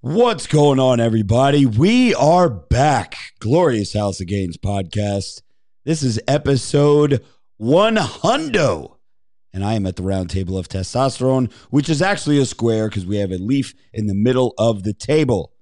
[0.00, 1.66] What's going on, everybody?
[1.66, 3.16] We are back.
[3.40, 5.42] Glorious House of Gains podcast.
[5.84, 7.24] This is episode
[7.56, 8.90] 100.
[9.52, 13.06] And I am at the round table of testosterone, which is actually a square because
[13.06, 15.52] we have a leaf in the middle of the table.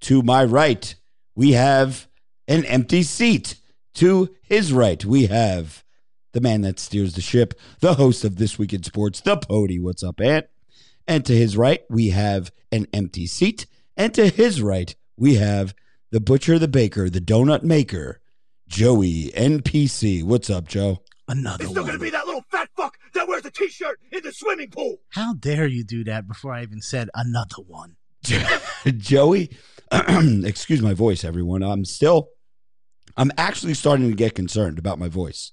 [0.00, 0.92] To my right,
[1.36, 2.08] we have
[2.48, 3.60] an empty seat.
[3.94, 5.84] To his right, we have
[6.32, 9.78] the man that steers the ship, the host of This Week in Sports, the Pody.
[9.78, 10.46] What's up, Ant?
[11.06, 13.66] And to his right, we have an empty seat.
[13.96, 15.74] And to his right, we have
[16.10, 18.20] the butcher, the baker, the donut maker,
[18.66, 20.22] Joey NPC.
[20.24, 21.02] What's up, Joe?
[21.28, 21.92] Another It's still one.
[21.92, 24.96] gonna be that little fat fuck that wears a t-shirt in the swimming pool.
[25.10, 27.96] How dare you do that before I even said another one?
[28.98, 29.50] Joey,
[29.92, 31.62] excuse my voice, everyone.
[31.62, 32.28] I'm still,
[33.16, 35.52] I'm actually starting to get concerned about my voice.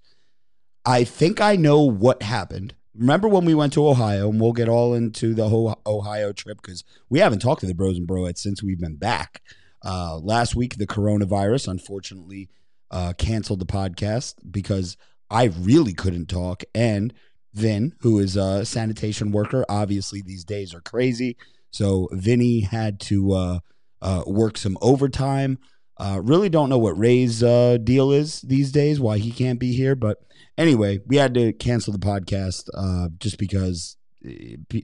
[0.86, 2.74] I think I know what happened.
[2.94, 6.62] Remember when we went to Ohio, and we'll get all into the whole Ohio trip
[6.62, 9.42] because we haven't talked to the Bros and Broettes since we've been back.
[9.84, 12.50] Uh, last week, the coronavirus unfortunately
[12.92, 14.98] uh, canceled the podcast because
[15.30, 16.64] I really couldn't talk.
[16.76, 17.14] And
[17.54, 21.38] Vin, who is a sanitation worker, obviously these days are crazy.
[21.72, 23.60] So Vinny had to uh,
[24.02, 25.58] uh, work some overtime.
[25.98, 29.74] Uh, really don't know what Ray's uh, deal is these days, why he can't be
[29.74, 29.96] here.
[29.96, 30.18] But
[30.62, 33.98] anyway, we had to cancel the podcast uh, just because.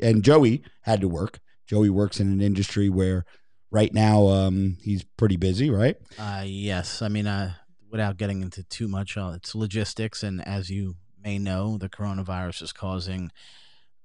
[0.01, 1.39] And Joey had to work.
[1.67, 3.23] Joey works in an industry where
[3.69, 5.95] right now um, he's pretty busy, right?
[6.17, 7.01] Uh, yes.
[7.01, 7.53] I mean, uh,
[7.91, 10.23] without getting into too much, uh, it's logistics.
[10.23, 13.31] And as you may know, the coronavirus is causing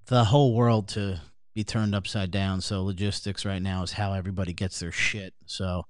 [0.07, 1.21] the whole world to
[1.55, 2.61] be turned upside down.
[2.61, 5.33] So logistics right now is how everybody gets their shit.
[5.47, 5.85] So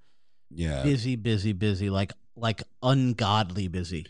[0.51, 4.07] Yeah, busy, busy, busy, like like ungodly busy.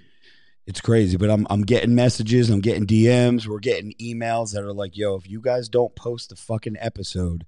[0.67, 1.17] It's crazy.
[1.17, 5.15] But I'm I'm getting messages, I'm getting DMs, we're getting emails that are like, "Yo,
[5.17, 7.45] if you guys don't post the fucking episode."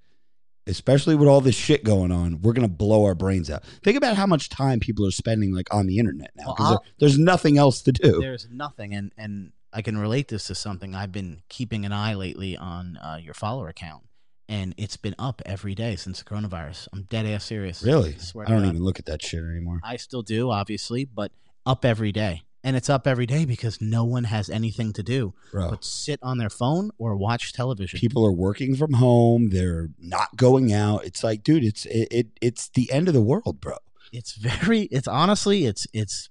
[0.66, 3.64] Especially with all this shit going on, we're gonna blow our brains out.
[3.82, 6.84] Think about how much time people are spending like on the internet now because I'll-
[6.98, 8.18] there's nothing else to do.
[8.20, 12.14] There's nothing, and and I can relate this to something I've been keeping an eye
[12.14, 14.04] lately on uh, your follower account,
[14.48, 16.88] and it's been up every day since the coronavirus.
[16.94, 17.82] I'm dead ass serious.
[17.82, 18.16] Really?
[18.16, 19.80] Swear I don't even look at that shit anymore.
[19.84, 21.30] I still do, obviously, but
[21.66, 22.40] up every day.
[22.64, 25.70] And it's up every day because no one has anything to do Bro.
[25.70, 28.00] but sit on their phone or watch television.
[28.00, 29.50] People are working from home.
[29.50, 31.04] They're not going out.
[31.04, 33.76] It's like, dude, it's it, it it's the end of the world, bro.
[34.12, 36.30] it's very it's honestly it's it's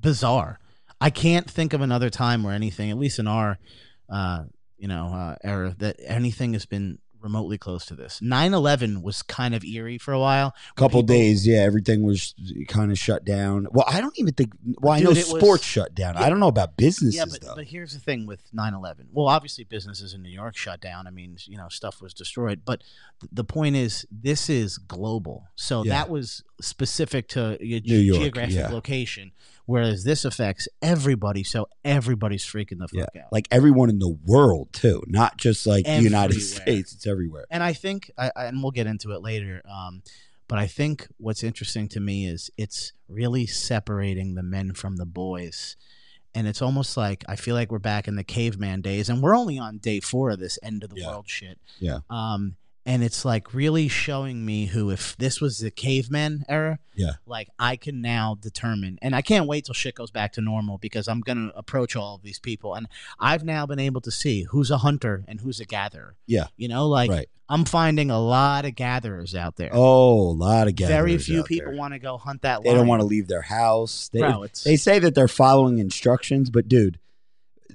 [0.00, 0.58] bizarre.
[1.00, 3.58] I can't think of another time where anything, at least in our
[4.08, 4.44] uh,
[4.82, 8.20] you know, uh, era that anything has been remotely close to this.
[8.20, 10.54] 9/11 was kind of eerie for a while.
[10.76, 12.34] Couple People- days, yeah, everything was
[12.68, 13.66] kind of shut down.
[13.70, 14.52] Well, I don't even think.
[14.80, 16.16] Well, I know it was- sports shut down.
[16.16, 17.54] I don't know about businesses Yeah, but, though.
[17.56, 19.08] but here's the thing with 9/11.
[19.12, 21.06] Well, obviously businesses in New York shut down.
[21.06, 22.62] I mean, you know, stuff was destroyed.
[22.64, 22.82] But
[23.20, 25.48] th- the point is, this is global.
[25.54, 25.90] So Yeah.
[25.94, 28.68] that was specific to ge- York, geographic yeah.
[28.68, 29.32] location,
[29.72, 31.42] whereas this affects everybody.
[31.42, 33.32] So everybody's freaking the yeah, fuck out.
[33.32, 36.92] like everyone in the world too, not just like the United States.
[36.92, 37.46] It's everywhere.
[37.50, 39.62] and I think, I, I- and we'll get into it later.
[39.68, 40.02] Um,
[40.48, 45.06] but I think what's interesting to me is it's really separating the men from the
[45.06, 45.76] boys.
[46.34, 49.36] And it's almost like I feel like we're back in the caveman days, and we're
[49.36, 51.08] only on day four of this end of the Yeah.
[51.08, 51.58] world shit.
[51.78, 51.98] Yeah.
[52.08, 57.12] Um, and it's like really showing me who, if this was the caveman era, Yeah.
[57.26, 60.78] like I can now determine, and I can't wait till shit goes back to normal
[60.78, 62.88] because I'm gonna approach all of these people, and
[63.20, 66.16] I've now been able to see who's a hunter and who's a gatherer.
[66.26, 66.46] Yeah.
[66.56, 67.28] You know, like right.
[67.48, 69.70] I'm finding a lot of gatherers out there.
[69.72, 72.62] Oh, a lot of gatherers Very few people want to go hunt that.
[72.62, 74.08] They don't want to leave their house.
[74.12, 76.98] They, Bro, they say that they're following instructions, but dude,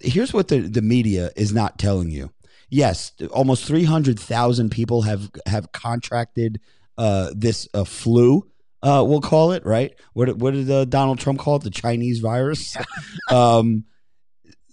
[0.02, 2.32] here's what the, the media is not telling you.
[2.70, 6.60] Yes, almost 300,000 people have have contracted
[6.98, 8.50] uh, this uh, flu,
[8.84, 9.94] uh, we'll call it, right?
[10.14, 11.64] What, what did uh, Donald Trump call it?
[11.64, 12.78] The Chinese virus?
[13.30, 13.86] um,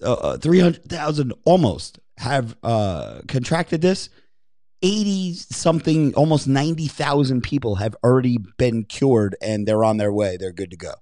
[0.03, 4.11] uh, 300,000 almost have uh, contracted this.
[4.83, 10.37] 80 something, almost 90,000 people have already been cured and they're on their way.
[10.37, 10.93] They're good to go.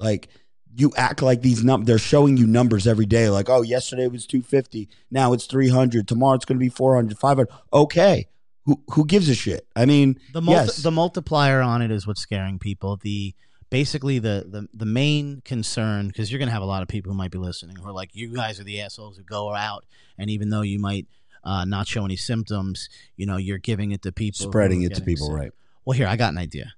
[0.00, 0.28] Like,
[0.76, 4.26] you act like these num they're showing you numbers every day like oh yesterday was
[4.26, 8.28] 250 now it's 300 tomorrow it's going to be 400 500 okay
[8.66, 12.06] who who gives a shit i mean the multi- yes the multiplier on it is
[12.06, 12.96] what's scaring people.
[13.02, 13.34] The
[13.70, 17.16] basically the the, the main concern because you're gonna have a lot of people who
[17.18, 19.84] might be listening who are like, you guys are the assholes who go out,
[20.18, 21.06] and even though you might
[21.42, 25.00] uh, not show any symptoms, you know, you're giving it to people, Spreading it to
[25.00, 25.36] people, sick.
[25.36, 25.52] right?
[25.84, 26.74] Well, here I got an idea.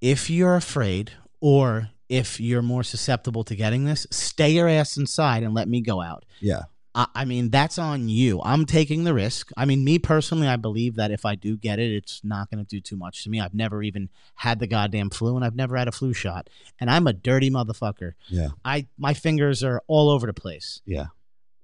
[0.00, 5.42] If you're afraid, or if you're more susceptible to getting this, stay your ass inside
[5.42, 6.24] and let me go out.
[6.40, 6.62] Yeah.
[6.94, 8.40] I, I mean, that's on you.
[8.42, 9.50] I'm taking the risk.
[9.56, 12.64] I mean, me personally, I believe that if I do get it, it's not going
[12.64, 13.40] to do too much to me.
[13.40, 16.48] I've never even had the goddamn flu, and I've never had a flu shot.
[16.80, 18.12] And I'm a dirty motherfucker.
[18.28, 18.48] Yeah.
[18.64, 20.80] I my fingers are all over the place.
[20.86, 21.06] Yeah.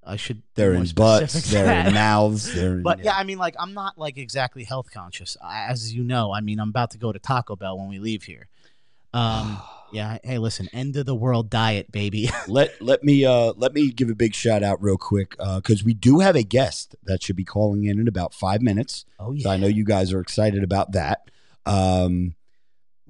[0.06, 0.42] I should.
[0.54, 3.96] They're in butts, they're in mouths, they're in, But yeah, I mean, like, I'm not
[3.96, 6.32] like exactly health conscious, as you know.
[6.32, 8.48] I mean, I'm about to go to Taco Bell when we leave here.
[9.14, 9.58] Um,
[9.94, 10.18] yeah.
[10.22, 12.30] Hey, listen, end of the world diet, baby.
[12.48, 15.94] let let me uh let me give a big shout out real quick because we
[15.94, 19.04] do have a guest that should be calling in in about five minutes.
[19.18, 19.44] oh yeah.
[19.44, 21.30] So I know you guys are excited about that.
[21.66, 22.34] Um,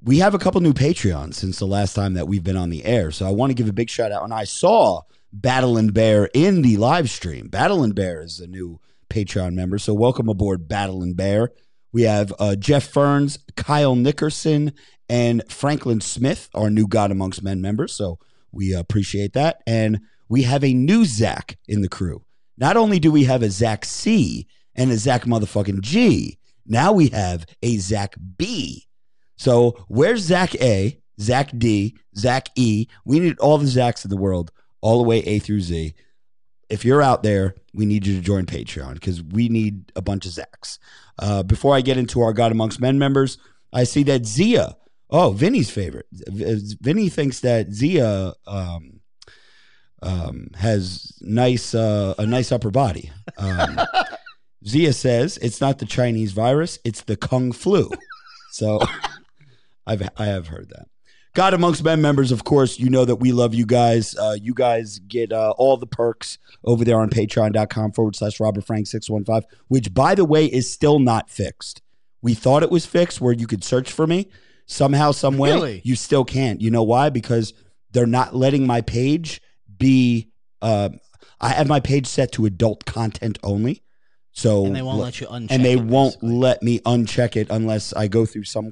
[0.05, 2.85] we have a couple new Patreons since the last time that we've been on the
[2.85, 3.09] air.
[3.11, 4.23] So I want to give a big shout out.
[4.23, 5.01] And I saw
[5.33, 7.47] Battle and Bear in the live stream.
[7.47, 8.79] Battle and Bear is a new
[9.09, 9.79] Patreon member.
[9.79, 11.51] So welcome aboard, Battle and Bear.
[11.91, 14.73] We have uh, Jeff Ferns, Kyle Nickerson,
[15.09, 17.93] and Franklin Smith, our new God Amongst Men members.
[17.93, 18.19] So
[18.51, 19.61] we appreciate that.
[19.67, 22.23] And we have a new Zach in the crew.
[22.57, 27.09] Not only do we have a Zach C and a Zach motherfucking G, now we
[27.09, 28.87] have a Zach B.
[29.37, 32.87] So where's Zach A, Zach D, Zach E?
[33.03, 35.93] We need all the Zachs in the world, all the way A through Z.
[36.69, 40.25] If you're out there, we need you to join Patreon because we need a bunch
[40.25, 40.79] of Zachs.
[41.19, 43.37] Uh, before I get into our God Amongst Men members,
[43.71, 44.75] I see that Zia,
[45.09, 46.07] oh, Vinny's favorite.
[46.11, 49.01] Vinny thinks that Zia um,
[50.01, 53.11] um, has nice uh, a nice upper body.
[53.37, 53.79] Um,
[54.67, 57.89] Zia says it's not the Chinese virus; it's the Kung flu.
[58.51, 58.79] So,
[59.87, 60.87] I've I have heard that.
[61.35, 64.15] God amongst men members, of course, you know that we love you guys.
[64.15, 68.63] Uh, you guys get uh, all the perks over there on patreon.com forward slash Robert
[68.63, 71.81] Frank 615, which, by the way, is still not fixed.
[72.21, 74.29] We thought it was fixed where you could search for me.
[74.65, 75.81] Somehow, some way, Really?
[75.83, 76.59] you still can't.
[76.61, 77.09] You know why?
[77.09, 77.53] Because
[77.91, 79.41] they're not letting my page
[79.77, 80.29] be.
[80.61, 80.89] Uh,
[81.39, 83.83] I have my page set to adult content only.
[84.31, 86.29] So and they won't let you uncheck and they it, won't basically.
[86.35, 88.69] let me uncheck it unless I go through some.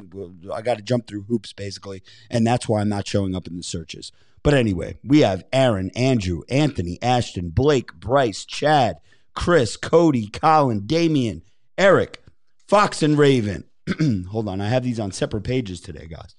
[0.54, 3.56] I got to jump through hoops basically, and that's why I'm not showing up in
[3.56, 4.12] the searches.
[4.44, 8.98] But anyway, we have Aaron, Andrew, Anthony, Ashton, Blake, Bryce, Chad,
[9.36, 11.44] Chris, Cody, Colin, Damian,
[11.78, 12.22] Eric,
[12.68, 13.64] Fox, and Raven.
[14.30, 16.36] Hold on, I have these on separate pages today, guys.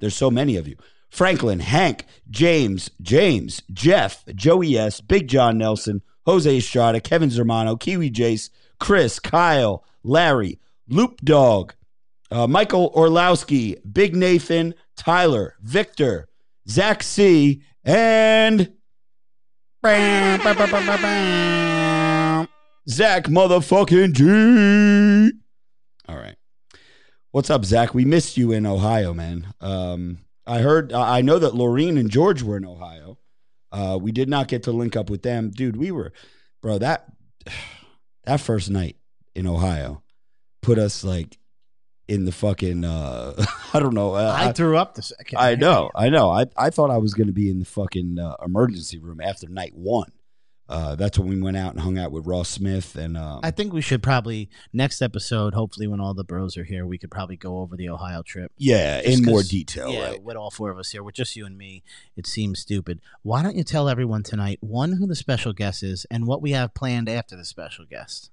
[0.00, 0.76] There's so many of you.
[1.10, 8.10] Franklin, Hank, James, James, Jeff, Joey S, Big John Nelson, Jose Estrada, Kevin Zermano, Kiwi
[8.10, 8.50] Jace,
[8.80, 11.74] Chris, Kyle, Larry, Loop Dog,
[12.30, 16.28] uh, Michael Orlowski, Big Nathan, Tyler, Victor,
[16.68, 18.72] Zach C, and
[22.88, 25.32] Zach motherfucking G.
[26.08, 26.36] All right.
[27.32, 27.94] What's up, Zach?
[27.94, 29.54] We missed you in Ohio, man.
[29.58, 33.16] Um, I heard, I know that Laureen and George were in Ohio.
[33.72, 35.76] Uh, we did not get to link up with them, dude.
[35.76, 36.12] We were,
[36.60, 36.76] bro.
[36.76, 37.06] That
[38.24, 38.96] that first night
[39.34, 40.02] in Ohio
[40.60, 41.38] put us like
[42.06, 42.84] in the fucking.
[42.84, 43.42] Uh,
[43.72, 44.12] I don't know.
[44.12, 45.38] Uh, I threw up the second.
[45.38, 46.28] I know, I know.
[46.28, 49.48] I, I thought I was going to be in the fucking uh, emergency room after
[49.48, 50.12] night one.
[50.72, 53.50] Uh, that's when we went out and hung out with Ross Smith and um, I
[53.50, 55.52] think we should probably next episode.
[55.52, 58.50] Hopefully, when all the bros are here, we could probably go over the Ohio trip.
[58.56, 59.90] yeah, Just in more detail.
[59.92, 60.22] yeah, right?
[60.22, 61.82] with all four of us here, with just you and me,
[62.16, 63.00] it seems stupid.
[63.22, 66.52] Why don't you tell everyone tonight one who the special guest is and what we
[66.52, 68.30] have planned after the special guest?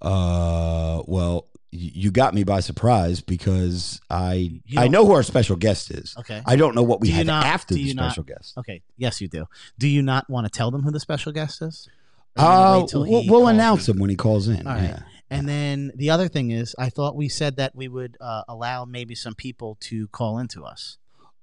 [0.00, 5.90] Uh, well, you got me by surprise because I I know who our special guest
[5.90, 6.14] is.
[6.18, 6.40] Okay.
[6.46, 8.56] I don't know what we Do have not- after the you not- special guest.
[8.58, 8.82] Okay.
[8.96, 9.46] Yes, you do.
[9.78, 11.88] Do you not want to tell them who the special guest is?
[12.36, 13.94] Uh, we'll, we'll announce in?
[13.94, 14.66] him when he calls in.
[14.66, 14.82] All right.
[14.84, 14.98] Yeah.
[15.30, 18.84] And then the other thing is, I thought we said that we would uh, allow
[18.84, 20.98] maybe some people to call into us.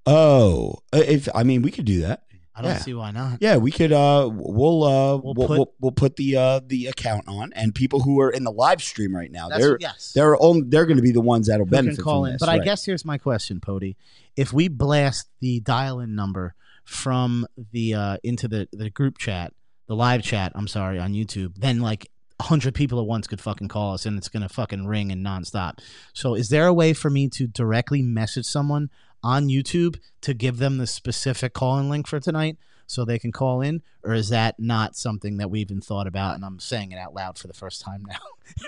[0.06, 2.24] Oh, uh, if I mean, we could do that.
[2.62, 2.80] I don't Yeah.
[2.80, 3.40] see why not.
[3.42, 3.92] Yeah, we could.
[3.92, 7.74] Uh, we'll uh, We'll we'll, put- we'll, we'll put the uh the account on, and
[7.74, 10.12] people who are in the live stream right now, they're yes.
[10.14, 12.32] they're only they're going to be the ones that'll who benefit call from in.
[12.34, 12.40] this.
[12.40, 13.96] But I guess here's my question, Pody.
[14.36, 19.54] If we blast the dial-in number from the uh, into the the group chat,
[19.88, 22.10] the live chat, I'm sorry, on YouTube, then like
[22.42, 25.80] hundred people at once could fucking call us, and it's gonna fucking ring and nonstop.
[26.14, 28.90] So, is there a way for me to directly message someone
[29.24, 32.58] on YouTube to give them the specific call-in link for tonight?
[32.88, 36.36] so they can call in, or is that not something that we've even thought about?
[36.36, 38.18] And I'm saying it out loud for the first time now,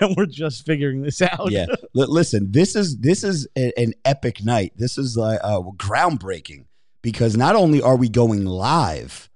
[0.00, 1.50] and we're just figuring this out.
[1.50, 1.66] Yeah.
[1.94, 4.72] L- listen, this is this is a- an epic night.
[4.76, 6.64] This is like uh, groundbreaking
[7.02, 9.28] because not only are we going live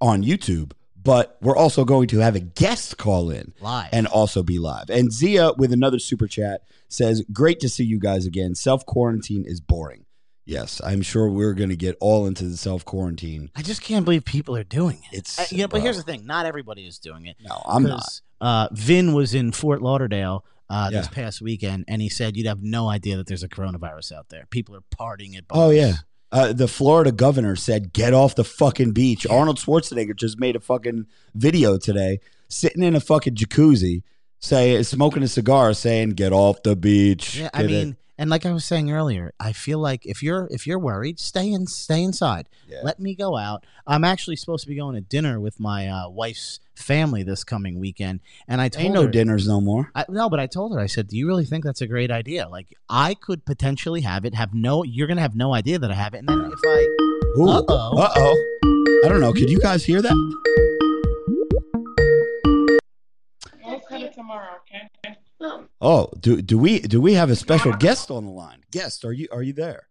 [0.00, 3.90] on YouTube, but we're also going to have a guest call in live.
[3.92, 4.90] and also be live.
[4.90, 8.56] And Zia with another super chat says, "Great to see you guys again.
[8.56, 10.03] Self quarantine is boring."
[10.46, 13.50] Yes, I'm sure we're going to get all into the self quarantine.
[13.56, 15.18] I just can't believe people are doing it.
[15.18, 17.36] It's Uh, yeah, but here's the thing: not everybody is doing it.
[17.42, 18.20] No, I'm not.
[18.40, 21.12] Uh, Vin was in Fort Lauderdale uh, this Yeah.
[21.12, 24.46] past weekend, and he said you'd have no idea that there's a coronavirus out there.
[24.50, 25.94] People are partying at Oh yeah.
[26.30, 30.60] Uh, the Florida governor said, "Get off the fucking beach." Arnold Schwarzenegger just made a
[30.60, 34.02] fucking video today, sitting in a fucking jacuzzi,
[34.40, 38.30] say smoking a cigar, saying, "Get off the beach." Yeah, I Get it- mean, and
[38.30, 41.66] like I was saying earlier, I feel like if you're if you're worried, stay in,
[41.66, 42.48] stay inside.
[42.68, 42.80] Yeah.
[42.82, 43.64] Let me go out.
[43.86, 47.78] I'm actually supposed to be going to dinner with my uh, wife's family this coming
[47.78, 49.90] weekend, and I told ain't no her, dinners no more.
[49.94, 52.10] I, no, but I told her, I said, "Do you really think that's a great
[52.10, 52.48] idea?
[52.48, 54.34] Like, I could potentially have it.
[54.34, 56.88] Have no, you're gonna have no idea that I have it, and then if I,
[57.36, 57.98] Uh-oh.
[57.98, 59.00] Uh oh.
[59.04, 59.32] I don't know.
[59.32, 60.14] Could you guys hear that?
[63.66, 65.16] I'll cut it tomorrow, okay?
[65.80, 68.62] Oh, do do we do we have a special guest on the line?
[68.70, 69.88] Guest, are you are you there?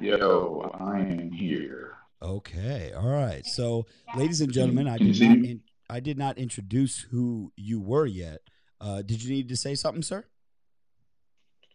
[0.00, 1.94] Yo, I am here.
[2.22, 3.44] Okay, all right.
[3.46, 8.06] So, ladies and gentlemen, I did not in, I did not introduce who you were
[8.06, 8.40] yet.
[8.80, 10.24] Uh, did you need to say something, sir?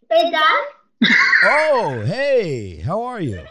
[0.10, 0.66] Hey, Dad.
[1.44, 3.44] Oh, hey, how are you?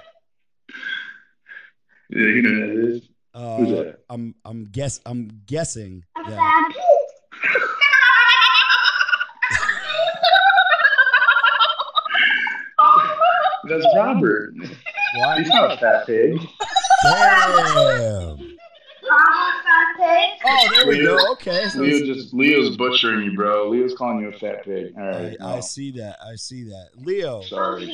[2.11, 3.09] Yeah, you know who that is.
[3.33, 3.99] Uh, Who's that?
[4.09, 6.05] I'm I'm guess I'm guessing.
[6.17, 6.37] I'm Yeah.
[6.39, 6.75] happy.
[13.69, 14.55] That's Robert.
[15.17, 15.39] Why?
[15.41, 16.39] He's not a fat pig.
[17.05, 18.39] Damn.
[19.07, 20.41] Mama, happy.
[20.47, 21.33] Oh, there we go.
[21.33, 21.69] Okay.
[21.69, 23.69] So Leo just Leo's butchering you, bro.
[23.69, 24.93] Leo's calling you a fat pig.
[24.97, 25.15] All right.
[25.15, 25.41] I, right.
[25.41, 26.17] I see that.
[26.25, 26.91] I see that.
[26.97, 27.87] Leo, Sorry.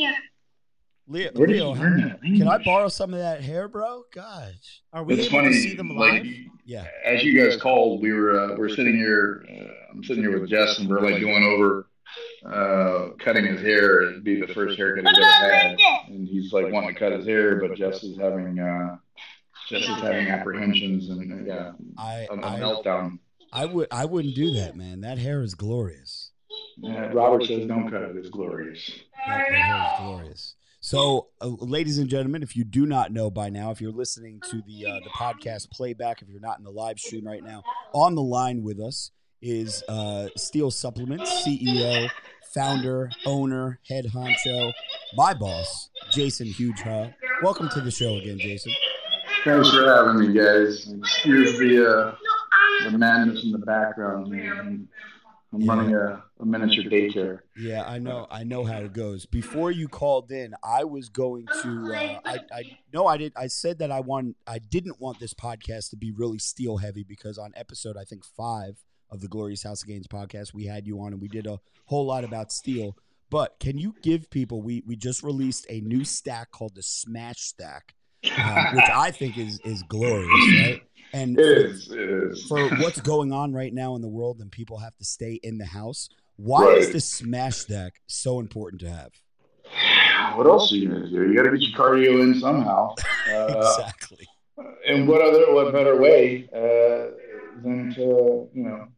[1.09, 4.05] Leo, Where did Leo, you learn that can I borrow some of that hair, bro?
[4.15, 4.83] Gosh.
[4.93, 5.49] are we It's able funny.
[5.49, 6.25] to see them like.
[6.65, 6.87] Yeah.
[7.05, 9.45] as you guys called, we were uh, we're sitting here.
[9.51, 11.89] Uh, I'm sitting here with Jess, and we're like going over
[12.45, 14.03] uh, cutting his hair.
[14.03, 15.79] It'd be the first haircut he's ever had,
[16.09, 18.97] and he's like wanting to cut his hair, but Jess is having uh,
[19.69, 23.19] Jess is having apprehensions and uh, yeah, I a, a I, meltdown.
[23.53, 25.03] I would I wouldn't do that, man.
[25.03, 26.31] That hair is glorious.
[26.79, 28.17] Yeah, Robert says, "Don't cut it.
[28.17, 28.91] It's glorious."
[29.27, 30.55] That, that hair is glorious.
[30.83, 34.41] So, uh, ladies and gentlemen, if you do not know by now, if you're listening
[34.51, 37.63] to the uh, the podcast playback, if you're not in the live stream right now,
[37.93, 39.11] on the line with us
[39.43, 42.09] is uh, Steel Supplements CEO,
[42.55, 44.73] founder, owner, head honcho,
[45.15, 46.81] my boss, Jason Hughes.
[47.43, 48.73] Welcome to the show again, Jason.
[49.45, 50.93] Thanks for having me, guys.
[50.99, 52.15] Excuse the uh,
[52.91, 54.29] the madness in the background.
[54.31, 54.89] Man.
[55.53, 55.73] I'm Yeah.
[55.75, 57.41] running a, a miniature daycare.
[57.57, 58.29] Yeah, I know.
[58.31, 59.27] I know how it goes.
[59.27, 61.93] Before you called in, I was going to.
[61.93, 63.33] Uh, I, I no, I did.
[63.35, 64.37] I said that I want.
[64.47, 68.25] I didn't want this podcast to be really steel heavy because on episode I think
[68.25, 68.77] five
[69.11, 71.59] of the Glorious House of Gains podcast, we had you on and we did a
[71.87, 72.97] whole lot about steel.
[73.31, 74.61] But can you give people?
[74.63, 79.39] We we just released a new stack called the Smash Stack, uh, which I think
[79.39, 80.29] is is glorious,
[80.63, 80.83] right?
[81.13, 81.91] And It is.
[81.91, 82.47] It is.
[82.47, 85.59] for what's going on right now in the world and people have to stay in
[85.59, 86.09] the house.
[86.37, 86.93] Why is Right.
[86.95, 89.11] this smash Stack so important to have?
[90.37, 91.29] What else are you gonna do?
[91.29, 92.95] You got to get your cardio in somehow.
[93.31, 94.27] Uh, exactly.
[94.89, 97.13] and what other, what better way uh,
[97.63, 98.89] than to you know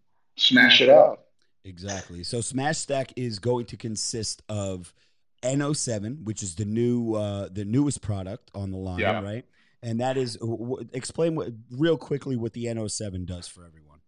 [0.43, 1.21] smash it out?
[1.65, 2.23] Exactly.
[2.25, 4.93] So Smash Stack is going to consist of
[5.43, 9.23] NO7, which is the new uh the newest product on the line, Yeah.
[9.23, 9.45] right?
[9.83, 13.99] And that is w- explain what real quickly what the NO7 does for everyone.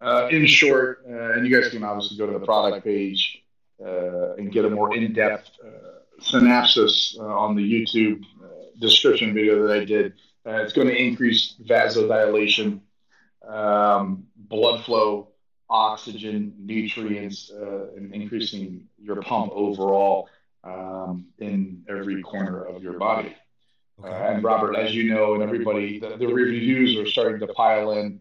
[0.00, 3.42] Uh, in short, uh, and you guys can obviously go to the product page
[3.84, 5.68] uh, and get a more in-depth uh,
[6.20, 8.46] synopsis uh, on the YouTube uh,
[8.78, 10.12] description video that I did.
[10.46, 12.80] Uh, it's going to increase vasodilation,
[13.48, 15.28] um, blood flow,
[15.68, 20.28] oxygen, nutrients, uh, and increasing your pump overall
[20.64, 23.34] um, in every corner of your body.
[24.02, 27.92] Uh, and Robert, as you know, and everybody, the, the reviews are starting to pile
[27.92, 28.20] in.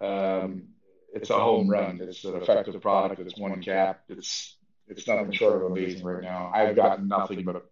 [0.00, 0.64] Um,
[1.14, 2.00] it's a home run.
[2.02, 3.20] It's an effective product.
[3.20, 4.02] It's one cap.
[4.08, 4.56] It's
[4.88, 6.50] it's nothing short of amazing right now.
[6.52, 7.64] I've gotten nothing but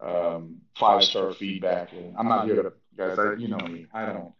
[0.00, 1.92] um, five star feedback.
[1.92, 3.18] And I'm not here to guys.
[3.18, 3.86] I, you know me.
[3.94, 4.32] I don't.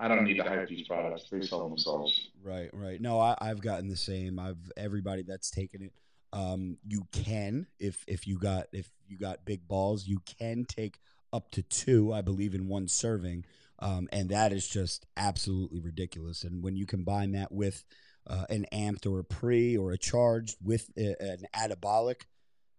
[0.00, 1.24] I don't need to hype these products.
[1.30, 2.30] They sell themselves.
[2.42, 3.00] Right, right.
[3.00, 4.38] No, I, I've gotten the same.
[4.38, 5.92] I've everybody that's taken it.
[6.32, 10.98] Um, you can if if you got if you got big balls, you can take
[11.32, 13.44] up to two, I believe, in one serving.
[13.78, 16.44] Um, and that is just absolutely ridiculous.
[16.44, 17.84] And when you combine that with
[18.26, 22.22] uh, an amped or a pre or a charged with a, an anabolic,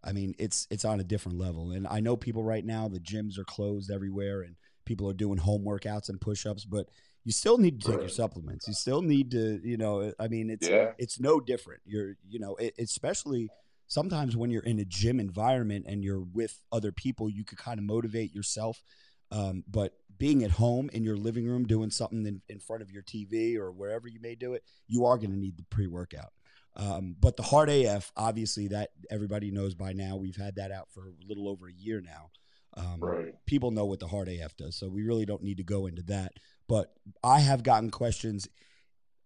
[0.04, 1.72] I mean, it's it's on a different level.
[1.72, 5.38] And I know people right now, the gyms are closed everywhere, and people are doing
[5.38, 6.90] home workouts and push-ups, but
[7.24, 8.68] you still need to take your supplements.
[8.68, 10.94] You still need to, you know, I mean, it's Yeah.
[10.98, 11.82] it's no different.
[11.86, 13.50] You're, you know, it, especially
[13.88, 17.78] sometimes when you're in a gym environment and you're with other people, you could kind
[17.80, 18.84] of motivate yourself.
[19.32, 22.92] Um, but being at home in your living room doing something in, in front of
[22.92, 25.88] your TV or wherever you may do it, you are going to need the pre
[25.88, 26.32] workout.
[26.76, 30.16] Um, but the hard AF, obviously, that everybody knows by now.
[30.16, 32.32] We've had that out for a little over a year now.
[32.78, 33.36] Um, Right.
[33.46, 36.04] People know what the hard AF does, so we really don't need to go into
[36.04, 36.34] that.
[36.72, 38.48] But I have gotten questions.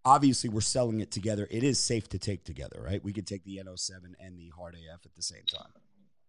[0.03, 1.47] Obviously, we're selling it together.
[1.51, 3.03] It is safe to take together, right?
[3.03, 5.69] We could take the NO7 and the hard AF at the same time.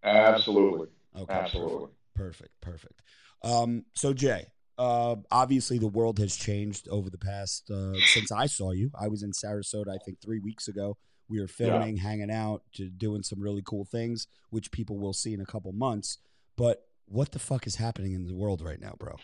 [0.04, 0.88] Absolutely.
[1.18, 1.88] Okay, Absolutely.
[2.14, 3.00] perfect, perfect.
[3.42, 8.44] Um, so Jay, uh, obviously the world has changed over the past uh, since I
[8.44, 8.90] saw you.
[8.94, 10.98] I was in Sarasota, I think, three weeks ago.
[11.30, 15.32] We were filming, hanging out, to doing some really cool things, which people will see
[15.32, 16.18] in a couple months.
[16.58, 19.16] But what the fuck is happening in the world right now, bro?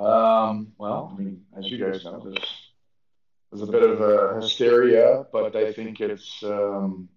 [0.00, 2.64] Um, well, I mean, as you guys know, there's
[3.50, 7.08] there's a bit of a hysteria, but I think it's um,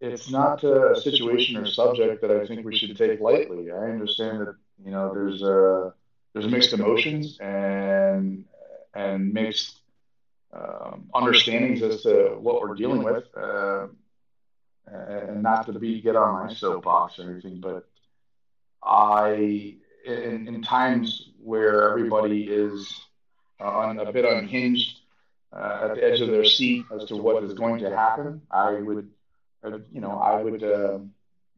[0.00, 3.70] it's not a situation or subject that I think we should take lightly.
[3.70, 5.90] I understand that you know there's uh,
[6.32, 8.44] there's mixed emotions and
[8.94, 9.80] and mixed
[10.52, 13.86] um, understandings as to what we're dealing with, uh,
[14.86, 17.86] and not to be get on my soapbox or anything, but
[18.82, 19.76] I
[20.06, 22.92] in, in times where everybody is
[23.60, 25.00] on a bit unhinged
[25.52, 28.72] uh, at the edge of their seat as to what is going to happen, I
[28.72, 29.10] would,
[29.64, 30.98] uh, you know, I would uh,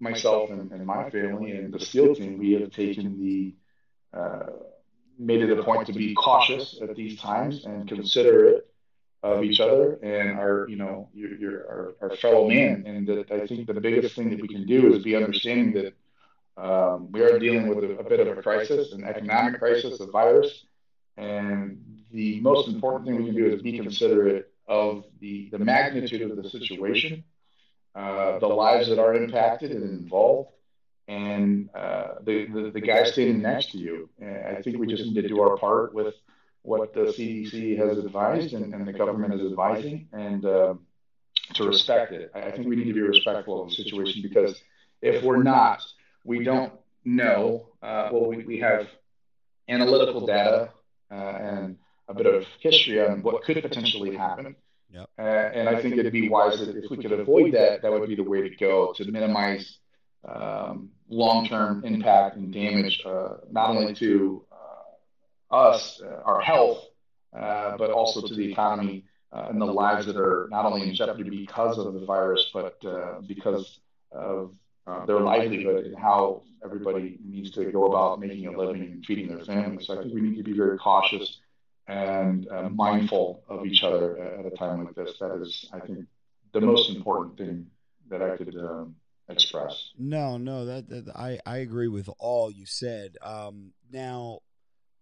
[0.01, 3.55] myself and, and my family and the steel team, we have taken the
[4.17, 4.51] uh,
[5.19, 8.67] made it a point to be cautious at these times and considerate
[9.23, 12.85] of each other and our, you know, your, your our, our fellow man.
[12.87, 15.95] And that I think the biggest thing that we can do is be understanding that
[16.59, 20.07] um, we are dealing with a, a, bit of a crisis, an economic crisis, a
[20.07, 20.65] virus,
[21.17, 26.31] and the most important thing we can do is be considerate of the, the magnitude
[26.31, 27.23] of the situation,
[27.95, 30.51] uh, the lives that are impacted and involved,
[31.07, 34.09] and uh, the, the, the guy standing next to you.
[34.21, 36.15] And I think we just need to do our part with
[36.63, 40.75] what the CDC has advised and, and the government is advising, and uh,
[41.55, 42.31] to respect it.
[42.35, 44.61] I think we need to be respectful of the situation because
[45.01, 45.83] if we're not,
[46.25, 46.73] we don't
[47.05, 47.67] know.
[47.83, 48.87] Uh, well, we, we have
[49.69, 50.71] analytical data
[51.11, 51.77] uh, and
[52.09, 54.57] a bit of history on what could potentially happen.
[54.91, 55.11] Yep.
[55.19, 58.09] Uh, and I think it'd be wise that if we could avoid that, that would
[58.09, 59.79] be the way to go to minimize
[60.27, 66.85] um, long-term impact and damage, uh, not only to uh, us, uh, our health,
[67.33, 71.79] but also to the economy and the lives that are not only in jeopardy because
[71.79, 72.81] of the virus, but
[73.27, 73.79] because
[74.11, 74.55] of
[74.89, 79.29] uh, their livelihood and how everybody needs to go about making a living and feeding
[79.29, 79.87] their families.
[79.87, 81.39] So I think we need to be very cautious
[81.87, 85.19] and uh, mindful of each other at a time like this.
[85.19, 86.07] That is, I think,
[86.53, 87.67] the most important thing
[88.11, 88.97] that I could um,
[89.29, 89.91] express.
[89.99, 93.17] No, no, that, that, I I agree with all you said.
[93.23, 94.41] Um, now,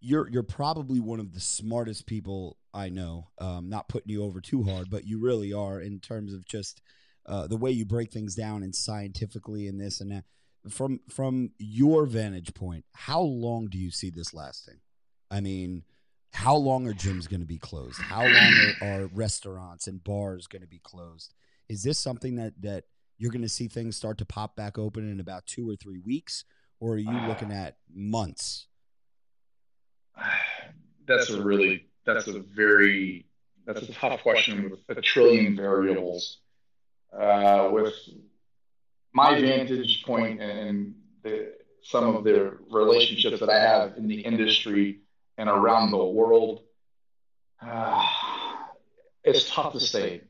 [0.00, 3.28] you're you're probably one of the smartest people I know.
[3.38, 6.80] Um, not putting you over too hard, but you really are in terms of just
[7.26, 10.24] uh, the way you break things down and scientifically and this and that.
[10.68, 14.80] From from your vantage point, how long do you see this lasting?
[15.30, 15.84] I mean,
[16.32, 18.00] how long are gyms going to be closed?
[18.00, 21.34] How long are, are restaurants and bars going to be closed?
[21.68, 22.84] Is this something that that
[23.16, 25.98] you're going to see things start to pop back open in about two or three
[25.98, 26.44] weeks,
[26.80, 28.66] or are you looking at months?
[31.06, 33.26] That's a really that's a very
[33.64, 36.38] that's a tough question with a trillion variables
[37.18, 37.94] uh, with
[39.12, 41.52] my vantage point and the,
[41.82, 45.00] some of the relationships that I have in the industry
[45.38, 46.62] and around the world,
[47.62, 48.04] uh,
[49.24, 50.22] it's tough to say.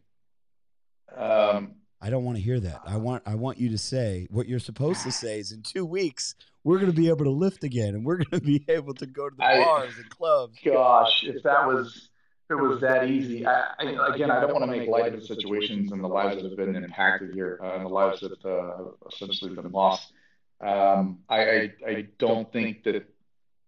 [1.17, 2.83] Um, I don't want to hear that.
[2.85, 5.85] I want I want you to say what you're supposed to say is in two
[5.85, 8.93] weeks we're going to be able to lift again and we're going to be able
[8.95, 10.59] to go to the I- bars and clubs.
[10.65, 12.11] gosh, if that was if
[12.51, 15.27] it was that easy, I, I, again, I don't want to make light of the
[15.27, 18.77] situations and the lives that have been impacted here, uh, and the lives that uh,
[18.77, 20.13] have essentially been lost.
[20.61, 23.05] Um, I, I, I don't think that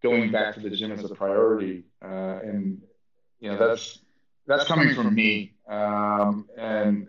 [0.03, 2.81] going back to the gym is a priority, uh, and
[3.41, 3.99] you know that's
[4.47, 7.09] that's coming from me um, and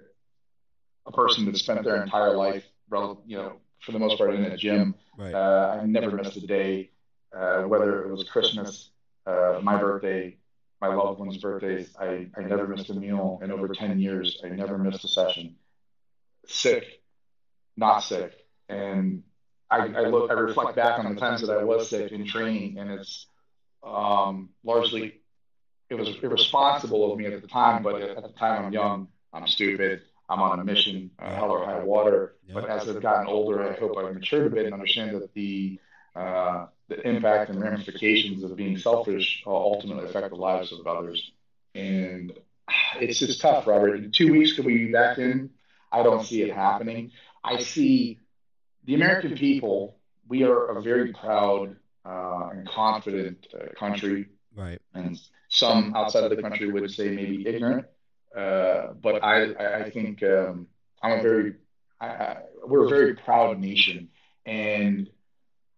[1.06, 2.64] a person that spent their entire life,
[3.26, 4.96] you know, for the most part in a gym.
[5.18, 5.34] Right.
[5.34, 6.92] Uh, I never missed a day,
[7.36, 8.90] uh, whether it was Christmas,
[9.26, 10.38] uh, my birthday,
[10.82, 11.96] my loved ones' birthdays.
[12.00, 14.42] I, I never missed a meal in over 10 years.
[14.44, 15.56] I never missed a session.
[16.48, 17.02] Sick,
[17.76, 18.34] not sick.
[18.70, 19.24] And
[19.70, 22.80] I, I look, I reflect back on the times that I was sick in training,
[22.80, 23.28] and it's
[23.84, 25.22] um, largely
[25.89, 27.84] it was irresponsible of me at the time.
[27.84, 31.65] But at the time, I'm young, I'm stupid, I'm on a mission, uh, hell or
[31.65, 32.36] high water.
[32.52, 35.80] But as I've gotten older, I hope I've matured a bit and understand that the
[36.15, 41.32] uh, the impact and ramifications of being selfish uh, ultimately affect the lives of others.
[41.75, 42.34] And
[42.99, 43.95] it's just tough, Robert.
[43.95, 45.52] In two weeks, could we be back in?
[45.91, 47.12] I don't see it happening.
[47.43, 48.19] I see
[48.86, 49.97] the American people,
[50.28, 51.75] we are a very proud
[52.06, 54.28] uh, and confident uh, country.
[54.56, 54.82] Right.
[54.93, 57.86] And some outside of the country would say maybe ignorant.
[58.36, 60.67] Uh, but I, I think um,
[61.02, 61.56] I'm a very,
[61.99, 64.10] I, I, we're a very proud nation.
[64.45, 65.10] And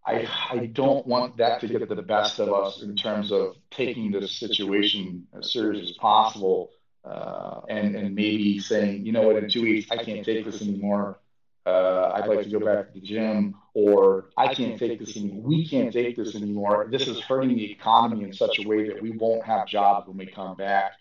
[0.06, 4.12] I, I don't want that to get the best of us in terms of taking
[4.12, 6.72] this situation as serious as possible
[7.06, 10.62] uh, and, and maybe saying, you know what, in two weeks, I can't take this
[10.62, 11.20] anymore.
[11.66, 15.44] Uh, I'd like to go back to the gym, or I can't take this anymore.
[15.44, 16.88] We can't take this anymore.
[16.90, 20.18] This is hurting the economy in such a way that we won't have jobs when
[20.18, 20.94] we come back.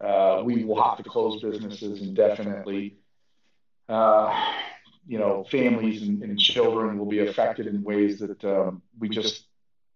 [0.00, 2.96] Uh, we will have to close businesses indefinitely.
[3.90, 4.34] Uh,
[5.06, 9.44] you know, families and, and, children will be affected in ways that um, we just,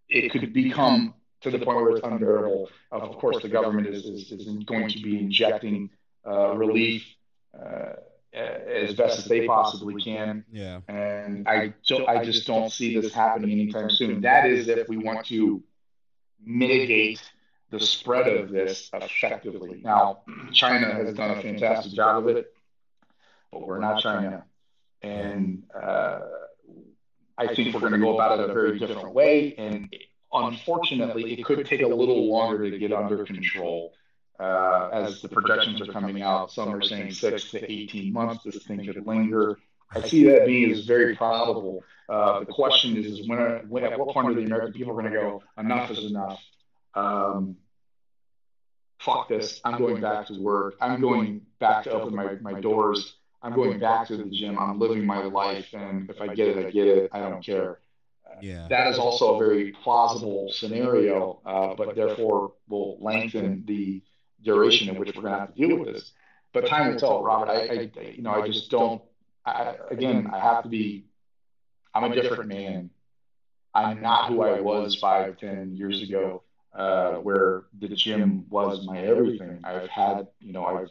[0.09, 2.69] it could become to the point where it's unbearable.
[2.91, 5.89] Of course, the government is, is, is going to be injecting
[6.25, 7.05] uh, relief
[7.57, 7.93] uh,
[8.33, 10.43] as best as they possibly can.
[10.51, 10.81] Yeah.
[10.87, 11.73] And I,
[12.07, 14.21] I just don't see this happening anytime soon.
[14.21, 15.63] That is if we want to
[16.43, 17.21] mitigate
[17.71, 19.81] the spread of this effectively.
[19.83, 22.53] Now, China has done a fantastic job of it,
[23.51, 24.45] but we're not China.
[25.05, 26.19] And uh,
[27.37, 29.53] I think we're going to go about it a very different way.
[29.55, 29.93] And
[30.33, 33.93] unfortunately, it could take a little longer to get under control.
[34.39, 38.63] Uh, as the projections are coming out, some are saying six to 18 months, this
[38.63, 39.57] thing could linger.
[39.93, 41.83] I see that being as very probable.
[42.09, 43.39] Uh, the question is, is when,
[43.69, 46.43] when, at what point are the American people going to go, enough is enough?
[46.95, 47.55] Um,
[48.99, 49.61] fuck this.
[49.63, 50.75] I'm going back to work.
[50.81, 53.15] I'm going back to open my, my doors
[53.45, 54.57] I'm going back to the gym.
[54.57, 57.09] I'm living my life, and if I get it, I get it.
[57.13, 57.79] I don't care.
[58.41, 58.67] Yeah.
[58.69, 64.01] That is also a very plausible scenario, uh, but therefore will lengthen the
[64.43, 66.11] duration in which we're going to have to deal with this.
[66.53, 67.49] But time will tell, Robert.
[67.49, 69.01] I, I you know, I just don't.
[69.45, 71.05] I, again, I have to be.
[71.93, 72.89] I'm a different man.
[73.73, 78.99] I'm not who I was five, ten years ago, uh, where the gym was my
[78.99, 79.59] everything.
[79.63, 80.89] I've had, you know, I've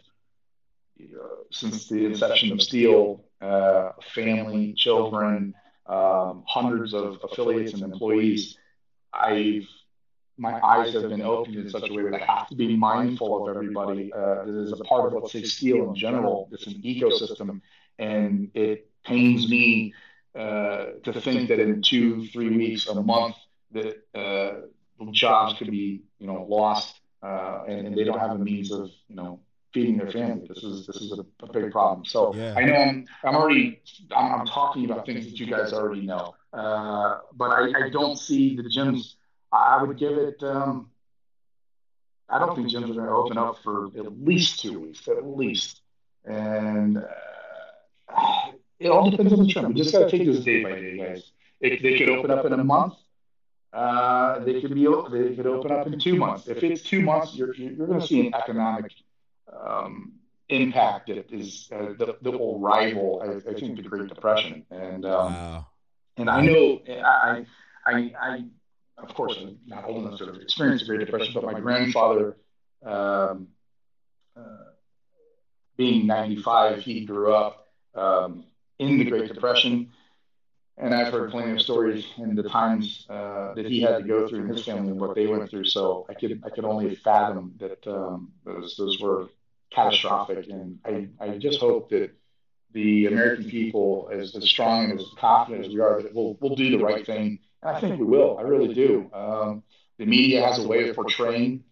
[1.50, 5.54] since the inception of Steel, uh, family, children,
[5.86, 8.58] um, hundreds of affiliates and employees,
[9.12, 9.66] I've
[10.36, 13.46] my eyes have been opened in such a way that I have to be mindful
[13.48, 14.12] of everybody.
[14.12, 16.48] Uh, this is a part of let's say steel in general.
[16.50, 17.60] It's an ecosystem,
[17.98, 19.94] and it pains me
[20.34, 23.36] uh, to think that in two, three weeks, a month,
[23.72, 24.66] that uh,
[25.12, 28.90] jobs could be you know lost, uh, and, and, they don't have a means of
[29.08, 29.38] you know
[29.74, 30.46] feeding their family.
[30.48, 32.06] This is this is a, a big problem.
[32.06, 32.54] So yeah.
[32.56, 33.82] I know I'm I'm already
[34.16, 38.16] I'm, I'm, talking about things that you guys already know, uh, but I, I, don't
[38.16, 39.14] see the gyms.
[39.52, 40.42] I would give it.
[40.42, 40.90] Um,
[42.28, 45.26] I don't think gyms are going to open up for at least two weeks, at
[45.26, 45.82] least,
[46.24, 49.68] and uh, it all depends on the trend.
[49.68, 51.32] We just got to take this day by day, guys.
[51.60, 52.94] It, they could open up in a month.
[53.72, 56.46] Uh, they could be they could open up in two months.
[56.46, 58.92] If it's two months, you're you're going to see an economic
[59.52, 60.12] um,
[60.48, 64.64] impact that is uh, that, that will rival, I, I, think, the Great Depression.
[64.70, 65.66] And um, wow.
[66.16, 67.46] and I know I,
[67.86, 68.44] I I
[68.98, 72.36] of course I'm not old enough to have experienced the Great Depression, but my grandfather,
[72.84, 73.48] um,
[74.36, 74.70] uh,
[75.76, 78.44] being 95, he grew up um,
[78.78, 79.90] in the Great Depression.
[80.76, 84.26] And I've heard plenty of stories and the times uh, that he had to go
[84.26, 85.66] through in his family and what they went through.
[85.66, 89.28] So I could I could only fathom that um, those those were
[89.70, 90.48] catastrophic.
[90.48, 92.10] And I, I just hope that
[92.72, 96.56] the American people, as, as strong and as confident as we are, that we'll, we'll
[96.56, 97.38] do the right thing.
[97.62, 98.36] And I think we will.
[98.36, 99.08] I really do.
[99.12, 99.62] Um,
[99.98, 101.62] the media has a way of portraying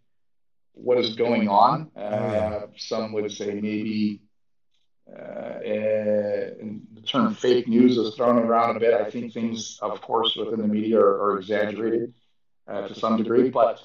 [0.74, 1.90] what is going on.
[1.96, 4.22] Uh, some would say maybe
[5.10, 5.58] uh,
[7.02, 8.94] the term fake news is thrown around a bit.
[8.94, 12.14] I think things, of course, within the media are, are exaggerated
[12.66, 13.80] uh, to some degree, but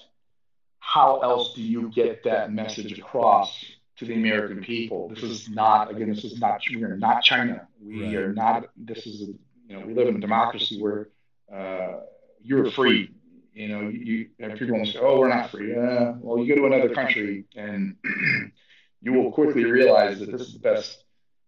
[0.79, 3.65] how else do you get that message across
[3.97, 5.09] to the American people.
[5.09, 7.67] This is not, again, this is not, we are not China.
[7.81, 8.15] We right.
[8.15, 9.21] are not, this is,
[9.67, 11.09] you know, we live in a democracy where
[11.53, 12.01] uh,
[12.41, 13.11] you're free.
[13.53, 16.67] You know, you, you people say, "Oh, we're not free." Uh, well, you go to
[16.67, 17.95] another country and
[19.01, 21.03] you will quickly realize that this is the best,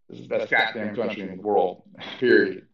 [0.09, 1.83] this is the best goddamn country in the world.
[2.19, 2.65] Period.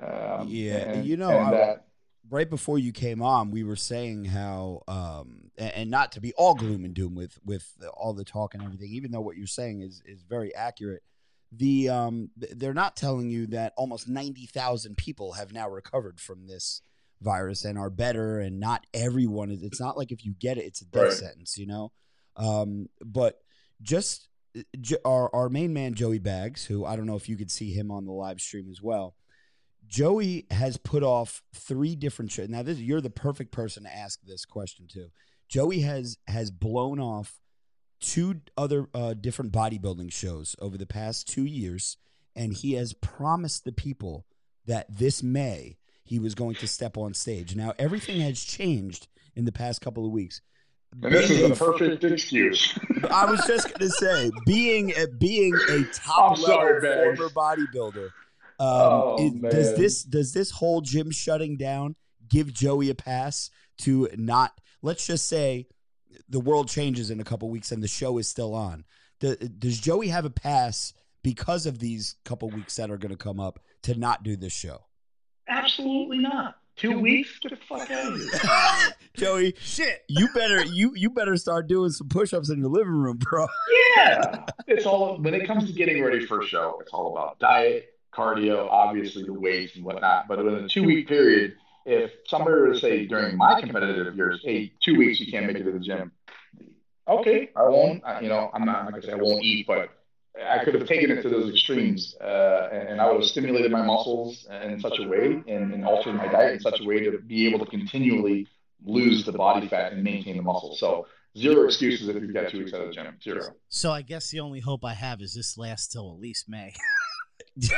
[0.00, 1.84] Um, Yeah, and- you know, I- that-
[2.30, 6.32] right before you came on, we were saying how, um, and, and not to be
[6.34, 9.46] all gloom and doom with with all the talk and everything, even though what you're
[9.46, 11.02] saying is is very accurate.
[11.52, 16.46] The um, they're not telling you that almost ninety thousand people have now recovered from
[16.46, 16.82] this
[17.22, 19.62] virus and are better, and not everyone is.
[19.62, 21.12] It's not like if you get it, it's a death Right.
[21.12, 21.90] sentence, you know.
[22.36, 23.40] Um, but
[23.82, 24.27] just j-
[25.04, 27.90] our our main man Joey Bags, who I don't know if you could see him
[27.90, 29.14] on the live stream as well.
[29.86, 32.48] Joey has put off three different shows.
[32.48, 35.10] Now, this you're the perfect person to ask this question to.
[35.48, 37.40] Joey has has blown off
[38.00, 41.96] two other uh, different bodybuilding shows over the past two years,
[42.36, 44.26] and he has promised the people
[44.66, 47.54] that this May he was going to step on stage.
[47.54, 50.40] Now, everything has changed in the past couple of weeks.
[50.92, 52.78] And this is Being the perfect excuse.
[53.10, 57.18] I was just going to say, being a, being a top I'm sorry, level Bags.
[57.18, 57.30] former
[57.72, 58.10] bodybuilder, um,
[58.60, 61.94] Oh, is- does this does this whole gym shutting down
[62.28, 63.50] give Joey a pass
[63.82, 64.52] to not?
[64.82, 65.66] Let's just say
[66.28, 68.84] the world changes in a couple weeks and the show is still on.
[69.20, 73.16] Do- Does Joey have a pass because of these couple weeks that are going to
[73.16, 74.84] come up to not do this show?
[75.48, 76.56] Absolutely not.
[76.78, 77.38] Two weeks?
[77.40, 78.94] Get the fuck out of here.
[79.16, 83.18] Joey, shit, you better you you better start doing some push-ups in your living room,
[83.18, 83.46] bro.
[83.96, 84.44] Yeah.
[84.68, 87.94] It's all when it comes to getting ready for a show, it's all about diet,
[88.14, 90.28] cardio, obviously the weights and whatnot.
[90.28, 91.54] But within a two week period,
[91.86, 95.56] if somebody were to say during my competitive years, hey, two weeks you can't make
[95.56, 96.12] it to the gym.
[97.08, 98.04] Okay, I won't.
[98.04, 99.88] I, you know, I'm not like I say I won't eat, but
[100.36, 103.72] I could have taken it to those extremes, uh, and, and I would have stimulated
[103.72, 107.00] my muscles in such a way and, and altered my diet in such a way
[107.00, 108.46] to be able to continually
[108.84, 110.76] lose the body fat and maintain the muscle.
[110.76, 113.16] So zero excuses if you've got two weeks out of the gym.
[113.22, 113.42] Zero.
[113.68, 116.74] So I guess the only hope I have is this lasts till at least May.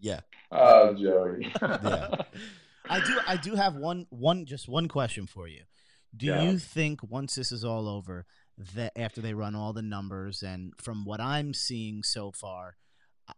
[0.00, 0.20] yeah.
[0.50, 1.52] Oh, Joey.
[1.62, 2.16] Yeah.
[2.88, 5.62] I do I do have one one just one question for you.
[6.16, 6.42] Do Yeah.
[6.42, 8.26] you think once this is all over
[8.74, 12.76] that after they run all the numbers and from what I'm seeing so far,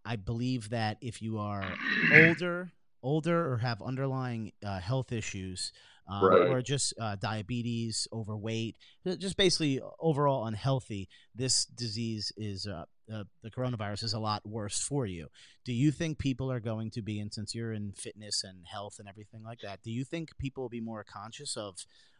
[0.04, 1.74] I- believe that if you are
[2.12, 5.72] older older or have underlying uh, health issues
[6.08, 6.48] um, Right.
[6.50, 8.76] or just uh, diabetes, overweight,
[9.18, 14.80] just basically overall unhealthy, this disease is uh, uh, the coronavirus is a lot worse
[14.80, 15.28] for you.
[15.64, 18.96] Do you think people are going to be, and since you're in fitness and health
[18.98, 21.76] and everything like that, do you think people will be more conscious of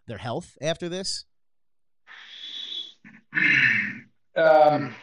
[0.06, 1.24] their health after this?
[4.36, 4.94] Um,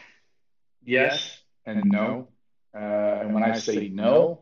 [0.82, 2.28] yes and no.
[2.74, 4.40] Uh, and when I say no,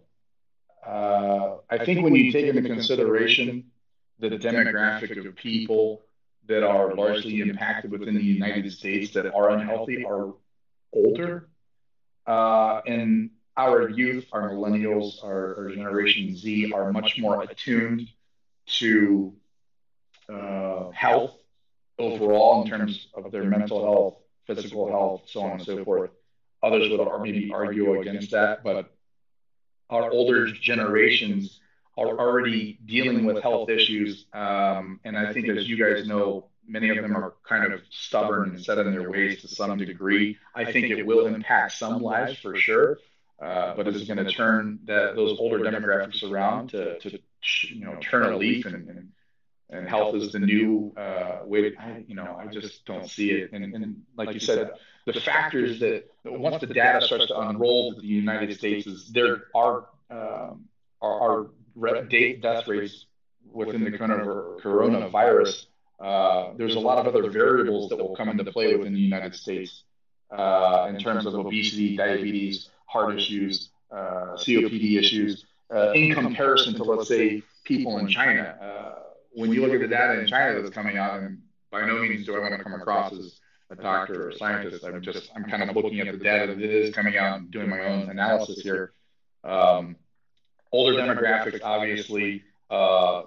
[0.87, 3.73] uh, I think when you take into consideration
[4.21, 6.03] the demographic of people
[6.47, 10.35] that are largely impacted within the United States that are unhealthy are
[10.93, 11.49] older.
[12.27, 18.09] Uh, and our youth, our millennials, our, our Generation Z are much more attuned
[18.67, 19.35] to
[20.33, 21.35] uh, health
[21.99, 24.15] overall in terms of their mental health,
[24.47, 26.11] physical health, so on and so forth.
[26.63, 28.95] Others would maybe argue against that, but
[29.91, 31.61] our older generations
[31.97, 34.27] are already dealing with health issues.
[34.33, 38.51] Um, and I think, as you guys know, many of them are kind of stubborn
[38.51, 40.39] and set in their ways to some degree.
[40.55, 42.99] I think it will impact some lives for sure.
[43.41, 47.19] Uh, but is it going to turn that those older demographics around to, to
[47.69, 49.13] you know turn a leaf and, and
[49.75, 53.31] and health is the new uh, way to, I, you know, I just don't see
[53.33, 53.53] it.
[53.53, 54.71] And, and like you said,
[55.07, 59.45] the factors that once the data starts to unroll to the United States is there
[59.55, 60.65] are um,
[61.75, 63.07] re- date death rates
[63.53, 65.67] within the corona- coronavirus.
[66.01, 69.35] Uh, there's a lot of other variables that will come into play within the United
[69.35, 69.85] States
[70.31, 76.83] uh, in terms of obesity, diabetes, heart issues, uh, COPD issues, uh, in comparison to
[76.83, 78.57] let's say people in China.
[79.35, 82.25] When you look at the data in China that's coming out, and by no means
[82.25, 84.85] do I want to come across as a doctor or a scientist.
[84.85, 87.69] I'm just I'm kind of looking at the data that is coming out and doing
[87.69, 88.93] my own analysis here.
[89.43, 89.97] Um,
[90.73, 93.23] older demographics, obviously, uh,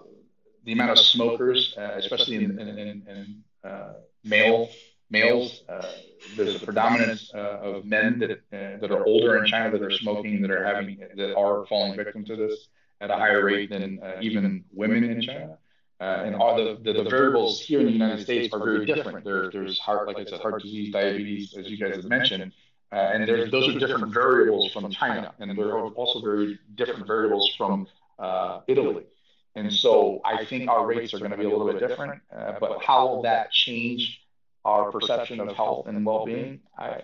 [0.66, 3.94] the amount of smokers, uh, especially in, in, in, in uh,
[4.24, 4.70] male
[5.10, 5.88] males, uh,
[6.36, 9.92] there's a predominance uh, of men that uh, that are older in China that are
[9.92, 12.68] smoking, that are having that are falling victim to this
[13.00, 15.58] at a higher rate than even women in China.
[16.00, 19.26] Uh, and all the, the, the, variables here in the United States are very different.
[19.26, 22.52] There, there's heart, like I said, heart disease, diabetes, as you guys have mentioned.
[22.92, 27.08] Uh, and there's, those are different variables from China, and there are also very different
[27.08, 27.88] variables from
[28.20, 29.04] uh, Italy.
[29.56, 32.22] And so I think our rates are going to be a little bit different.
[32.32, 34.22] Uh, but how will that change
[34.64, 36.60] our perception of health and well-being?
[36.78, 37.02] I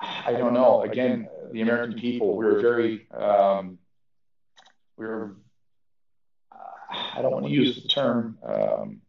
[0.00, 0.82] I don't know.
[0.82, 3.78] Again, the American people, we're very um,
[4.96, 5.32] we're
[6.90, 9.00] I don't want to use the term um,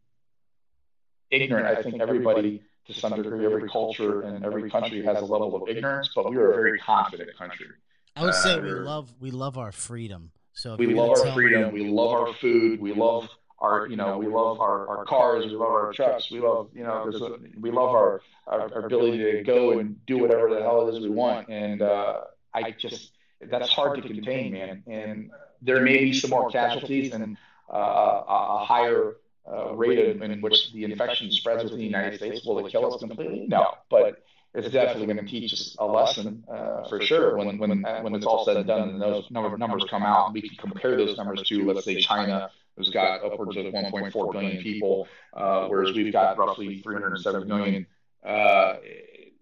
[1.32, 1.66] ignorant.
[1.68, 5.70] I think everybody, to some degree, every culture and every country has a level of
[5.70, 7.68] ignorance, but we are a very confident country.
[8.16, 10.32] I would say Uh, we love we love our freedom.
[10.54, 11.72] So we love our tell- freedom.
[11.72, 12.82] We love our food.
[12.82, 15.46] We love our, you know, we love our, our cars.
[15.46, 16.32] We love our trucks.
[16.32, 20.04] We love, you know, there's a, we love our, our, our ability to go and
[20.06, 21.50] do whatever the hell it is we want.
[21.50, 22.22] And uh,
[22.54, 23.12] I just,
[23.42, 24.84] that's hard to contain, man.
[24.88, 25.30] And
[25.62, 27.38] there may be some more casualties and
[27.70, 29.16] a, a higher
[29.52, 32.46] uh, rate in, in which the infection spreads within the United States.
[32.46, 33.46] Will it kill us completely?
[33.48, 37.82] No, but it's definitely going to teach us a lesson uh, for sure when when
[38.02, 40.98] when it's all said and done and those number numbers come out we can compare
[40.98, 45.96] those numbers to let's say China who's got upwards of 1.4 billion people uh, whereas
[45.96, 47.86] we've got roughly 307 million.
[48.26, 48.78] uh,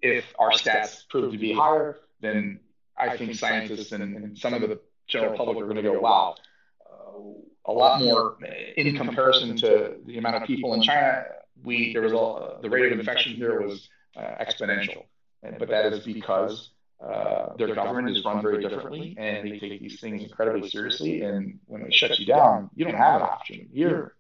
[0.02, 2.60] if our stats prove to be higher then
[2.98, 6.36] I think scientists and, and some of the general public are going to go wow
[6.86, 7.20] uh,
[7.68, 8.38] a lot more
[8.78, 11.26] in comparison to the amount of people in China
[11.64, 15.06] we there was a, the rate of infection here was uh, exponential.
[15.44, 16.72] And, but that is because
[17.04, 21.22] uh, their government is run very differently and they take these things incredibly seriously.
[21.22, 23.68] And when they shut you down, you don't have an option.
[23.72, 24.16] You're,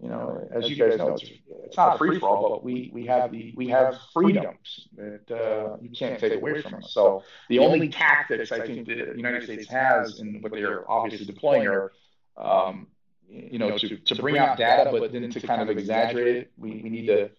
[0.00, 1.24] you know, as you guys know, it's,
[1.66, 5.76] it's not free for all, but we, we have the, we have freedoms that uh,
[5.80, 6.92] you can't take away from us.
[6.92, 11.66] So the only tactics I think the United States has and what they're obviously deploying
[11.66, 11.92] are,
[12.36, 12.86] um,
[13.28, 16.80] you know, to, to bring out data, but then to kind of exaggerate it, we,
[16.82, 17.30] we need to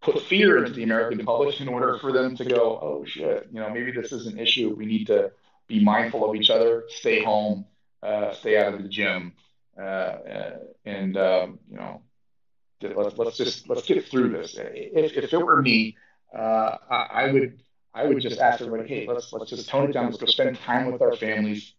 [0.00, 3.60] put fear into the American public in order for them to go, oh shit, you
[3.60, 4.74] know, maybe this is an issue.
[4.76, 5.32] We need to
[5.66, 7.66] be mindful of each other, stay home,
[8.02, 9.32] uh, stay out of the gym,
[9.78, 12.02] uh, uh, and um, you know,
[12.80, 14.56] let's let's just let's get through this.
[14.58, 15.96] If, if it were me,
[16.36, 17.60] uh, I, I would
[17.94, 20.06] I would just ask everybody, hey, let's let's just tone it down.
[20.06, 21.72] Let's go spend time with our families.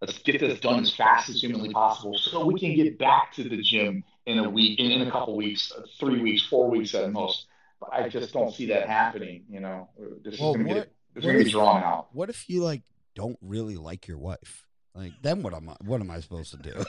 [0.00, 3.44] Let's get this done as fast as humanly possible, so we can get back to
[3.46, 6.94] the gym in a week, in, in a couple weeks, uh, three weeks, four weeks
[6.94, 7.46] at most.
[7.80, 9.44] But I just don't see that happening.
[9.50, 9.88] You know,
[10.24, 12.08] this Well, is going to what- get this is going to be drawn out.
[12.14, 12.82] What if you like
[13.14, 14.66] don't really like your wife?
[14.94, 16.72] Like then what am I what am I supposed to do?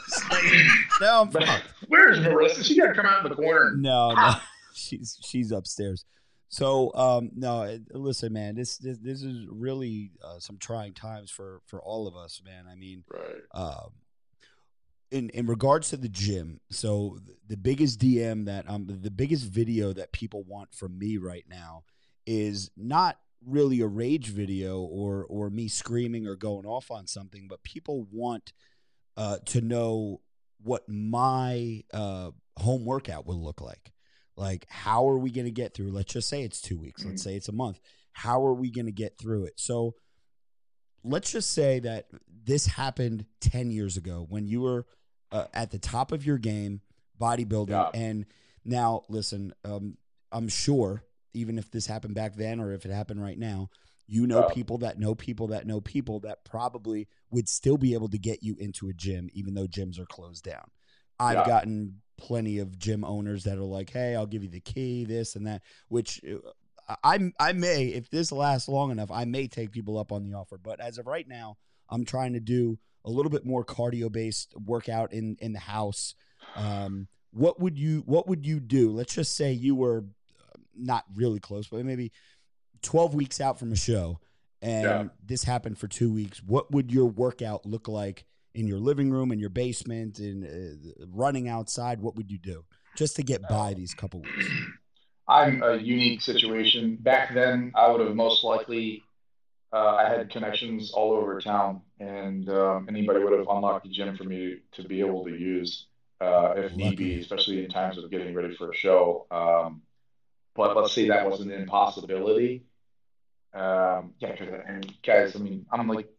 [1.01, 1.63] No, I'm fucked.
[1.87, 2.63] Where's Marissa?
[2.63, 3.73] She got to come out in the corner.
[3.75, 4.33] No, no.
[4.73, 6.05] she's she's upstairs.
[6.51, 8.55] So um no, listen, man.
[8.55, 12.65] This this this is really uh, some trying times for for all of us, man.
[12.69, 13.41] I mean, Right.
[13.53, 13.91] um,
[15.11, 19.93] in in regards to the gym, so the biggest DM that um the biggest video
[19.93, 21.83] that people want from me right now
[22.27, 27.47] is not really a rage video or or me screaming or going off on something,
[27.47, 28.51] but people want
[29.15, 30.19] uh, to know
[30.61, 33.91] what my uh, home workout will look like.
[34.35, 35.91] Like, how are we going to get through?
[35.91, 37.05] Let's just say it's two weeks.
[37.05, 37.79] Let's say it's a month.
[38.13, 39.53] How are we going to get through it?
[39.57, 39.95] So,
[41.03, 42.07] let's just say that
[42.43, 44.85] this happened 10 years ago when you were
[45.31, 46.81] uh, at the top of your game,
[47.19, 47.69] bodybuilding.
[47.69, 47.89] Yeah.
[47.93, 48.25] And
[48.65, 49.97] now, listen, um,
[50.31, 53.69] I'm sure, even if this happened back then or if it happened right now,
[54.07, 54.53] you know Yeah.
[54.53, 58.43] people that know people that know people that probably would still be able to get
[58.43, 60.69] you into a gym, even though gyms are closed down.
[61.19, 61.45] I've Yeah.
[61.45, 65.35] gotten plenty of gym owners that are like, "Hey, I'll give you the key, this
[65.35, 66.21] and that," which
[66.87, 70.23] uh, I I may, if this lasts long enough, I may take people up on
[70.23, 70.57] the offer.
[70.57, 71.57] But as of right now,
[71.89, 76.13] I'm trying to do a little bit more cardio based workout in in the house.
[76.55, 78.91] Um, what would you What would you do?
[78.91, 80.05] Let's just say you were
[80.39, 82.11] uh, not really close, but maybe
[82.83, 84.19] 12 weeks out from a show,
[84.61, 85.03] and Yeah.
[85.25, 86.41] this happened for two weeks.
[86.43, 91.05] What would your workout look like in your living room, in your basement, in uh,
[91.09, 92.01] running outside?
[92.01, 92.63] What would you do
[92.95, 94.49] just to get by these couple weeks?
[95.27, 96.97] I'm a unique situation.
[96.99, 99.03] Back then, I would have most likely.
[99.73, 104.17] Uh, I had connections all over town, and um, anybody would have unlocked the gym
[104.17, 105.85] for me to be able to use
[106.19, 109.27] uh, if need be, especially in times of getting ready for a show.
[109.31, 109.81] Um,
[110.55, 112.65] but let's say that was an impossibility.
[113.53, 114.35] Um, yeah,
[114.67, 116.09] I mean, guys, I mean, I'm like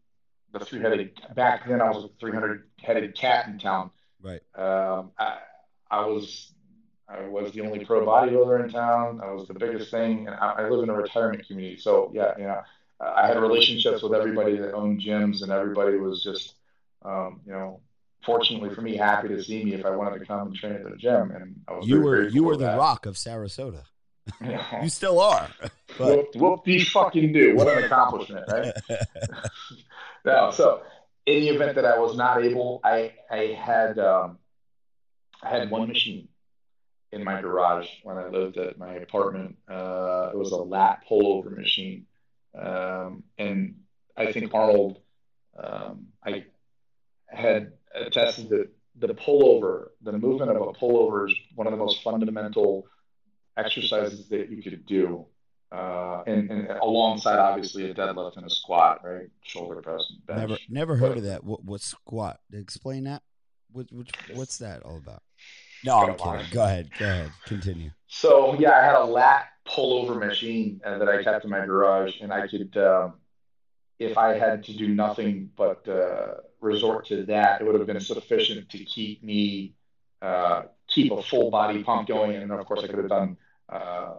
[0.53, 1.21] the three-headed.
[1.35, 3.91] Back then, I was a three-hundred-headed cat in town.
[4.23, 4.41] Right.
[4.55, 5.39] Um, I,
[5.91, 6.53] I was
[7.09, 9.21] I was the only pro bodybuilder in town.
[9.23, 11.79] I was the biggest thing, and I, I live in a retirement community.
[11.81, 12.61] So yeah, you know,
[13.01, 16.55] I had relationships with everybody that owned gyms, and everybody was just,
[17.05, 17.81] um, you know,
[18.25, 20.85] fortunately for me, happy to see me if I wanted to come and train at
[20.85, 21.33] the gym.
[21.33, 22.79] And I was You very were grateful you were the that.
[22.79, 23.83] rock of Sarasota.
[24.83, 25.49] You still are.
[25.99, 27.55] But Whoop, whoop de fucking do.
[27.55, 28.73] What an accomplishment, right?
[30.25, 30.83] no, so
[31.27, 34.39] in the event that I was not able, I I had um,
[35.43, 36.29] I had one machine
[37.13, 39.57] in my garage when I lived at my apartment.
[39.69, 42.07] Uh, it was a lat pullover machine,
[42.59, 43.77] um, and
[44.17, 45.01] I think Arnold,
[45.57, 46.45] um, I
[47.29, 52.03] had attested that the pullover, the movement of a pullover, is one of the most
[52.03, 52.87] fundamental
[53.57, 55.27] exercises that you could do.
[55.73, 59.31] Uh, and, and alongside obviously a deadlift and a squat, right?
[59.43, 60.41] Shoulder press and bench.
[60.41, 61.43] never never heard of that.
[61.43, 62.41] What what squat?
[62.53, 63.23] Explain that.
[63.73, 65.23] What, which, what's that all about?
[65.83, 66.53] No, I'm kidding.
[66.53, 66.91] Go ahead.
[66.99, 67.33] Go ahead.
[67.47, 67.91] Continue.
[68.07, 72.21] So yeah, I had a lat pullover machine uh, that I kept in my garage,
[72.21, 73.15] and I could, um,
[73.99, 78.01] if I had to do nothing but uh, resort to that, it would have been
[78.01, 79.75] sufficient to keep me
[80.21, 83.37] uh, keep a full body pump going, and of course I could have done
[83.71, 84.15] uh,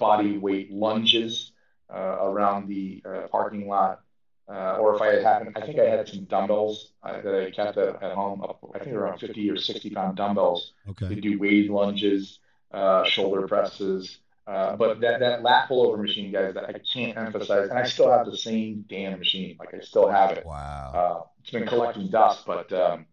[0.00, 1.52] body weight lunges
[1.94, 4.00] uh, around the uh, parking lot.
[4.48, 7.78] Uh, or if I had happened, I think I had some dumbbells that I kept
[7.78, 8.42] at, at home.
[8.42, 11.14] Up, I think around 50 or 60 pound dumbbells Okay.
[11.14, 12.40] to do weighted lunges,
[12.72, 14.18] uh, shoulder presses.
[14.48, 18.10] Uh, but that, that lat pullover machine, guys, that I can't emphasize, and I still
[18.10, 19.56] have the same damn machine.
[19.60, 20.44] Like I still have it.
[20.44, 20.92] Wow.
[20.92, 23.06] Uh, it's been collecting dust, but um,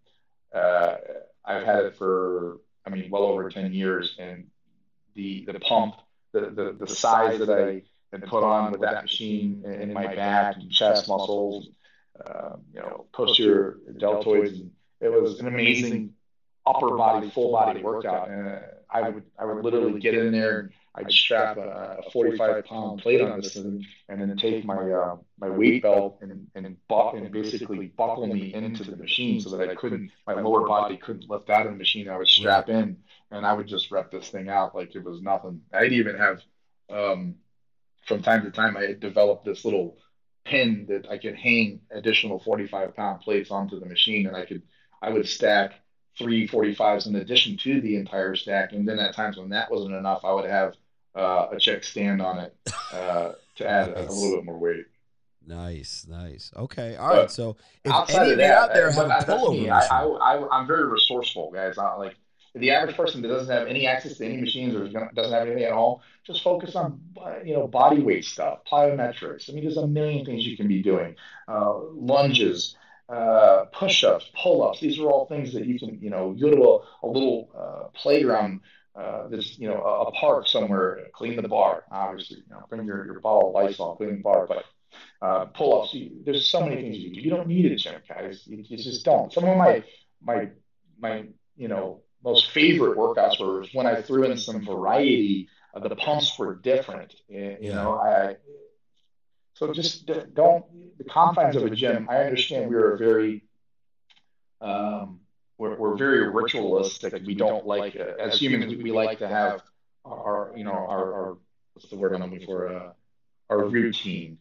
[0.52, 0.96] uh,
[1.46, 4.16] I've had it for, I mean, well over 10 years.
[4.18, 4.48] And
[5.14, 5.96] the the pump,
[6.40, 10.58] the, the, the size that I had put on with that machine in, my back
[10.58, 11.70] and chest muscles,
[12.26, 14.72] uh, you know, posterior deltoids, and
[15.02, 16.14] it was an amazing
[16.66, 18.30] upper body, full body workout.
[18.30, 22.66] And I would I would literally get in there and I'd strap a, a 45
[22.66, 26.78] pound plate on this thing and then take my uh, my weight belt and and,
[26.90, 30.98] bu- and basically buckle me into the machine so that I couldn't my lower body
[30.98, 32.10] couldn't lift out of the machine.
[32.10, 32.98] I would strap in
[33.32, 35.62] and I would just rep this thing out like it was nothing.
[35.74, 36.42] I'd even have
[36.90, 37.36] um,
[38.08, 39.98] from time to time I had developed this little
[40.46, 44.64] pin that I could hang additional 45 pound plates onto the machine and I could
[45.02, 45.74] I would stack
[46.18, 49.94] three 45s in addition to the entire stack and then at times when that wasn't
[49.94, 50.76] enough I would have
[51.18, 52.56] uh, a check stand on it
[52.94, 54.86] uh, to add a, a little bit more weight.
[55.46, 56.52] Nice, nice.
[56.56, 57.32] Okay, all But right.
[57.32, 57.56] So
[57.86, 59.70] if any of you that, out there uh, have but that's me.
[59.70, 61.78] I, I, I, I'm very resourceful, guys.
[61.78, 62.18] Not like
[62.54, 65.64] the average person that doesn't have any access to any machines or doesn't have anything
[65.64, 69.50] at all, just focus on uh, you know body weight stuff, plyometrics.
[69.50, 71.16] I mean, there's a million things you can be doing.
[71.48, 72.76] Uh, lunges,
[73.10, 74.82] uh, push-ups, pull-ups.
[74.82, 77.88] These are all things that you can you know go to a, a little uh,
[77.98, 78.62] playground.
[78.98, 82.84] Uh, this, you know, a, a park somewhere, clean the bar, obviously, you know, bring
[82.84, 84.66] your, your bottle of Lysol, clean the bar, but
[85.22, 85.96] uh, pull-ups.
[86.26, 87.22] There's so many things you do.
[87.22, 88.42] You don't need a gym, guys.
[88.46, 89.32] You, you just don't.
[89.32, 89.84] Some of my
[90.22, 90.50] my
[91.00, 91.26] my
[91.56, 95.50] you know most favorite workouts were when I threw in some variety.
[95.76, 97.14] Uh, the pumps were different.
[97.28, 98.38] You, you know, I
[99.54, 100.66] so just don't
[100.98, 102.08] the confines of a gym.
[102.10, 103.44] I understand we are a very
[104.62, 105.20] um,
[105.58, 107.14] we're, we're very ritualistic.
[107.26, 108.76] We don't like uh, as humans.
[108.76, 109.62] We, we like to have
[110.06, 111.38] our you know our, our
[111.74, 112.92] what's the word I'm looking for uh,
[113.50, 114.38] our routine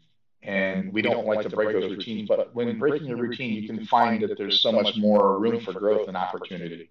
[0.47, 2.29] and we don't like to break those routines.
[2.29, 5.73] But when breaking a routine, you can find that there's so much more room for
[5.73, 6.91] growth and opportunity.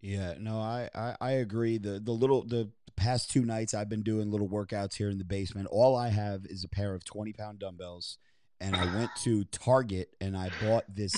[0.00, 1.78] Yeah, no, I, I I agree.
[1.78, 5.24] The the little the past two nights I've been doing little workouts here in the
[5.24, 5.68] basement.
[5.70, 8.18] All I have is a pair of twenty pound dumbbells,
[8.60, 11.14] and I went to Target and I bought this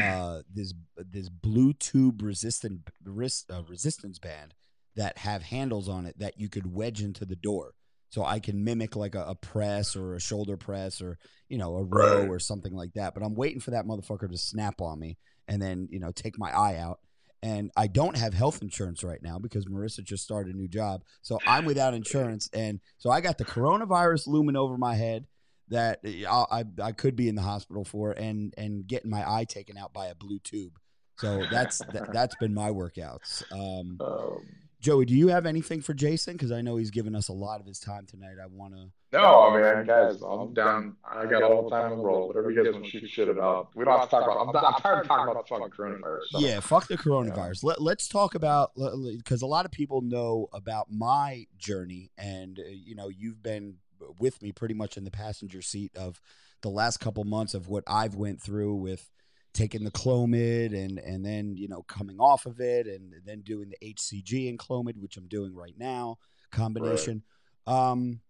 [0.00, 0.72] uh this
[1.10, 4.54] this blue tube resistant res, uh, resistance band
[4.94, 7.74] that have handles on it that you could wedge into the door.
[8.08, 11.18] So I can mimic like a, a press or a shoulder press or
[11.48, 12.28] you know a row Right.
[12.28, 13.14] or something like that.
[13.14, 15.18] But I'm waiting for that motherfucker to snap on me
[15.48, 17.00] and then you know take my eye out
[17.42, 21.02] and I don't have health insurance right now because Marissa just started a new job.
[21.20, 25.26] So I'm without insurance, and so I got the coronavirus looming over my head
[25.68, 29.44] that I I, I could be in the hospital for, and and getting my eye
[29.44, 30.78] taken out by a blue tube.
[31.18, 33.42] So that's that, that's been my workouts.
[33.52, 34.46] Um, Um,
[34.80, 36.34] Joey, do you have anything for Jason?
[36.34, 38.36] Because I know he's given us a lot of his time tonight.
[38.40, 38.90] I want to.
[39.12, 40.96] no, I mean, guys, I'm down.
[41.04, 42.28] I got all the time in the world.
[42.28, 44.36] Whatever you guys want to shoot shit about, we don't have to talk about.
[44.36, 46.20] I'm, I'm tired of talking about the fucking coronavirus.
[46.30, 46.38] So.
[46.40, 47.64] Yeah, fuck the coronavirus.
[47.64, 52.62] Let, let's talk about because a lot of people know about my journey, and uh,
[52.68, 53.76] you know you've been
[54.18, 56.20] with me pretty much in the passenger seat of
[56.62, 59.10] the last couple months of what I've went through with
[59.52, 63.70] taking the Clomid and and then you know coming off of it and then doing
[63.70, 66.18] the HCG and Clomid, which I'm doing right now,
[66.52, 67.22] combination.
[67.66, 68.20] Um,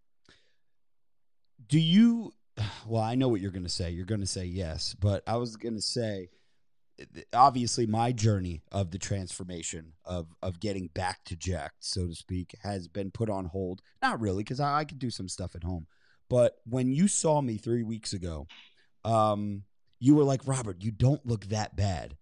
[1.68, 2.32] do you?
[2.87, 3.91] Well, I know what you're going to say.
[3.91, 6.28] You're going to say yes, but I was going to say
[7.32, 12.55] obviously my journey of the transformation of of getting back to jacked, so to speak,
[12.62, 13.82] has been put on hold.
[14.03, 15.86] Not really, because I, I could do some stuff at home.
[16.28, 18.47] But when you saw me three weeks ago,
[19.05, 19.62] um,
[20.01, 22.16] you were like, Robert, you don't look that bad.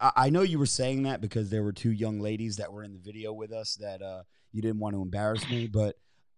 [0.00, 2.82] I, I know you were saying that because there were two young ladies that were
[2.82, 5.96] in the video with us that uh, you didn't want to embarrass me, but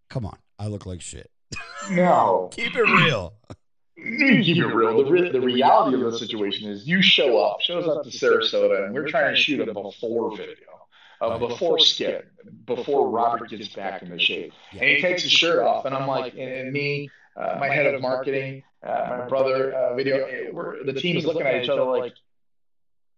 [0.08, 1.30] come on, I look like shit.
[1.90, 2.48] No.
[2.52, 3.34] Keep it real.
[3.97, 5.05] You keep it real.
[5.05, 8.95] The, the reality of the situation is you show up, shows up to Sarasota, and
[8.95, 10.88] we're trying to shoot a before video,
[11.20, 12.26] a before skit,
[12.64, 14.53] before Robert gets back into shape.
[14.72, 17.86] And he takes his shirt off, and I'm like, and, and me, uh, my head
[17.86, 21.84] of marketing, uh, my brother, uh, video, we're, the team is looking at each other
[21.84, 22.14] like,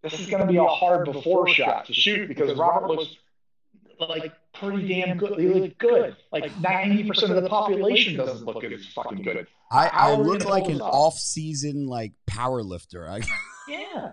[0.03, 3.17] this is going to be a hard before shot to shoot because Robert looks
[4.01, 5.39] like pretty damn good.
[5.39, 6.17] He looked good.
[6.33, 9.47] Like ninety percent of the population doesn't look as fucking good.
[9.71, 11.15] I, I look like an off?
[11.15, 13.09] off-season like power lifter.
[13.09, 13.21] I,
[13.69, 14.13] Yeah.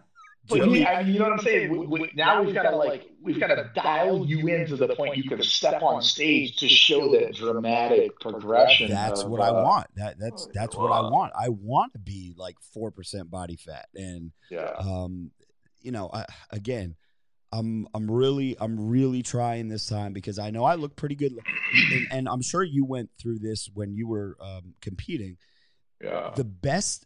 [0.49, 1.69] But he, I mean, you know what I'm saying?
[1.69, 4.95] We, we, now we've got to like we've got to dial you in to the
[4.95, 8.89] point you can step on stage to show that dramatic progression.
[8.89, 9.87] that's of, what I uh, want.
[9.95, 11.31] That that's that's what I want.
[11.39, 14.71] I want to be like four percent body fat, and Yeah.
[14.79, 15.31] um,
[15.81, 16.95] you know, I, again,
[17.51, 21.33] I'm I'm really I'm really trying this time because I know I look pretty good,
[21.91, 25.37] and, and I'm sure you went through this when you were um, competing.
[26.03, 26.31] Yeah.
[26.35, 27.05] the best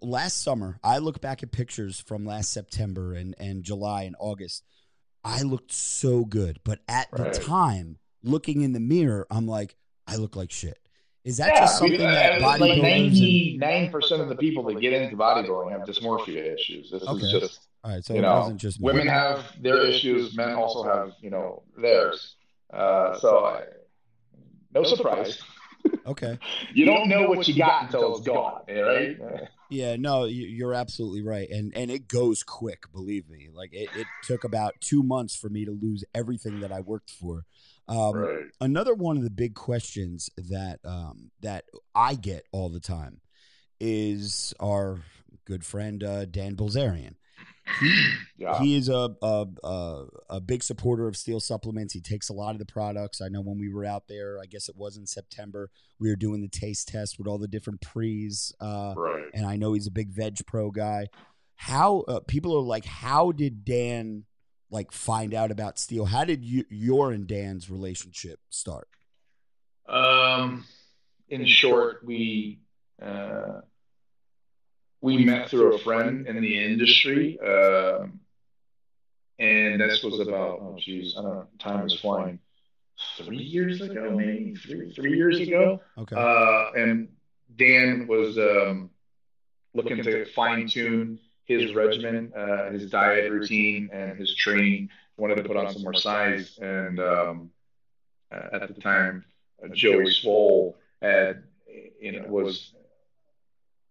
[0.00, 4.62] last summer i look back at pictures from last september and, and july and august
[5.24, 7.32] i looked so good but at Right.
[7.32, 9.74] the time looking in the mirror i'm like
[10.06, 10.78] i look like shit
[11.24, 14.36] is that Yeah, just something we- that uh, like bodybuilders and, ninety-nine percent of the
[14.36, 16.90] people that get into bodybuilding have dysmorphia issues.
[16.92, 17.24] This Okay.
[17.26, 20.54] is just all right so you it know, wasn't just women have their issues, men
[20.54, 22.36] also have you know theirs.
[22.72, 23.62] Uh, so I,
[24.74, 25.40] no surprise.
[26.06, 26.38] okay
[26.74, 29.16] You don't know what you got until it's gone, right?
[29.70, 33.88] yeah no you- you're absolutely right and and it goes quick believe me like it,
[33.96, 37.44] it took about two months for me to lose everything that i worked for
[37.88, 38.44] um, right.
[38.60, 41.64] another one of the big questions that um, that
[41.94, 43.22] I get all the time
[43.80, 44.98] is our
[45.46, 47.14] good friend uh, Dan Bilzerian.
[47.80, 48.58] He, Yeah.
[48.60, 51.92] he is a, a a a big supporter of steel supplements.
[51.94, 53.20] He takes a lot of the products.
[53.20, 56.16] I know when we were out there, I guess it was in September, we were
[56.16, 58.52] doing the taste test with all the different pre's.
[58.60, 59.24] Uh, right.
[59.34, 61.08] and I know he's a big veg pro guy.
[61.56, 64.24] How uh, people are like, how did Dan
[64.70, 66.04] like find out about steel?
[66.06, 68.88] How did you, your and Dan's relationship start?
[69.88, 70.64] Um,
[71.28, 72.60] in short, we
[73.02, 73.60] uh,
[75.00, 78.20] we met through a friend in the industry, um,
[79.38, 82.40] and this was about oh geez, I don't know, time is flying.
[83.16, 85.80] Three years ago, maybe three three years ago.
[85.96, 86.16] Okay.
[86.16, 87.08] Uh, and
[87.56, 88.90] Dan was um,
[89.72, 94.90] looking to fine tune his regimen, uh, his diet routine, and his training.
[95.16, 97.50] Wanted to put on some more size, and um,
[98.30, 99.24] uh, at the time,
[99.72, 101.42] Joey Swoll had,
[102.00, 102.72] you know, was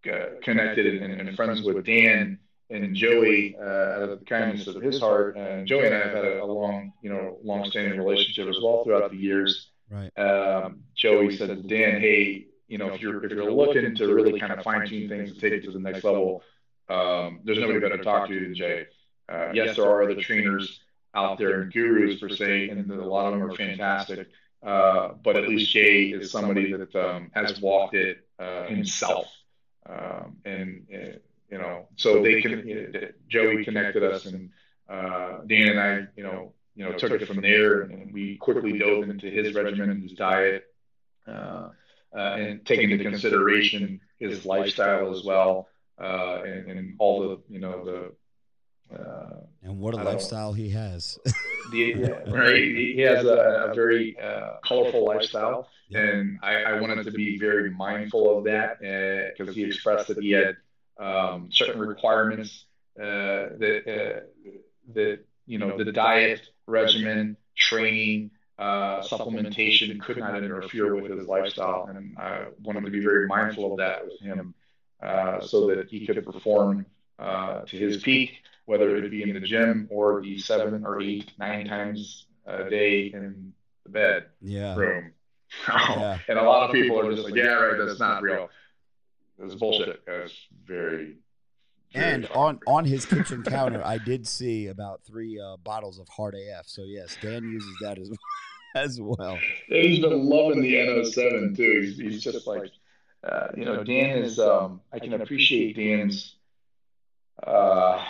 [0.06, 2.38] uh, connected and, and friends with Dan
[2.70, 5.36] and Joey uh, out of the kindness of his heart.
[5.36, 8.84] And Joey and I have had a, a long, you know, long-standing relationship as well
[8.84, 10.18] throughout the years right.
[10.18, 14.38] um, Joey said to Dan, "Hey, you know, if you're if you're looking to really
[14.38, 16.42] kind of fine tune things and take it to the next level,
[16.88, 18.86] um, there's nobody better to talk to than Jay.
[19.28, 20.80] Uh, yes, there are other trainers
[21.14, 24.28] out there and gurus per se, and a lot of them are fantastic.
[24.62, 29.26] Uh, but at least Jay is somebody that um, has walked it uh, himself,
[29.88, 31.18] um, and uh,
[31.50, 32.66] you know, so they can.
[32.66, 34.50] You know, Joey connected us, and
[34.88, 38.78] uh, Dan and I, you know, you know, took it from there, and we quickly
[38.78, 40.66] dove into his regimen and his diet,
[41.26, 41.70] uh,
[42.14, 45.68] uh, and taking into consideration his lifestyle as well,
[46.00, 48.12] uh, and, and all the, you know, the.
[48.92, 51.18] Uh, And what a I lifestyle he has.
[51.72, 51.94] the,
[52.28, 57.10] right, he he has a, a very uh, colorful lifestyle, and I, I wanted to
[57.10, 58.80] be very mindful of that
[59.36, 60.56] because he expressed that he had
[60.98, 62.64] um, certain requirements
[62.98, 64.20] uh, that uh,
[64.94, 71.86] that you know the diet regimen, training, uh, supplementation could not interfere with his lifestyle,
[71.88, 74.54] and I wanted to be very mindful of that with him,
[75.02, 76.86] uh, so that he could perform
[77.18, 81.32] uh, to his peak, whether it be in the gym or the seven or eight,
[81.38, 83.54] nine times a day in
[83.84, 84.76] the bed yeah.
[84.76, 85.12] room.
[85.66, 86.18] Yeah.
[86.28, 88.50] And a lot of people are just like, yeah, right, that's not real.
[89.38, 90.02] That's bullshit.
[90.06, 90.34] That's
[90.66, 91.16] very.
[91.94, 92.76] very And on real.
[92.76, 96.66] on his kitchen counter, I did see about three uh, bottles of Hard AF.
[96.66, 98.10] So yes, Dan uses that as
[98.74, 99.38] as well.
[99.70, 101.80] And he's been loving the NO7 too.
[101.80, 102.70] He's, he's just like,
[103.24, 104.38] uh, you know, Dan is.
[104.38, 106.36] Um, I can appreciate Dan's.
[107.42, 108.04] Uh,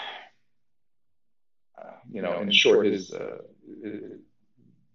[2.11, 3.39] you know, in short, is uh,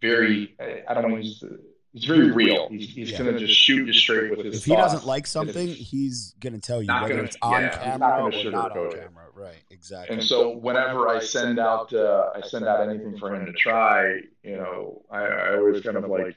[0.01, 1.59] very I, I don't know, to use the
[1.93, 2.69] he's very real.
[2.69, 3.19] He's, he's Yeah.
[3.19, 4.57] going to just shoot you straight with his.
[4.57, 4.93] If he thoughts.
[4.93, 8.11] doesn't like something, he's gonna tell you Not whether gonna- it's on yeah, he's not
[8.17, 8.99] camera gonna or not on sugarcoat it.
[9.01, 9.23] camera.
[9.35, 10.15] Right, exactly.
[10.15, 14.19] And so whenever I send out uh, I send out anything for him to try,
[14.43, 16.35] you know, I, I always kind of like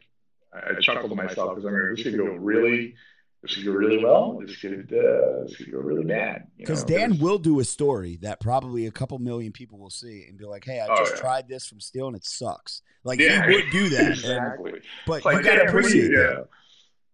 [0.53, 2.95] I chuckle to myself because I mean this could go really
[3.47, 4.39] this could go really well.
[4.45, 6.49] This could uh, this could go really bad.
[6.57, 10.37] Because Dan will do a story that probably a couple million people will see and
[10.37, 11.21] be like, "Hey, I Oh, just yeah.
[11.21, 14.73] tried this from Steel and it sucks." Like Yeah, he would do that, and- exactly.
[15.07, 16.17] but like, you gotta yeah, appreciate yeah.
[16.19, 16.49] that.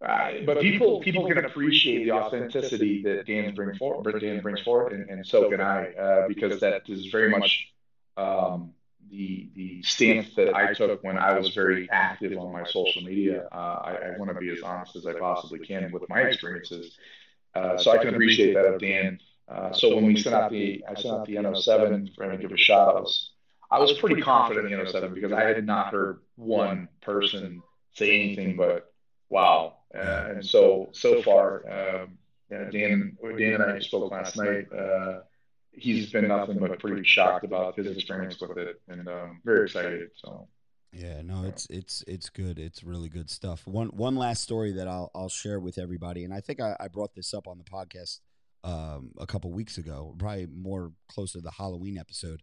[0.08, 4.18] Uh, but people people can appreciate the authenticity that Dan brings forward.
[4.20, 7.68] Dan brings forward, and, and so can I, uh, because that is very much
[8.16, 8.72] um,
[9.12, 13.46] the the stance that I took when I was very active on my social media.
[13.52, 16.96] Uh, I, I want to be as honest as I possibly can with my experiences,
[17.54, 19.20] uh, so I can appreciate that of Dan.
[19.46, 22.38] Uh, so when we sent out the I sent out the NO7 for him to
[22.38, 23.30] give a shot, I was
[23.70, 28.18] I was pretty confident in the NO7 because I had not heard one person say
[28.18, 28.92] anything but
[29.28, 29.76] wow.
[29.94, 32.18] Uh, and so so far, um,
[32.50, 32.70] Dan
[33.20, 34.68] Dan and I spoke last night.
[35.74, 40.10] He's been nothing but pretty shocked about his experience with it, and um, very excited.
[40.14, 40.48] So
[40.92, 42.58] Yeah, no, it's it's it's good.
[42.58, 43.66] It's really good stuff.
[43.66, 46.88] One one last story that I'll I'll share with everybody, and I think I, I
[46.88, 48.20] brought this up on the podcast
[48.64, 52.42] um, a couple weeks ago, probably more close to the Halloween episode.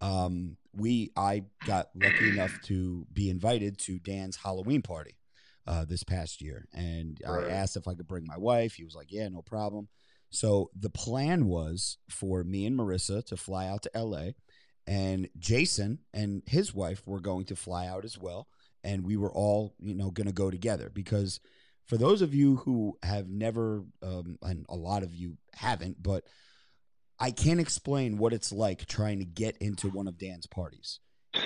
[0.00, 5.16] Um, we I got lucky enough to be invited to Dan's Halloween party
[5.66, 7.48] uh, this past year, and Right.
[7.48, 8.74] I asked if I could bring my wife.
[8.74, 9.88] He was like, "Yeah, no problem."
[10.32, 14.30] So the plan was for me and Marissa to fly out to LA
[14.86, 18.48] and Jason and his wife were going to fly out as well
[18.82, 21.38] and we were all you know going to go together because
[21.86, 26.24] for those of you who have never um, and a lot of you haven't but
[27.22, 30.98] I can't explain what it's like trying to get into one of Dan's parties.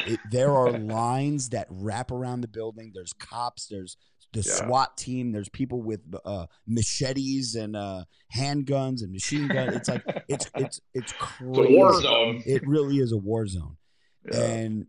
[0.06, 2.92] It, there are lines that wrap around the building.
[2.94, 3.66] There's cops.
[3.66, 3.98] There's
[4.36, 4.66] the Yeah.
[4.66, 5.32] SWAT team.
[5.32, 9.74] There's people with uh, machetes and uh, handguns and machine guns.
[9.76, 11.74] It's like it's it's it's it's crazy.
[11.74, 12.42] a war zone.
[12.46, 13.76] It really is a war zone.
[14.30, 14.40] Yeah.
[14.42, 14.86] And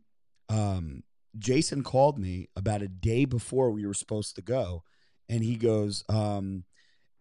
[0.49, 1.03] um,
[1.37, 4.83] Jason called me about a day before we were supposed to go,
[5.29, 6.63] and he goes, um,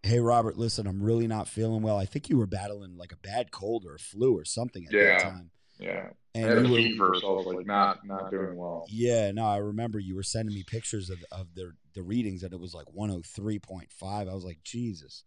[0.02, 1.96] "Hey Robert, listen, I'm really not feeling well.
[1.98, 4.92] I think you were battling like a bad cold or a flu or something at
[4.92, 5.04] Yeah.
[5.18, 6.10] that time." Yeah,
[6.40, 8.86] I And had a you were, fever, so I was like not not doing well.
[8.86, 12.52] yeah, no, I remember you were sending me pictures of of the the readings, and
[12.52, 13.86] it was like 103.5.
[14.02, 15.24] I was like, Jesus,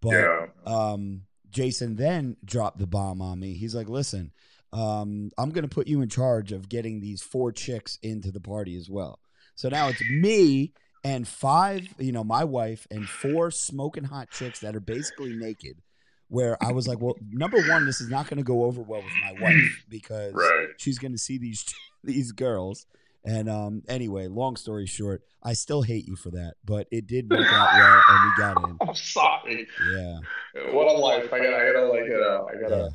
[0.00, 3.54] but yeah, um, Jason then dropped the bomb on me.
[3.54, 4.32] He's like, "Listen,
[4.72, 8.40] um, I'm going to put you in charge of getting these four chicks into the
[8.40, 9.20] party as well."
[9.54, 10.72] So now it's me
[11.04, 15.80] and five, you know, my wife and four smoking hot chicks that are basically naked.
[16.28, 19.02] Where I was like, "Well, number one, this is not going to go over well
[19.02, 20.68] with my wife because right.
[20.76, 21.64] she's going to see these
[22.04, 22.86] these girls."
[23.24, 27.28] And um, anyway, long story short, I still hate you for that, but it did
[27.30, 28.76] work out well, and we got in.
[28.88, 29.66] I'm sorry.
[29.92, 30.18] Yeah,
[30.72, 31.32] What a life!
[31.32, 32.90] I gotta, I gotta like, you know, I gotta.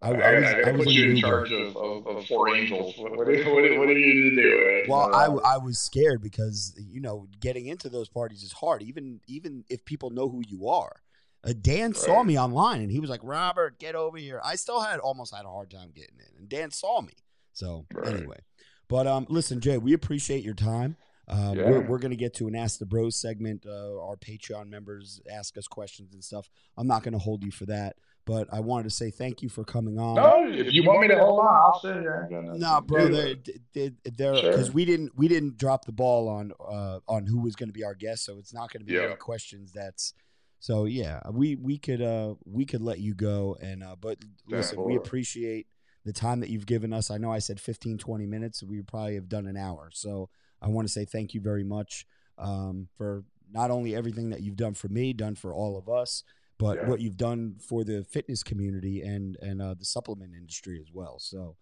[0.00, 1.28] I, I, I was, I I gotta was put you in Uber.
[1.28, 2.94] charge of, of, of four angels.
[2.98, 4.84] What, what, what, what do you to do?
[4.88, 8.82] Well, Uh, I, I was scared because you know getting into those parties is hard,
[8.82, 11.00] even even if people know who you are.
[11.44, 14.80] Uh, Dan saw me online and he was like, "Robert, get over here." I still
[14.80, 17.14] had almost had a hard time getting in, and Dan saw me.
[17.52, 18.14] So Right.
[18.14, 18.40] anyway,
[18.88, 20.96] but um, listen, Jay, we appreciate your time.
[21.28, 21.70] Um, Yeah.
[21.70, 23.66] we're, we're going to get to an Ask the Bros segment.
[23.66, 26.48] Uh, our Patreon members ask us questions and stuff.
[26.76, 29.48] I'm not going to hold you for that, but I wanted to say thank you
[29.50, 30.14] for coming on.
[30.16, 32.26] no, if you want me to hold on, I'll sit here.
[32.30, 33.36] No, bro, do
[33.74, 34.50] they're they're Sure.
[34.50, 37.74] because we didn't we didn't drop the ball on uh on who was going to
[37.74, 39.04] be our guest, so it's not going to be Yeah.
[39.08, 39.70] any questions.
[39.72, 40.14] That's
[40.60, 44.82] so yeah, we we could uh we could let you go and uh but listen,
[44.82, 45.66] we appreciate
[46.04, 47.10] the time that you've given us.
[47.10, 49.90] I know I said 15 20 minutes, we probably have done an hour.
[49.92, 50.30] So
[50.60, 52.06] I want to say thank you very much
[52.38, 56.22] um for not only everything that you've done for me, done for all of us,
[56.58, 56.86] but Yeah.
[56.86, 61.18] what you've done for the fitness community and and uh, the supplement industry as well.
[61.18, 61.56] So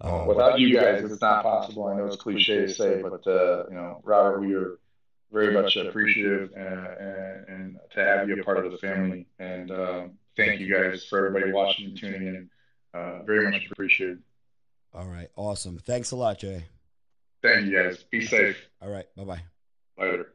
[0.00, 1.86] uh, without you guys, it's not possible.
[1.86, 4.78] I know it's cliche to say, but uh, you know, Robert, we are
[5.32, 9.26] very much appreciative uh, and, and to have you a part of the family.
[9.38, 10.04] And uh,
[10.36, 12.50] thank you guys for everybody watching and tuning in.
[12.94, 14.18] Uh, very much appreciated.
[14.94, 15.28] All right.
[15.36, 15.78] Awesome.
[15.78, 16.64] Thanks a lot, Jay.
[17.42, 18.04] Thank you guys.
[18.04, 18.68] Be safe.
[18.80, 19.06] All right.
[19.16, 19.42] Bye bye.
[19.98, 20.32] Later.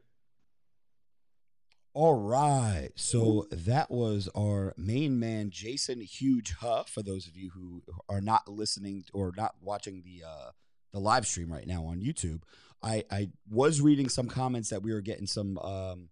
[1.93, 2.89] All right.
[2.95, 6.83] So that was our main man, Jason Hughes Huh.
[6.83, 10.51] For those of you who are not listening or not watching the uh,
[10.93, 12.41] the live stream right now on YouTube,
[12.83, 16.09] I, I was reading some comments that we were getting some um,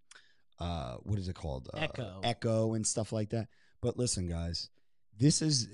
[0.59, 2.19] uh, what is it called uh, Echo.
[2.23, 3.47] echo and stuff like that.
[3.81, 4.69] But listen, guys,
[5.17, 5.67] this is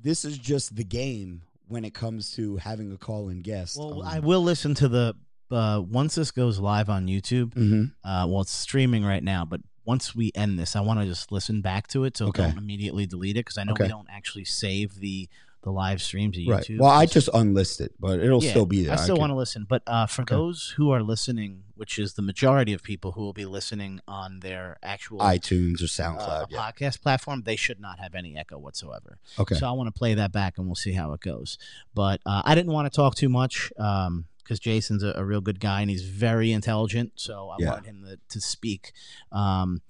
[0.00, 3.78] this is just the game when it comes to having a call in guest.
[3.78, 5.14] Well, on- I will listen to the
[5.50, 7.54] uh, once this goes live on YouTube.
[7.54, 7.92] Mhm.
[8.04, 11.30] Uh, well, it's streaming right now, but once we end this, I want to just
[11.32, 12.42] listen back to it, so Okay.
[12.44, 13.84] don't immediately delete it because I know Okay.
[13.84, 15.28] we don't actually save the
[15.62, 16.62] the live stream to Right.
[16.64, 16.80] YouTube.
[16.80, 18.94] Well, I just unlisted, it, but it'll Yeah, still be there.
[18.94, 20.34] I still want to listen, but uh, for Okay.
[20.34, 24.40] those who are listening, which is the majority of people who will be listening on
[24.40, 26.46] their actual iTunes or uh, SoundCloud.
[26.50, 26.58] yeah.
[26.72, 29.18] podcast platform, they should not have any echo whatsoever.
[29.38, 29.54] Okay.
[29.54, 31.58] So I want to play that back and we'll see how it goes.
[31.94, 35.60] But uh, I didn't want to talk too much because Jason's a, a real good
[35.60, 37.12] guy and he's very intelligent.
[37.14, 37.70] So I Yeah.
[37.70, 38.92] wanted him to, to speak.
[39.30, 39.82] Um,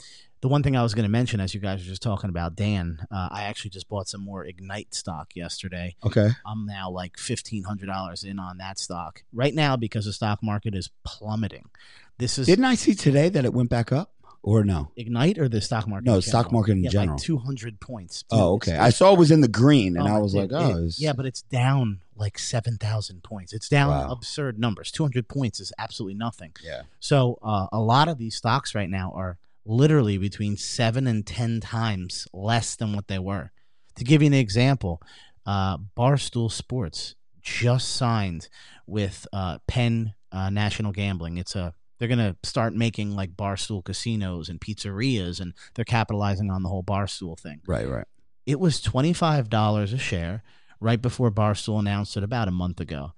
[0.43, 2.55] the one thing I was going to mention, as you guys were just talking about
[2.57, 5.95] Dan, uh, I actually just bought some more Ignite stock yesterday.
[6.05, 6.29] Okay.
[6.45, 10.43] I'm now like fifteen hundred dollars in on that stock right now because the stock
[10.43, 11.71] market is plummeting.
[12.19, 14.11] This is Didn't I see today that it went back up
[14.43, 14.91] or no?
[14.97, 16.05] Ignite or the stock market?
[16.07, 17.17] No, stock market in yeah, general.
[17.17, 18.25] Like two hundred points.
[18.31, 18.77] Oh, okay.
[18.77, 21.13] I saw it was in the green, and Oh I was like, oh, it- yeah,
[21.13, 23.53] but it's down like seven thousand points.
[23.53, 24.11] It's down Wow.
[24.11, 24.91] absurd numbers.
[24.91, 26.53] Two hundred points is absolutely nothing.
[26.65, 26.83] yeah.
[26.99, 31.61] So uh, a lot of these stocks right now are literally between seven and ten
[31.61, 33.51] times less than what they were.
[33.97, 35.01] To give you an example,
[35.47, 38.49] uh, Barstool Sports just signed
[38.87, 41.37] with uh, Penn uh, National Gambling.
[41.37, 46.63] It's a they're gonna start making like Barstool casinos and pizzerias, and they're capitalizing on
[46.63, 48.07] the whole Barstool thing Right, right.
[48.45, 50.43] it was $25 a share
[50.81, 53.13] right before Barstool announced it about a month ago.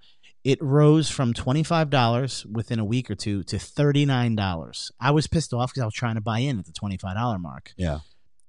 [0.45, 4.91] It rose from $25 within a week or two to $39.
[5.01, 7.73] I was pissed off because I was trying to buy in at the $25 mark.
[7.77, 8.01] Yeah.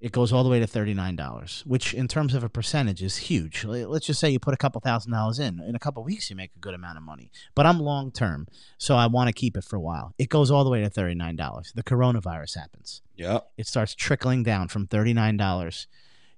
[0.02, 3.64] It goes all the way to $39, which in terms of a percentage is huge.
[3.64, 5.62] Let- Let's just say you put a couple thousand dollars in.
[5.62, 7.32] In a couple weeks, you make a good amount of money.
[7.56, 8.46] But I'm long term,
[8.78, 10.14] so I want to keep it for a while.
[10.20, 11.74] It goes all the way to $39.
[11.74, 13.48] The coronavirus happens Yep.
[13.58, 15.88] it starts trickling down from $39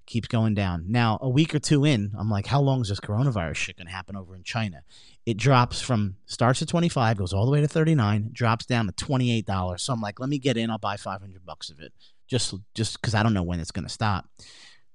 [0.06, 3.02] keeps going down now a week or two in i'm like how long is this
[3.02, 4.82] coronavirus shit going to happen over in china
[5.28, 8.94] it drops from starts at 25 goes all the way to 39 drops down to
[8.94, 11.92] $28 so i'm like let me get in i'll buy 500 bucks of it
[12.28, 14.26] just just because i don't know when it's going to stop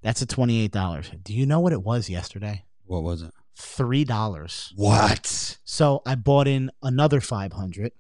[0.02, 3.32] that's at $28 do you know what it was yesterday What was it?
[3.58, 5.58] $3 What?
[5.64, 7.92] so I bought in another 500.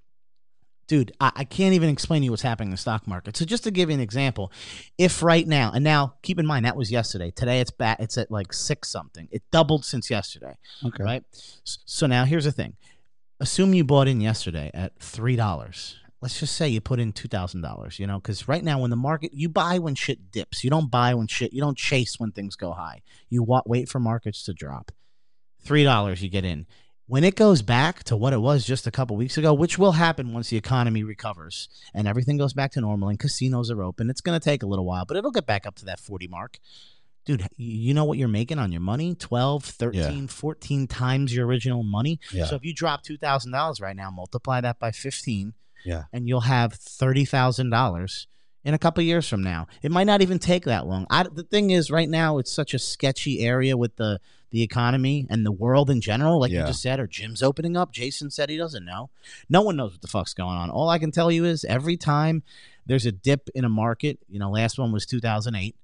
[0.92, 3.34] Dude, I, I can't even explain to you what's happening in the stock market.
[3.34, 4.52] So just to give you an example,
[4.98, 7.30] if right now, and now keep in mind that was yesterday.
[7.30, 7.98] Today it's back.
[7.98, 9.26] It's at like six something.
[9.32, 11.02] It doubled since yesterday, Okay.
[11.02, 11.22] right?
[11.64, 12.74] So now here's the thing.
[13.40, 15.96] Assume you bought in yesterday at three dollars.
[16.20, 17.98] Let's just say you put in two thousand dollars.
[17.98, 20.62] You know, because right now when the market, you buy when shit dips.
[20.62, 21.54] You don't buy when shit.
[21.54, 23.00] You don't chase when things go high.
[23.30, 24.92] You wa- wait for markets to drop.
[25.64, 26.66] Three dollars you get in.
[27.12, 29.92] When it goes back to what it was just a couple weeks ago, which will
[29.92, 34.08] happen once the economy recovers and everything goes back to normal and casinos are open,
[34.08, 36.28] it's going to take a little while, but it'll get back up to that 40
[36.28, 36.58] mark.
[37.26, 39.14] Dude, you know what you're making on your money?
[39.14, 42.18] 12, 13, 14 times your original money.
[42.32, 42.46] Yeah.
[42.46, 45.52] So if you drop $2,000 right now, multiply that by 15,
[45.84, 46.04] Yeah.
[46.14, 48.26] and you'll have $30,000
[48.64, 49.66] in a couple years from now.
[49.82, 51.06] It might not even take that long.
[51.10, 54.18] I, the thing is, right now, it's such a sketchy area with the,
[54.52, 56.60] the economy and the world in general, like Yeah.
[56.60, 57.90] you just said, or gyms opening up.
[57.92, 59.10] Jason said he doesn't know.
[59.48, 60.70] No one knows what the fuck's going on.
[60.70, 62.42] All I can tell you is every time
[62.86, 65.74] there's a dip in a market, you know, last one was 2008.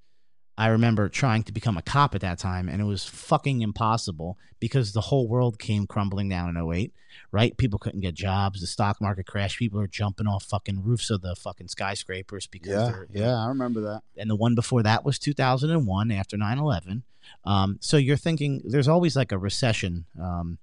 [0.57, 4.37] I remember trying to become a cop at that time, and it was fucking impossible
[4.59, 6.91] because the whole world came crumbling down in 08,
[7.31, 7.55] right?
[7.55, 8.59] People couldn't get jobs.
[8.59, 9.57] The stock market crashed.
[9.57, 12.85] People are jumping off fucking roofs of the fucking skyscrapers because Yeah.
[12.91, 13.35] they're, Yeah.
[13.37, 14.01] I remember that.
[14.17, 17.03] and the one before that was 2001 after 9-11
[17.45, 20.57] um, so you're thinking there's always like a recession um,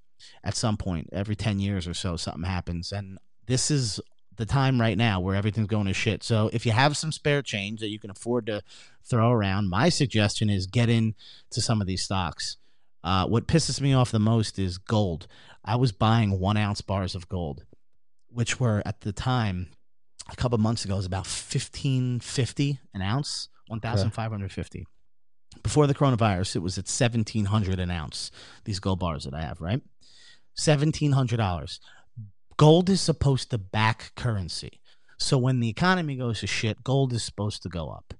[0.44, 4.00] at some point every 10 years or so something happens and this is
[4.36, 6.22] the time right now where everything's going to shit.
[6.22, 8.62] So if you have some spare change that you can afford to
[9.02, 11.14] throw around my suggestion is get in
[11.50, 12.58] to some of these stocks.
[13.02, 15.26] Uh, what pisses me off the most is gold.
[15.64, 17.64] I was buying one ounce bars of gold
[18.36, 19.68] which were at the time
[20.30, 24.86] a couple months ago was about 1550 an ounce 1550
[25.62, 28.30] before the coronavirus it was at 1700 an ounce
[28.64, 29.82] these gold bars that i have right
[30.59, 31.78] $1700
[32.57, 34.80] gold is supposed to back currency
[35.18, 38.14] so when the economy goes to shit gold is supposed to go up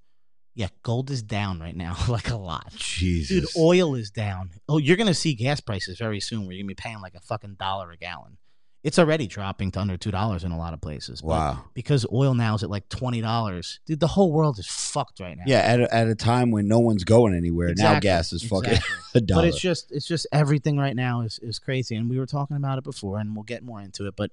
[0.55, 3.29] yeah gold is down right now like a lot Jesus.
[3.29, 4.51] Dude, oil is down.
[4.69, 7.21] Oh, you're gonna see gas prices very soon where you're gonna be paying like a
[7.21, 8.39] fucking dollar a gallon.
[8.87, 11.21] It's already dropping to under two dollars in a lot of places.
[11.21, 11.65] but Wow.
[11.75, 15.37] because oil now is at like twenty dollars, dude, the whole world is fucked right
[15.37, 15.43] now.
[15.45, 15.59] Yeah.
[15.59, 18.97] At a, at a time when no one's going anywhere, now gas is fucking exactly.
[19.17, 19.43] a dollar.
[19.43, 22.57] But it's just it's just everything right now is is crazy, and we were talking
[22.57, 24.15] about it before, and we'll get more into it.
[24.17, 24.31] But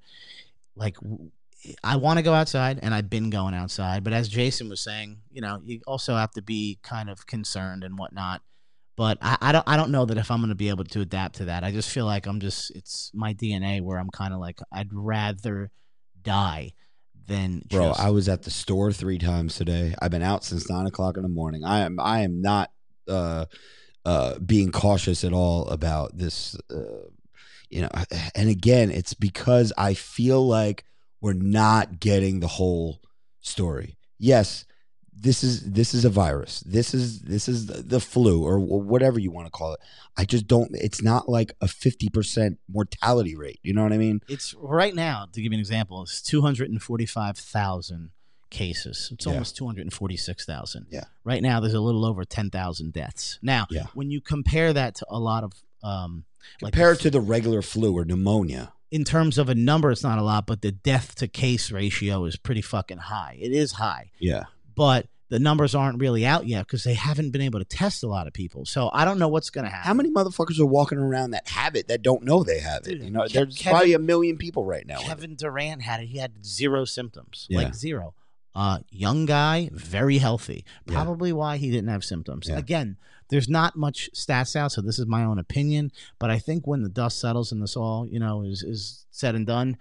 [0.75, 0.97] like,
[1.83, 4.03] I want to go outside, and I've been going outside.
[4.03, 7.83] But as Jason was saying, you know, you also have to be kind of concerned
[7.83, 8.41] and whatnot.
[8.95, 11.01] But I, I don't I don't know that if I'm going to be able to
[11.01, 11.63] adapt to that.
[11.63, 14.89] I just feel like I'm just it's my DNA where I'm kind of like I'd
[14.91, 15.71] rather
[16.21, 16.73] die
[17.27, 19.95] than Bro, just, I was at the store three times today.
[20.01, 21.63] I've been out since nine o'clock in the morning.
[21.63, 22.71] I am I am not
[23.07, 23.45] uh
[24.05, 27.07] uh being cautious at all about this uh
[27.69, 27.89] you know
[28.35, 30.83] and again it's because I feel like
[31.21, 33.01] we're not getting the whole
[33.41, 33.97] story.
[34.19, 34.65] Yes,
[35.23, 36.59] this is this is a virus.
[36.61, 39.79] This is this is the, the flu or wh- whatever you want to call it.
[40.17, 43.59] I just don't it's not like a 50% mortality rate.
[43.63, 44.21] You know what I mean?
[44.27, 46.01] it's right now to give you an example.
[46.03, 48.11] It's two hundred and forty five thousand
[48.49, 49.09] cases.
[49.13, 49.31] It's Yeah.
[49.33, 50.87] almost two hundred and forty six thousand.
[50.91, 51.05] Yeah.
[51.23, 53.39] Right now, there's a little over ten thousand deaths.
[53.41, 53.87] Now, Yeah.
[53.93, 55.53] when you compare that to a lot of
[55.83, 56.25] um,
[56.61, 58.73] like Compare it to the regular flu or pneumonia.
[58.91, 62.25] in terms of a number, it's not a lot, but the death to case ratio
[62.25, 63.37] is pretty fucking high.
[63.41, 64.43] It is high, Yeah.
[64.75, 68.07] but the numbers aren't really out yet because they haven't been able to test a
[68.07, 68.65] lot of people.
[68.65, 69.87] So I don't know what's going to happen.
[69.87, 72.91] How many motherfuckers are walking around that have it that don't know they have it?
[72.91, 74.99] Dude, You know, Ke- there's Kevin- probably a million people right now.
[74.99, 76.05] Kevin Durant had it.
[76.05, 77.63] He had zero symptoms, Yeah.
[77.63, 78.13] like zero.
[78.53, 80.63] Uh, young guy, very healthy.
[80.85, 80.93] Yeah.
[80.93, 82.47] Probably why he didn't have symptoms.
[82.47, 82.59] Yeah.
[82.59, 82.97] Again,
[83.29, 85.91] there's not much stats out, so this is my own opinion.
[86.19, 89.33] But I think when the dust settles and this all, you know, is is said
[89.33, 89.77] and done,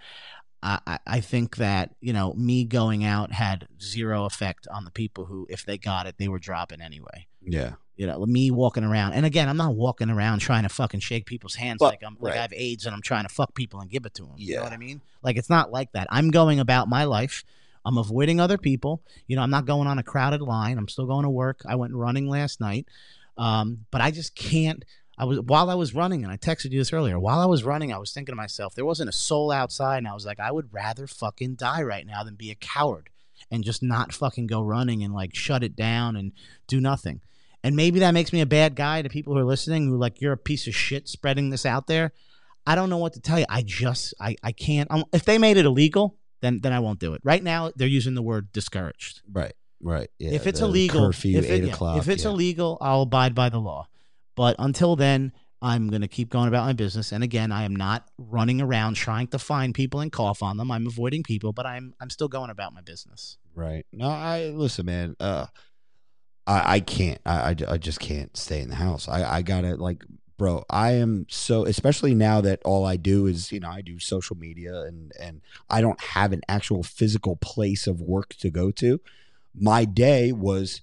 [0.63, 5.25] I, I- think that you know me going out had zero effect on the people
[5.27, 7.27] who, if they got it, they were dropping anyway.
[7.43, 7.73] Yeah.
[7.97, 11.27] You know, me walking around, and again, I'm not walking around trying to fucking shake
[11.27, 12.35] people's hands But- like I'm like.
[12.35, 14.33] I have AIDS and I'm trying to fuck people and give it to them.
[14.37, 14.59] You Yeah.
[14.59, 15.01] know what I mean?
[15.23, 16.07] Like it's not like that.
[16.11, 17.45] I'm going about my life.
[17.85, 19.03] I'm avoiding other people.
[19.27, 20.79] You know, I'm not going on a crowded line.
[20.79, 21.63] I'm still going to work.
[21.67, 22.87] I went running last night,
[23.37, 24.85] um, but I just can't.
[25.23, 27.17] I was while I was running, and I texted you this earlier.
[27.17, 30.09] While I was running, I was thinking to myself, there wasn't a soul outside, and
[30.09, 33.09] I was like, I would rather fucking die right now than be a coward
[33.49, 36.33] and just not fucking go running and like shut it down and
[36.67, 37.21] do nothing.
[37.63, 40.21] And maybe that makes me a bad guy to people who are listening who like
[40.21, 42.13] you're a piece of shit spreading this out there.
[42.67, 43.47] I don't know what to tell you.
[43.49, 44.91] I just I I can't.
[44.91, 47.21] Um, if they made it illegal, then then I won't do it.
[47.23, 49.23] Right now, they're using the word discouraged.
[49.33, 49.53] Right.
[49.81, 50.11] Right.
[50.19, 50.33] Yeah.
[50.33, 51.99] if it's illegal, curfew if, it- yeah, o'clock.
[51.99, 52.31] if it's yeah.
[52.31, 53.87] illegal, I'll abide by the law.
[54.35, 57.13] But until then, I'm going to keep going about my business.
[57.13, 60.73] And again, I am not running around trying to find people and cough on them.
[60.73, 63.39] I'm avoiding people, but I'm I'm still going about my business.
[63.55, 63.87] Right.
[63.93, 65.17] No, I listen, man.
[65.21, 65.47] Uh,
[66.47, 67.21] I I can't.
[67.25, 69.09] I, I I just can't stay in the house.
[69.09, 70.05] I I gotta like,
[70.37, 70.65] bro.
[70.69, 74.37] I am so especially now that all I do is you know I do social
[74.37, 79.01] media and and I don't have an actual physical place of work to go to.
[79.55, 80.83] My day was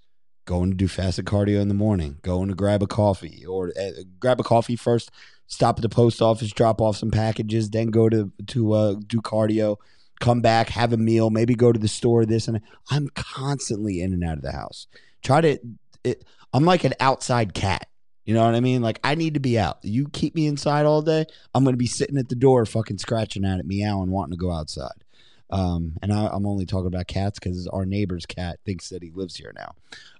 [0.50, 4.02] going to do fasted cardio in the morning, going to grab a coffee or uh,
[4.20, 5.12] grab a coffee first,
[5.46, 9.22] stop at the post office, drop off some packages, then go to to uh, do
[9.22, 9.78] cardio,
[10.20, 12.26] come back, have a meal, maybe go to the store.
[12.26, 14.88] This and I'm constantly in and out of the house.
[15.22, 15.60] Try to.
[16.04, 17.88] It, I'm like an outside cat.
[18.26, 18.82] You know what I mean?
[18.82, 19.78] Like I need to be out.
[19.84, 23.46] You keep me inside all day, I'm gonna be sitting at the door, fucking scratching
[23.46, 25.04] at it, meowing, wanting to go outside.
[25.50, 29.12] Um, and I, I'm only talking about cats because our neighbor's cat thinks that he
[29.12, 29.74] lives here now.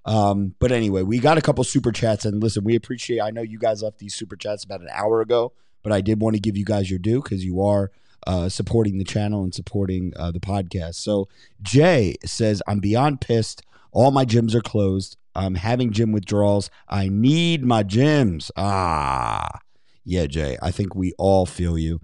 [0.04, 3.20] Um, but anyway, we got a couple super chats, and listen, we appreciate.
[3.20, 5.52] I know you guys left these super chats about an hour ago,
[5.82, 7.90] but I did want to give you guys your due because you are
[8.26, 10.96] uh, supporting the channel and supporting uh, the podcast.
[10.96, 11.28] So
[11.62, 13.62] Jay says, "I'm beyond pissed.
[13.92, 15.16] All my gyms are closed.
[15.34, 16.70] I'm having gym withdrawals.
[16.88, 19.60] I need my gyms." Ah,
[20.04, 20.58] yeah, Jay.
[20.60, 22.00] I think we all feel you.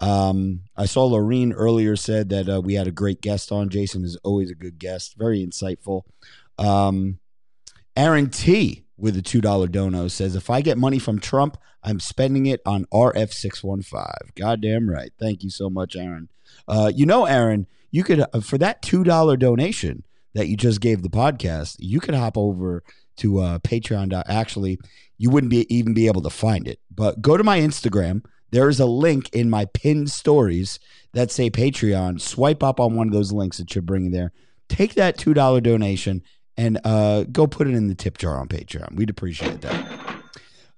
[0.00, 3.68] Um, I saw Lorene earlier said that uh, we had a great guest on.
[3.68, 6.02] Jason is always a good guest, very insightful.
[6.58, 7.18] Um,
[7.96, 12.00] Aaron T with a two dollar dono says, "If I get money from Trump, I'm
[12.00, 14.32] spending it on RF six one five.
[14.34, 15.12] Goddamn right.
[15.18, 16.28] Thank you so much, Aaron.
[16.68, 20.80] Uh, you know, Aaron, you could uh, for that two dollar donation that you just
[20.80, 22.82] gave the podcast, you could hop over
[23.16, 24.22] to uh, Patreon.
[24.26, 24.78] Actually,
[25.16, 28.22] you wouldn't be even be able to find it, but go to my Instagram.
[28.50, 30.78] There is a link in my pinned stories
[31.12, 32.20] that say Patreon.
[32.20, 34.32] Swipe up on one of those links that should bring you there.
[34.68, 36.22] Take that two dollar donation
[36.56, 38.94] and uh, go put it in the tip jar on Patreon.
[38.96, 40.20] We'd appreciate that.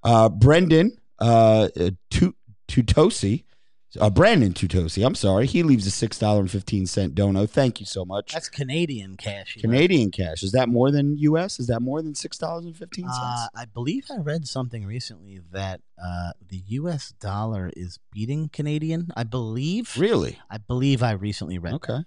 [0.03, 2.35] Uh, Brendan uh, uh, Tu-
[2.69, 3.45] Tutosi,
[4.01, 7.47] uh, Brandon Tutosi, I'm sorry, he leaves a six dollar and fifteen cent dono.
[7.47, 8.33] Thank you so much.
[8.33, 9.57] That's Canadian cash.
[9.61, 11.61] Canadian cash is that more than U.S.?
[11.61, 13.19] Is that more than six dollars and fifteen cents?
[13.21, 17.13] Uh, I believe I read something recently that uh, the U.S.
[17.21, 19.09] dollar is beating Canadian.
[19.17, 19.97] I believe.
[19.99, 20.39] really?
[20.51, 21.75] I believe I recently read.
[21.75, 21.99] Okay.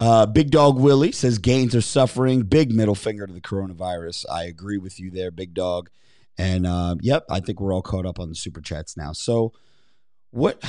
[0.00, 2.42] Uh, Big Dog Willie says gains are suffering.
[2.42, 4.24] Big middle finger to the coronavirus.
[4.30, 5.90] I agree with you there, Big Dog.
[6.38, 9.12] And uh, yep, I think we're all caught up on the super chats now.
[9.12, 9.52] So,
[10.30, 10.62] what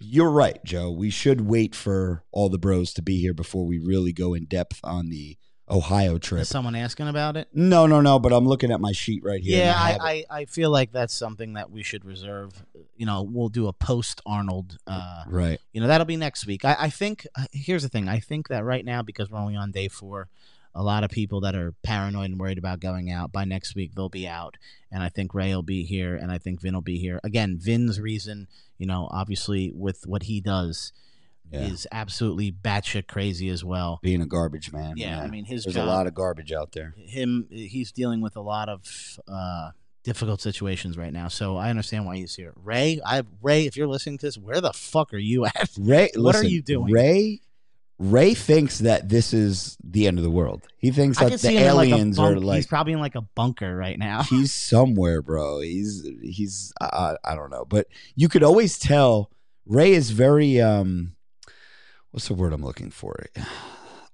[0.00, 0.90] you're right, Joe.
[0.90, 4.44] We should wait for all the bros to be here before we really go in
[4.46, 5.36] depth on the
[5.70, 6.40] Ohio trip.
[6.40, 7.48] Is someone asking about it?
[7.52, 8.18] No, no, no.
[8.18, 9.64] But I'm looking at my sheet right here.
[9.64, 9.74] Yeah.
[9.76, 12.64] I, I, I feel like that's something that we should reserve.
[12.96, 14.78] You know, we'll do a post Arnold.
[14.86, 15.60] Uh, right.
[15.72, 16.64] you know, that'll be next week.
[16.64, 17.26] I, I think.
[17.36, 18.08] uh, Here's the thing.
[18.08, 20.28] I think that right now, because we're only on day four,
[20.78, 23.94] a lot of people that are paranoid and worried about going out by next week
[23.94, 24.56] they'll be out,
[24.92, 27.18] and I think Ray will be here, and I think Vin will be here.
[27.24, 28.46] Again, Vin's reason,
[28.78, 30.92] you know, obviously with what he does,
[31.50, 31.60] Yeah.
[31.62, 33.98] is absolutely batshit crazy as well.
[34.02, 34.94] Being a garbage man.
[34.98, 36.94] Yeah, I mean his there's job, a lot of garbage out there.
[36.96, 39.70] him he's dealing with a lot of uh
[40.04, 43.86] difficult situations right now so i understand why he's here ray i ray if you're
[43.88, 46.90] listening to this where the fuck are you at Ray, What are you doing?
[46.90, 47.40] Ray,
[47.98, 50.68] Ray thinks that this is the end of the world.
[50.78, 53.74] He thinks that the in like aliens are like he's probably in like a bunker
[53.76, 55.60] right now he's somewhere, bro.
[55.60, 59.30] He's he's I, I don't know, but you could always tell
[59.66, 61.16] Ray is very um
[62.12, 63.26] what's the word I'm looking for?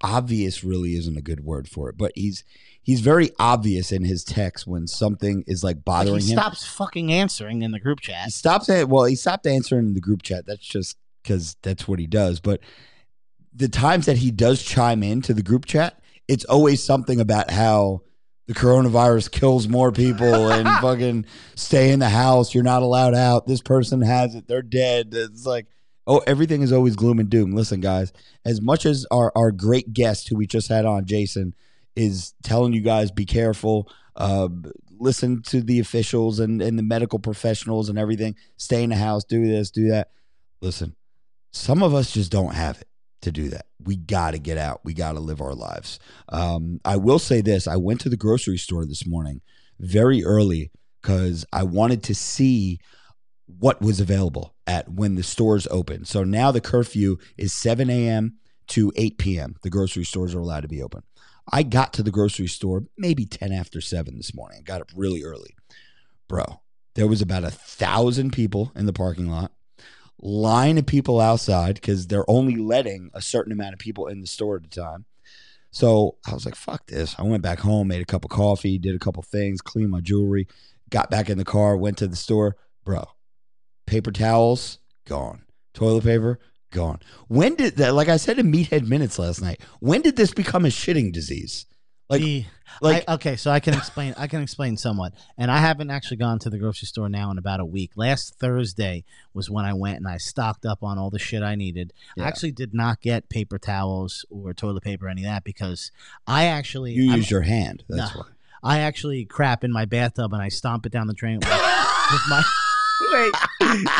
[0.03, 2.43] Obvious really isn't a good word for it, but he's
[2.83, 6.39] he's very obvious in his text when something is like Like, bothering he him.
[6.39, 8.89] stops fucking answering in the group He chat stops it.
[8.89, 10.47] Well, he stopped answering in the group chat.
[10.47, 12.41] That's just because that's what he does.
[12.41, 12.61] But
[13.55, 18.03] the times that he does chime into the group chat, it's always something about how
[18.47, 22.55] the coronavirus kills more people and fucking stay in the house.
[22.55, 23.47] You're not allowed out.
[23.47, 24.49] This person has it.
[24.49, 25.11] They're dead.
[25.13, 25.67] It's like,
[26.07, 27.53] oh, everything is always gloom and doom.
[27.53, 28.13] Listen, guys,
[28.45, 31.55] as much as our, our great guest who we just had on, Jason,
[31.97, 34.49] is telling you guys be careful, uh,
[34.99, 39.25] listen to the officials and, and the medical professionals and everything, stay in the house,
[39.25, 40.11] do this, do that.
[40.61, 40.97] Listen,
[41.53, 42.89] some of us just don't have it
[43.25, 43.67] to do that.
[43.83, 44.81] We got to get out.
[44.85, 45.99] We got to live our lives.
[46.29, 49.41] Um, I will say this I went to the grocery store this morning
[49.79, 50.71] very early
[51.03, 52.79] because I wanted to see
[53.47, 56.05] what was available at when the stores open.
[56.05, 58.39] So now the curfew is 7 a.m.
[58.69, 59.57] to 8 p.m.
[59.63, 61.03] The grocery stores are allowed to be open.
[61.53, 64.59] I got to the grocery store maybe 10 after 7 this morning.
[64.61, 65.55] I got up really early.
[66.27, 66.63] Bro,
[66.95, 69.53] there was about a thousand people in the parking lot,
[70.25, 74.27] line of people outside because they're only letting a certain amount of people in the
[74.27, 75.05] store at a time.
[75.71, 77.15] So I was like, fuck this.
[77.19, 80.01] I went back home, made a cup of coffee, did a couple things, cleaned my
[80.01, 80.49] jewelry,
[80.89, 82.57] got back in the car, went to the store.
[82.85, 83.05] Bro,
[83.87, 85.43] paper towels, gone.
[85.75, 86.39] Toilet paper,
[86.71, 87.01] gone.
[87.29, 90.65] When did that, like I said in Meathead Minutes last night, when did this become
[90.65, 91.67] a shitting disease?
[92.15, 92.45] Like, The-
[92.83, 96.17] like, I, okay so i can explain i can explain somewhat and i haven't actually
[96.17, 99.73] gone to the grocery store now in about a week last thursday was when i
[99.75, 102.25] went and i stocked up on all the shit i needed Yeah.
[102.25, 105.93] i actually did not get paper towels or toilet paper or any of that because
[106.27, 107.85] i actually you I'm- use your hand.
[107.89, 108.23] That's No.
[108.23, 108.27] why.
[108.67, 111.49] I actually crap in my bathtub and I stomp it down the drain with
[112.13, 112.43] with my
[113.13, 113.35] wait,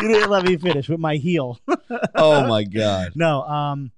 [0.01, 1.59] you didn't let me finish with my heel.
[2.15, 3.11] Oh my God.
[3.15, 3.91] No, um,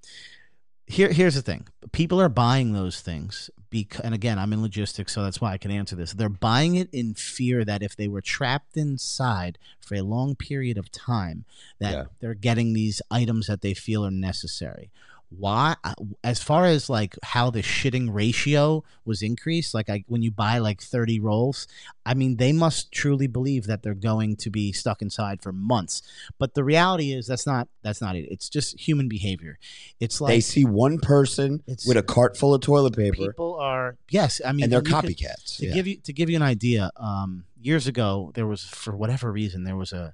[0.87, 3.49] here here's the thing: people are buying those things
[3.83, 6.13] because, and again, I'm in logistics, so that's why I can answer this.
[6.13, 10.77] They're buying it in fear that if they were trapped inside for a long period
[10.77, 11.45] of time,
[11.79, 12.03] that Yeah.
[12.19, 14.89] they're getting these items that they feel are necessary.
[15.29, 20.21] Why, uh, as far as like how the shitting ratio was increased, like I, when
[20.21, 21.67] you buy like 30 rolls,
[22.05, 26.01] I mean, they must truly believe that they're going to be stuck inside for months.
[26.39, 28.27] But the reality is that's not that's not it.
[28.31, 29.59] It's just human behavior.
[29.99, 33.55] It's like they see one person It's- with a cart full of toilet paper people
[33.55, 34.39] are yes.
[34.45, 35.57] I mean, and they're you could- copycats.
[35.57, 35.73] to Yeah.
[35.73, 39.65] give you to give you an idea, um, years ago there was for whatever reason
[39.65, 40.13] there was a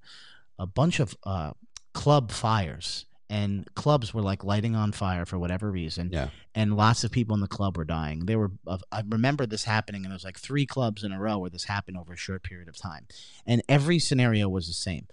[0.58, 1.52] a bunch of uh,
[1.94, 3.06] club fires.
[3.34, 6.30] And clubs were like lighting on fire for whatever reason, Yeah.
[6.54, 8.26] and lots of people in the club were dying.
[8.28, 8.52] They were.
[8.92, 11.64] I remember this happening, and there was like three clubs in a row where this
[11.64, 13.08] happened over a short period of time,
[13.48, 15.08] and every scenario was the same.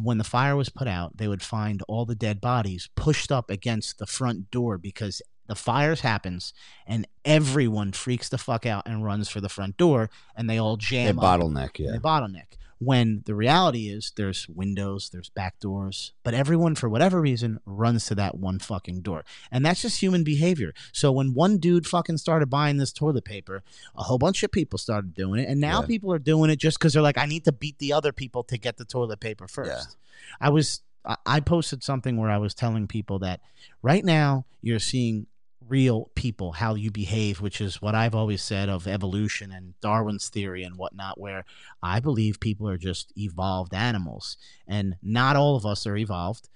[0.00, 3.50] When the fire was put out, they would find all the dead bodies pushed up
[3.50, 6.52] against the front door because the fires happens
[6.86, 10.76] and everyone freaks the fuck out and runs for the front door and they all
[10.76, 11.92] They jam up bottleneck, yeah.
[11.92, 12.56] they bottleneck.
[12.80, 18.06] When the reality is there's windows, there's back doors, but everyone for whatever reason runs
[18.06, 19.24] to that one fucking door.
[19.50, 20.72] And that's just human behavior.
[20.92, 23.64] So when one dude fucking started buying this toilet paper,
[23.96, 25.48] a whole bunch of people started doing it.
[25.48, 25.86] And now Yeah.
[25.88, 28.44] people are doing it just because they're like, I need to beat the other people
[28.44, 29.96] to get the toilet paper first.
[30.40, 30.82] I was
[31.24, 33.40] I posted something where I was telling people that
[33.82, 35.26] right now you're seeing
[35.68, 40.28] real people how you behave which is what i've always said of evolution and darwin's
[40.28, 41.44] theory and whatnot where
[41.82, 44.36] i believe people are just evolved animals.
[44.66, 46.48] And not all of us are evolved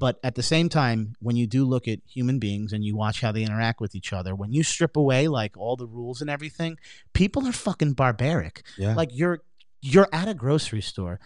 [0.00, 3.20] but at the same time when you do look at human beings and you watch
[3.20, 6.30] how they interact with each other when you strip away like all the rules and
[6.30, 6.78] everything
[7.12, 8.62] people are fucking barbaric.
[8.78, 8.94] Yeah.
[8.94, 9.42] like you're
[9.82, 11.20] you're at a grocery store.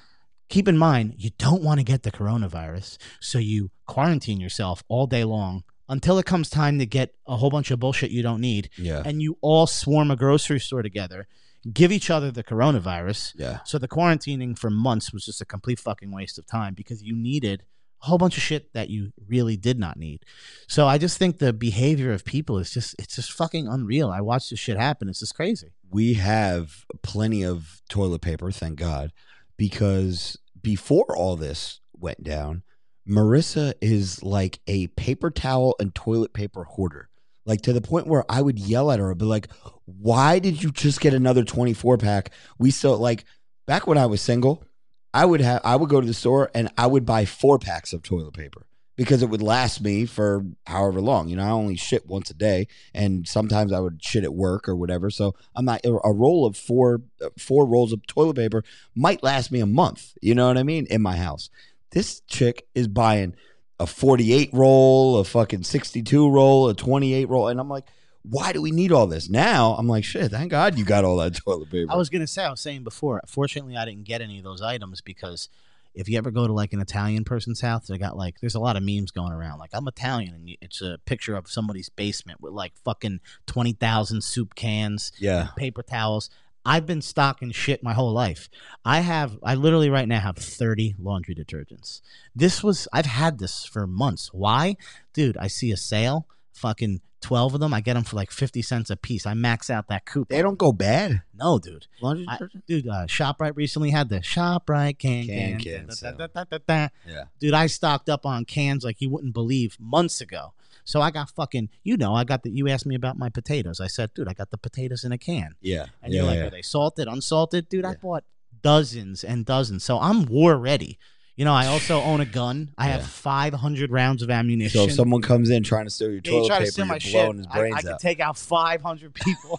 [0.49, 5.07] Keep in mind you don't want to get the coronavirus so you quarantine yourself all
[5.07, 8.41] day long until it comes time to get a whole bunch of bullshit you don't
[8.41, 9.03] need, Yeah.
[9.05, 11.27] and you all swarm a grocery store together,
[11.73, 13.35] give each other the coronavirus.
[13.37, 13.59] Yeah.
[13.65, 17.15] So the quarantining for months was just a complete fucking waste of time because you
[17.17, 17.65] needed
[18.03, 20.25] a whole bunch of shit that you really did not need.
[20.69, 24.11] So I just think the behavior of people is just it's just fucking unreal.
[24.11, 25.09] I watched this shit happen.
[25.09, 25.73] It's just crazy.
[25.91, 29.13] we have plenty of toilet paper, thank God,
[29.57, 32.63] because before all this went down,
[33.09, 37.09] Marissa is like a paper towel and toilet paper hoarder.
[37.47, 39.49] Like to the point where I would yell at her be like,
[39.85, 42.31] Why did you just get another 24 pack?
[42.59, 43.25] We still like
[43.67, 44.65] back when I was single,
[45.13, 47.93] I would have I would go to the store and I would buy four packs
[47.93, 51.29] of toilet paper because it would last me for however long.
[51.29, 54.69] You know, I only shit once a day and sometimes I would shit at work
[54.69, 55.11] or whatever.
[55.11, 59.53] So I'm not a roll of four uh, four rolls of toilet paper might last
[59.53, 60.15] me a month.
[60.23, 60.87] You know what I mean?
[60.87, 61.51] In my house,
[61.95, 63.35] this chick is buying
[63.81, 67.87] a 48 roll, a fucking 62 roll, a 28 roll, and I'm like,
[68.23, 69.29] why do we need all this?
[69.29, 71.93] Now I'm like, shit, thank God you got all that toilet paper.
[71.93, 73.21] I was gonna say, I was saying before.
[73.27, 75.49] Fortunately, I didn't get any of those items because
[75.95, 78.61] if you ever go to like an Italian person's house, they got like there's a
[78.61, 79.59] lot of memes going around.
[79.59, 84.25] Like I'm Italian, and it's a picture of somebody's basement with like fucking twenty thousand
[84.25, 85.49] soup cans, yeah.
[85.57, 86.31] paper towels.
[86.65, 88.49] I've been stocking shit my whole life.
[88.85, 92.01] I have, I literally right now have 30 laundry detergents.
[92.35, 94.31] This was, I've had this for months.
[94.33, 94.77] Why?
[95.13, 97.73] Dude, I see a sale, fucking 12 of them.
[97.75, 99.25] I get them for like 50 cents a piece.
[99.27, 100.27] I max out that coupon.
[100.35, 101.23] They don't go bad.
[101.35, 101.87] No, dude.
[102.03, 102.67] Laundry I- detergent?
[102.67, 105.59] dude, uh, ShopRite recently had the ShopRite can Can can.
[105.61, 106.17] can da- da- sale.
[106.17, 106.89] da- da- da- da.
[107.07, 107.25] Yeah.
[107.41, 110.53] Dude, I stocked up on cans like you wouldn't believe months ago.
[110.85, 113.81] So I got fucking, you know, I got the, you asked me about my potatoes.
[113.81, 115.55] I said, dude, I got the potatoes in a can.
[115.61, 115.87] Yeah.
[116.03, 116.47] And yeah, you're like, yeah.
[116.47, 117.69] are they salted, unsalted?
[117.69, 118.25] Dude, I bought
[118.63, 119.85] dozens and dozens.
[119.85, 120.99] So I'm war ready.
[121.37, 122.71] You know, I also own a gun.
[122.79, 124.79] I have 500 rounds of ammunition.
[124.79, 126.73] So if someone comes in trying to steal your Yeah, you toilet try to paper,
[126.73, 128.01] steal my shit, I, I could out.
[128.01, 129.59] take out 500 people.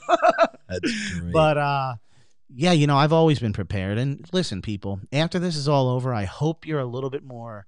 [0.70, 1.34] That's great.
[1.34, 1.96] But uh
[2.54, 3.98] yeah, you know, I've always been prepared.
[3.98, 7.66] And listen, people, after this is all over, I hope you're a little bit more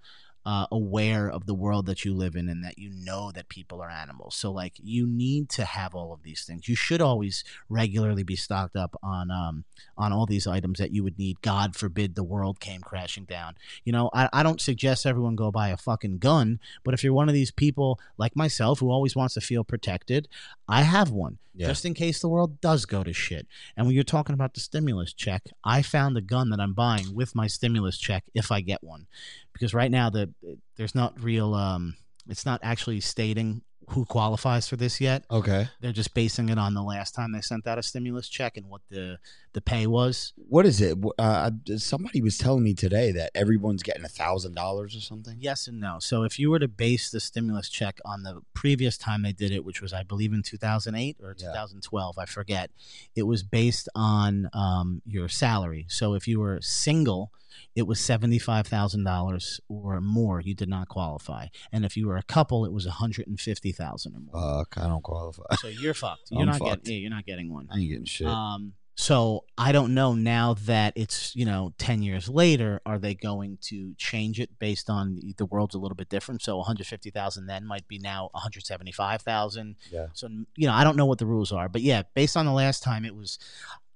[0.47, 3.81] uh, aware of the world that you live in and that you know that people
[3.81, 4.33] are animals.
[4.33, 6.69] So, like, you need to have all of these things.
[6.69, 9.65] You should always regularly be stocked up on um,
[9.97, 11.41] on all these items that you would need.
[11.41, 13.55] God forbid the world came crashing down.
[13.83, 17.11] You know, I, I don't suggest everyone go buy a fucking gun, but if you're
[17.11, 20.29] one of these people like myself who always wants to feel protected,
[20.67, 21.67] I have one Yeah.
[21.67, 23.47] just in case the world does go to shit.
[23.75, 27.15] And when you're talking about the stimulus check, I found a gun that I'm buying
[27.15, 29.07] with my stimulus check if I get one,
[29.53, 30.33] because right now the
[30.75, 31.53] there's not real.
[31.53, 31.95] Um,
[32.29, 33.61] it's not actually stating
[33.91, 35.23] who qualifies for this yet.
[35.31, 35.69] okay.
[35.79, 38.67] They're just basing it on the last time they sent out a stimulus check and
[38.69, 39.17] what the
[39.53, 40.33] the pay was.
[40.35, 40.97] What is it?
[41.17, 45.37] Uh, somebody was telling me today that everyone's getting a thousand dollars or something.
[45.39, 45.97] Yes and no.
[45.99, 49.51] So if you were to base the stimulus check on the previous time they did
[49.51, 51.47] it, which was I believe in 2008 or Yeah.
[51.47, 52.69] 2012, I forget,
[53.15, 55.85] it was based on um, your salary.
[55.89, 57.31] So if you were single,
[57.75, 60.41] it was $75,000 or more.
[60.41, 61.47] You did not qualify.
[61.71, 64.59] And if you were a couple, it was 150,000 or more.
[64.65, 65.43] Fuck, I don't qualify.
[65.59, 66.23] so you're fucked.
[66.31, 66.83] You're I'm not fucked.
[66.85, 66.93] getting.
[66.93, 67.67] Yeah, you're not getting one.
[67.71, 68.27] I ain't getting shit.
[68.27, 73.13] Um, so I don't know now that it's you know ten years later, are they
[73.13, 76.41] going to change it based on the world's a little bit different?
[76.41, 79.75] So one hundred fifty thousand then might be now one hundred seventy five thousand.
[79.91, 80.07] Yeah.
[80.13, 82.51] So you know I don't know what the rules are, but yeah, based on the
[82.53, 83.37] last time it was.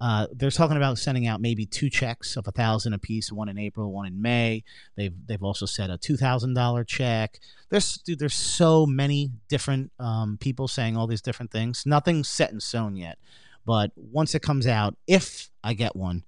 [0.02, 3.60] Uh, they're talking about sending out maybe two checks of a thousand apiece, one in
[3.60, 4.64] April, one in May.
[4.98, 7.40] They've they've also said a two thousand dollar check.
[7.70, 11.84] There's dude, there's so many different um, people saying all these different things.
[11.86, 13.20] Nothing's set in stone yet.
[13.64, 16.24] But once it comes out, if I get one,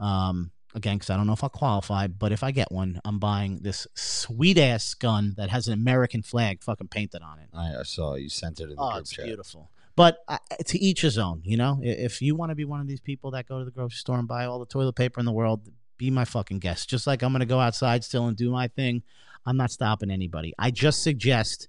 [0.00, 3.20] um, again, because I don't know if I'll qualify, but if I get one, I'm
[3.20, 7.48] buying this sweet ass gun that has an American flag fucking painted on it.
[7.54, 9.26] I, I saw you sent it in the Oh, group it's chat.
[9.26, 9.70] beautiful.
[9.94, 11.78] But uh, to each his own, you know.
[11.82, 14.18] If you want to be one of these people that go to the grocery store
[14.18, 16.88] and buy all the toilet paper in the world, be my fucking guest.
[16.88, 19.02] Just like I'm going to go outside still and do my thing.
[19.44, 20.54] I'm not stopping anybody.
[20.58, 21.68] I just suggest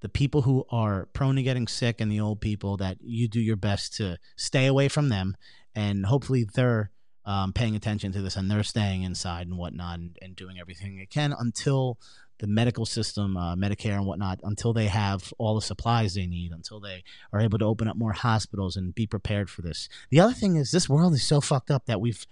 [0.00, 3.40] the people who are prone to getting sick and the old people that you do
[3.40, 5.36] your best to stay away from them,
[5.74, 6.90] and hopefully they're
[7.24, 10.96] um, paying attention to this and they're staying inside and whatnot and, and doing everything
[10.96, 11.98] they can until
[12.38, 16.52] the medical system, uh, Medicare and whatnot, until they have all the supplies they need,
[16.52, 17.02] until they
[17.32, 19.88] are able to open up more hospitals and be prepared for this.
[20.10, 22.26] The other thing is this world is so fucked up that we've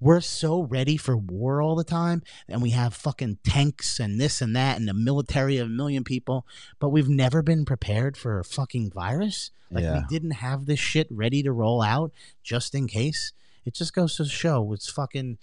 [0.00, 4.40] we're so ready for war all the time and we have fucking tanks and this
[4.40, 6.46] and that and a military of a million people
[6.78, 9.50] but we've never been prepared for a fucking virus.
[9.70, 12.12] Like we didn't have this shit ready to roll out
[12.42, 13.32] just in case.
[13.64, 15.38] It just goes to show it's fucking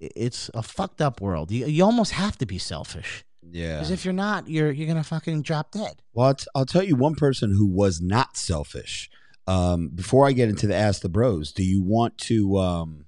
[0.00, 1.52] it's a fucked up world.
[1.52, 3.76] You, you almost have to be selfish Yeah.
[3.76, 6.02] Because if you're not, you're you're gonna fucking drop dead.
[6.12, 9.10] Well, I'll, t- I'll tell you one person who was not selfish.
[9.46, 13.06] Um, before I get into the ask the bros, do you want to um,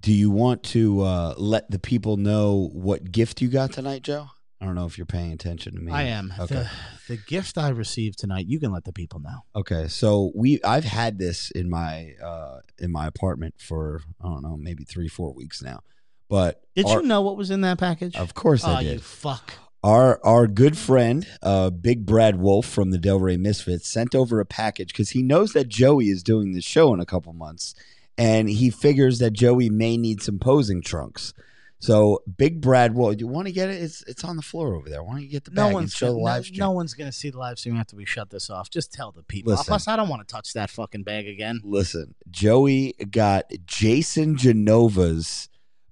[0.00, 4.28] do you want to uh, let the people know what gift you got tonight, Joe?
[4.60, 5.92] I don't know if you're paying attention to me.
[5.92, 6.34] I am.
[6.38, 6.54] Okay.
[6.56, 6.70] The,
[7.08, 9.44] the gift I received tonight, you can let the people know.
[9.54, 14.42] Okay, so we I've had this in my uh in my apartment for I don't
[14.42, 15.80] know maybe three four weeks now,
[16.28, 18.16] but Did our- you know what was in that package?
[18.16, 18.90] Of course oh, I did.
[18.90, 19.52] Oh you fuck.
[19.84, 24.44] Our our good friend, uh, Big Brad Wolf from the Delray Misfits, sent over a
[24.44, 27.74] package because he knows that Joey is doing the show in a couple months,
[28.16, 31.32] and he figures that Joey may need some posing trunks.
[31.80, 33.80] So Big Brad Wolf, you want to get it?
[33.80, 35.02] It's it's on the floor over there.
[35.02, 36.94] Why don't you get the bag No and one's show the live no, no one's
[36.94, 38.68] gonna see the live stream after we shut this off.
[38.68, 39.52] Just tell the people.
[39.52, 39.66] Listen.
[39.66, 41.60] Plus, I don't want to touch that fucking bag again.
[41.62, 45.47] Listen, Joey got Jason Genova's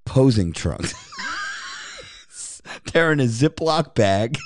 [0.07, 0.95] posing trunks.
[2.93, 4.39] They're in a Ziploc bag.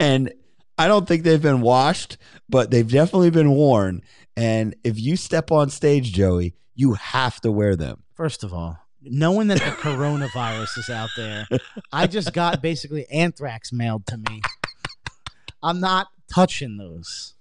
[0.00, 0.32] and
[0.78, 2.16] I don't think they've been washed,
[2.48, 4.02] but they've definitely been worn.
[4.36, 8.02] And if you step on stage, Joey, you have to wear them.
[8.14, 11.46] First of all, knowing that the coronavirus is out there,
[11.92, 14.40] I just got basically anthrax mailed to me.
[15.62, 17.34] I'm not touching those.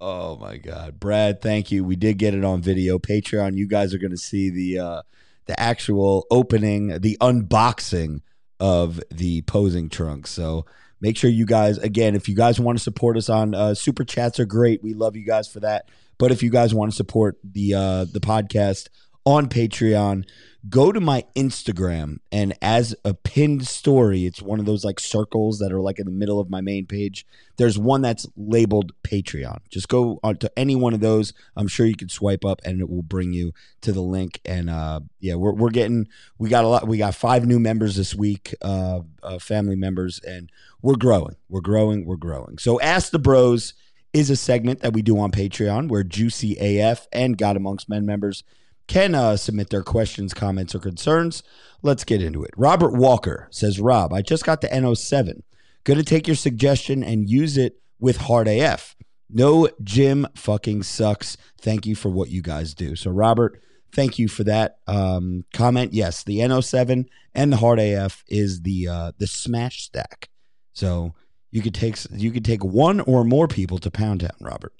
[0.00, 1.40] Oh my God, Brad!
[1.40, 1.84] Thank you.
[1.84, 2.98] We did get it on video.
[2.98, 3.56] Patreon.
[3.56, 5.02] You guys are going to see the uh,
[5.46, 8.20] the actual opening, the unboxing
[8.60, 10.30] of the posing trunks.
[10.30, 10.66] So
[11.00, 14.04] make sure you guys, again, if you guys want to support us on uh, super
[14.04, 14.82] chats, are great.
[14.82, 15.88] We love you guys for that.
[16.18, 18.88] But if you guys want to support the uh, the podcast
[19.24, 20.24] on Patreon,
[20.68, 25.58] go to my Instagram and as a pinned story, it's one of those like circles
[25.58, 27.26] that are like in the middle of my main page.
[27.56, 29.58] There's one that's labeled Patreon.
[29.70, 31.32] Just go on to any one of those.
[31.56, 34.40] I'm sure you can swipe up and it will bring you to the link.
[34.44, 36.06] And uh, yeah, we're we're getting
[36.38, 36.86] we got a lot.
[36.86, 41.36] We got five new members this week, uh, uh, family members, and we're growing.
[41.48, 42.06] We're growing.
[42.06, 42.58] We're growing.
[42.58, 43.74] So ask the bros
[44.12, 48.04] is a segment that we do on Patreon where Juicy AF and God Amongst Men
[48.06, 48.44] members
[48.86, 51.42] can uh, submit their questions, comments, or concerns.
[51.82, 52.50] Let's get into it.
[52.56, 55.42] Robert Walker says, Rob, I just got the NO7.
[55.84, 58.94] Going to take your suggestion and use it with Hard AF.
[59.28, 61.36] No gym fucking sucks.
[61.60, 62.94] Thank you for what you guys do.
[62.94, 63.60] So, Robert,
[63.92, 65.92] thank you for that um, comment.
[65.92, 70.28] Yes, the NO7 and the Hard AF is the uh, the smash stack.
[70.72, 71.14] So
[71.50, 74.74] you could take you could take one or more people to Pound Town, Robert.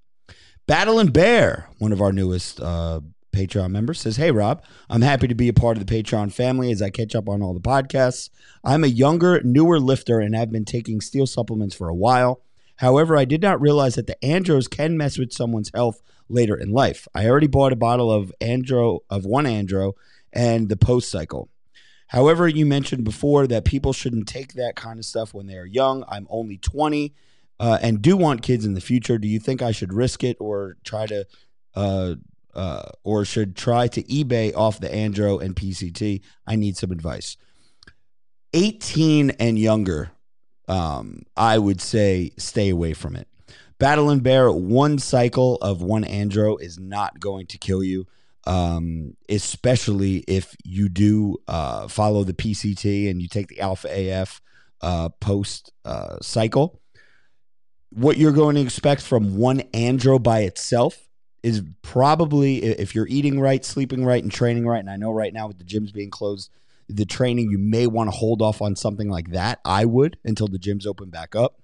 [0.66, 3.00] Battle and Bear, one of our newest uh,
[3.32, 6.70] Patreon member, says, Hey, Rob, I'm happy to be a part of the Patreon family
[6.70, 8.30] as I catch up on all the podcasts.
[8.62, 12.42] I'm a younger, newer lifter and have been taking steel supplements for a while.
[12.76, 16.72] However, I did not realize that the andros can mess with someone's health later in
[16.72, 17.06] life.
[17.14, 19.92] I already bought a bottle of andro of one andro
[20.32, 21.48] and the post cycle.
[22.08, 26.04] However, you mentioned before that people shouldn't take that kind of stuff when they're young.
[26.08, 27.14] I'm only 20
[27.58, 29.16] uh, and do want kids in the future.
[29.16, 31.26] Do you think I should risk it or try to,
[31.74, 32.16] uh,
[32.54, 36.20] uh, or should try to eBay off the Andro and PCT?
[36.46, 37.36] I need some advice.
[38.54, 40.10] 18 and younger,
[40.68, 43.28] um, I would say stay away from it.
[43.78, 48.06] Battle and Bear, one cycle of one Andro is not going to kill you
[48.46, 54.40] um, especially if you do uh, follow the PCT and you take the Alpha AF
[54.80, 56.80] uh, post uh, cycle.
[57.90, 60.98] What you're going to expect from one andro by itself
[61.42, 64.80] is probably if you're eating right, sleeping right, and training right.
[64.80, 66.50] And I know right now with the gyms being closed,
[66.88, 69.60] the training you may want to hold off on something like that.
[69.64, 71.58] I would until the gyms open back up.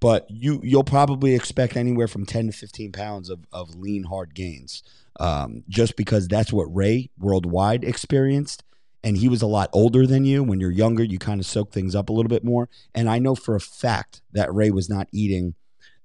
[0.00, 4.34] But you you'll probably expect anywhere from 10 to 15 pounds of, of lean hard
[4.34, 4.82] gains
[5.18, 8.64] um, just because that's what Ray worldwide experienced.
[9.04, 10.42] And he was a lot older than you.
[10.42, 12.68] When you're younger, you kind of soak things up a little bit more.
[12.94, 15.54] And I know for a fact that Ray was not eating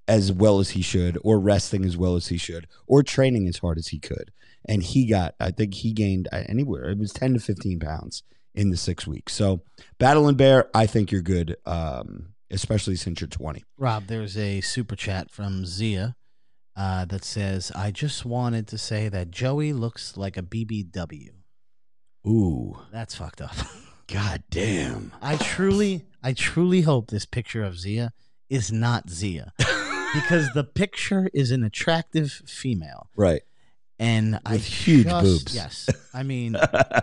[0.08, 3.58] as well as he should, or resting as well as he should, or training as
[3.58, 4.32] hard as he could.
[4.68, 8.24] And he got, I think he gained uh, anywhere, it was 10 to 15 pounds
[8.54, 9.34] in the six weeks.
[9.34, 9.62] So,
[10.00, 13.64] Battle and Bear, I think you're good, um, especially since you're 20.
[13.78, 16.16] Rob, there's a super chat from Zia
[16.76, 21.30] uh, that says, I just wanted to say that Joey looks like a BBW.
[22.28, 23.56] Ooh, That's fucked up.
[24.08, 25.12] god damn.
[25.22, 28.14] I truly, I truly hope this picture of Zia
[28.50, 29.54] is not Zia.
[30.16, 33.10] because the picture is an attractive female.
[33.16, 33.42] Right.
[34.00, 35.56] And I With huge just- boobs.
[35.56, 35.90] Yes.
[36.14, 36.56] I mean,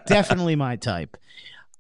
[0.06, 1.16] definitely my type.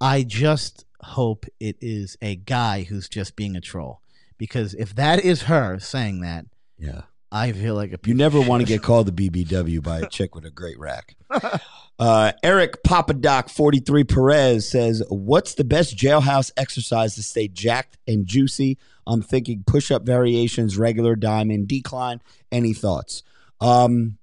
[0.00, 4.00] I just hope it is a guy who's just being a troll.
[4.38, 6.46] Because if that is her saying that,
[6.78, 7.02] Yeah.
[7.30, 10.34] I feel like a You never want to get called the BBW by a chick
[10.34, 11.16] with a great rack.
[11.98, 18.26] Uh, Eric Papadoc 43 Perez says, What's the best jailhouse exercise to stay jacked and
[18.26, 18.78] juicy?
[19.06, 22.20] I'm thinking push up variations, regular diamond, decline.
[22.50, 23.22] Any thoughts?
[23.60, 24.18] Um,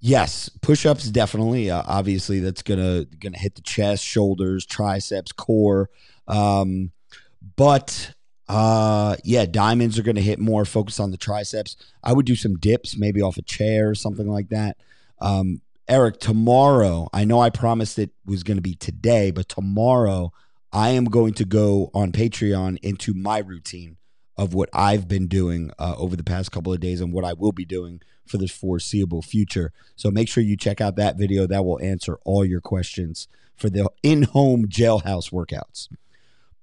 [0.00, 1.70] yes, push ups definitely.
[1.70, 5.90] Uh, obviously, that's gonna gonna hit the chest, shoulders, triceps, core.
[6.26, 6.92] Um,
[7.56, 8.14] but
[8.48, 10.64] uh, yeah, diamonds are gonna hit more.
[10.64, 11.76] Focus on the triceps.
[12.02, 14.76] I would do some dips, maybe off a chair or something like that.
[15.20, 20.32] Um, Eric, tomorrow, I know I promised it was going to be today, but tomorrow
[20.70, 23.96] I am going to go on Patreon into my routine
[24.38, 27.32] of what I've been doing uh, over the past couple of days and what I
[27.34, 29.72] will be doing for the foreseeable future.
[29.96, 31.46] So make sure you check out that video.
[31.46, 35.88] That will answer all your questions for the in home jailhouse workouts.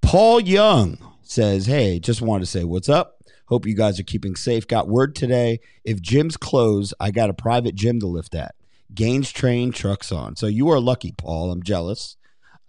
[0.02, 3.12] Paul Young says, Hey, just wanted to say what's up.
[3.48, 4.68] Hope you guys are keeping safe.
[4.68, 5.60] Got word today.
[5.84, 8.56] If gyms close, I got a private gym to lift at.
[8.94, 10.36] Gaines train, trucks on.
[10.36, 11.52] So you are lucky, Paul.
[11.52, 12.16] I'm jealous.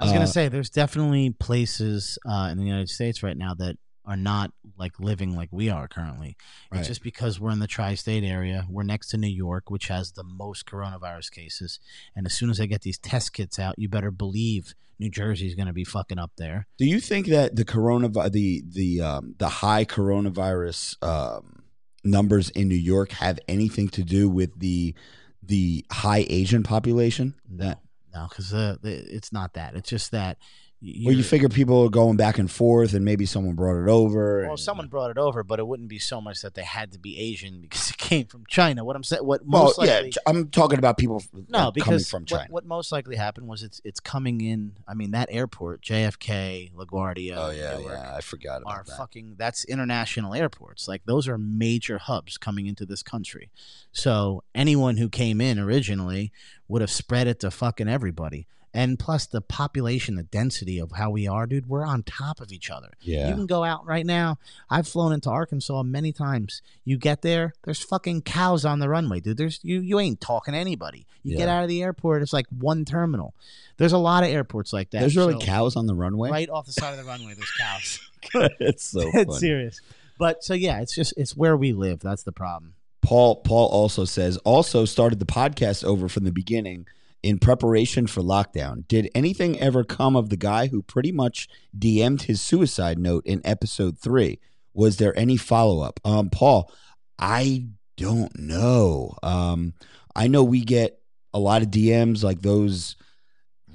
[0.01, 3.55] I was gonna Uh, say there's definitely places uh, in the United States right now
[3.55, 3.77] that
[4.07, 6.37] are not like living like we are currently.
[6.71, 6.79] Right.
[6.79, 8.67] It's just because we're in the tri-state area.
[8.71, 11.81] We're next to New York, which has the most coronavirus cases.
[12.15, 15.47] And as soon as they get these test kits out, you better believe New Jersey
[15.47, 16.67] is going to be fucking up there.
[16.79, 21.65] Do you think that the coronavirus, the the um, the high coronavirus um,
[22.03, 24.95] numbers in New York have anything to do with the
[25.43, 27.35] the high Asian population?
[27.51, 27.81] That
[28.15, 29.75] No, because the, it's not that.
[29.75, 30.39] It's just that.
[30.83, 34.43] Where you figure people are going back and forth, and maybe someone brought it over.
[34.43, 36.93] Well, and- someone brought it over, but it wouldn't be so much that they had
[36.93, 38.85] to be Asian because it came from China.
[38.85, 42.09] What I'm saying, what Well, most yeah, likely, Ch- I'm talking about people no, because
[42.11, 42.47] from China.
[42.51, 44.73] what most likely happened was it's it's coming in.
[44.87, 48.97] I mean, that airport, JFK, LaGuardia, oh yeah, Newark, yeah, I forgot are about that.
[48.99, 49.37] fucking.
[49.39, 50.87] That's international airports.
[50.87, 53.51] Like those are major hubs coming into this country.
[53.93, 56.33] So anyone who came in originally
[56.69, 58.47] would have spread it to fucking everybody.
[58.77, 62.53] And plus the population, the density of how we are, dude, we're on top of
[62.53, 62.91] each other.
[63.01, 64.39] Yeah, You can go out right now.
[64.69, 66.61] I've flown into Arkansas many times.
[66.85, 69.39] You get there, there's fucking cows on the runway, dude.
[69.39, 71.07] There's you you ain't talking to anybody.
[71.23, 73.33] You get out of the airport, it's like one terminal.
[73.79, 75.01] There's a lot of airports like that.
[75.01, 76.31] there's really So, cows on the runway.
[76.31, 77.33] right off the side of the runway.
[77.33, 78.01] There's cows.
[78.61, 79.81] it's so it's serious.
[80.19, 82.01] But so yeah, it's just it's where we live.
[82.01, 82.75] That's the problem.
[83.01, 86.87] Paul Paul also says also started the podcast over from the beginning
[87.27, 88.87] in preparation for lockdown.
[88.87, 93.41] Did anything ever come of the guy who pretty much DM'd his suicide note in
[93.45, 94.39] episode 3?
[94.73, 95.99] Was there any follow-up?
[96.05, 96.71] Um Paul,
[97.19, 97.67] I
[97.97, 99.17] don't know.
[99.25, 99.75] Um
[100.15, 101.01] I know we get
[101.35, 102.95] a lot of DMs like those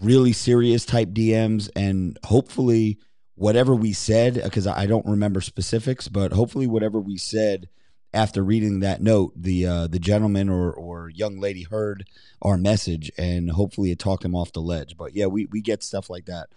[0.01, 2.99] really serious type DMs and hopefully
[3.35, 7.67] whatever we said because I don't remember specifics, but hopefully whatever we said
[8.13, 12.05] after reading that note, the uh, the gentleman or or young lady heard
[12.41, 14.97] our message and hopefully it talked him off the ledge.
[14.97, 16.49] But yeah, we we get stuff like that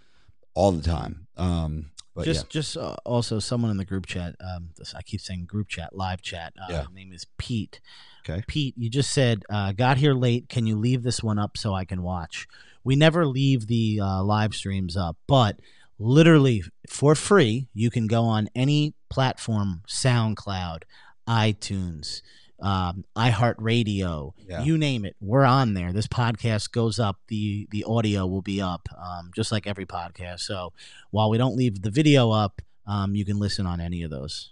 [0.54, 1.26] all the time.
[1.36, 4.36] Um, but just just uh, also someone in the group chat.
[4.40, 6.54] Um, I keep saying group chat, live chat.
[6.60, 6.78] Uh, Yeah.
[6.80, 7.80] His name is Pete.
[8.28, 8.42] Okay.
[8.46, 10.48] Pete, you just said uh, got here late.
[10.48, 12.46] Can you leave this one up so I can watch?
[12.82, 15.58] We never leave the uh, live streams up, but
[15.98, 20.82] literally for free, you can go on any platform, SoundCloud,
[21.28, 22.22] iTunes,
[22.60, 24.62] um, iHeartRadio, Yeah.
[24.62, 25.16] you name it.
[25.20, 25.92] We're on there.
[25.92, 27.20] This podcast goes up.
[27.28, 30.40] the The audio will be up, um, just like every podcast.
[30.40, 30.72] So
[31.10, 34.50] while we don't leave the video up, um, you can listen on any of those.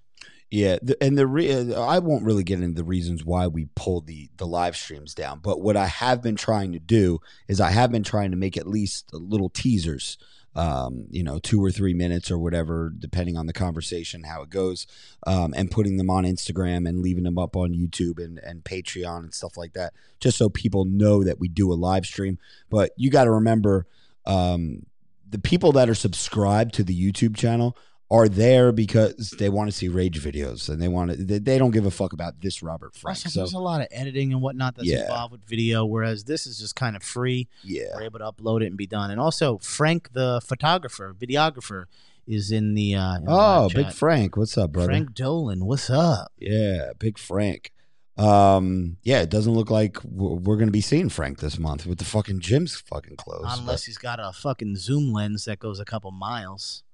[0.51, 4.29] Yeah, and the re- I won't really get into the reasons why we pulled the
[4.37, 7.91] the live streams down, but what I have been trying to do is I have
[7.91, 10.19] been trying to make at least little teasers,
[10.55, 14.51] um, you know, two or three minutes or whatever, depending on the conversation how it
[14.51, 14.87] goes,
[15.27, 19.21] um, and putting them on Instagram and leaving them up on YouTube and and Patreon
[19.21, 22.39] and stuff like that, just so people know that we do a live stream.
[22.71, 23.87] But you got to remember,
[24.27, 24.87] um,
[25.29, 27.77] the people that are subscribed to the YouTube channel
[28.13, 31.57] are there because they want to see rage videos and they want to they, they
[31.59, 33.17] don't give a fuck about this Robert Frank.
[33.17, 35.03] So there's a lot of editing and whatnot that's Yeah.
[35.05, 37.49] involved with video, whereas this is just kind of free.
[37.65, 37.85] yeah.
[37.95, 39.11] We're able to upload it and be done.
[39.11, 41.85] And also, Frank, the photographer, videographer,
[42.27, 42.95] is in the.
[42.95, 43.93] Uh, in Oh, live Big.
[43.93, 44.89] Frank, what's up, brother?
[44.89, 46.31] Frank Dolan, what's up?
[46.39, 47.73] Yeah, Big Frank.
[48.19, 51.87] Um, yeah, it doesn't look like we're, we're going to be seeing Frank this month
[51.87, 53.47] with the fucking gym's fucking closed.
[53.59, 56.85] Unless he's got a fucking zoom lens that goes a couple miles.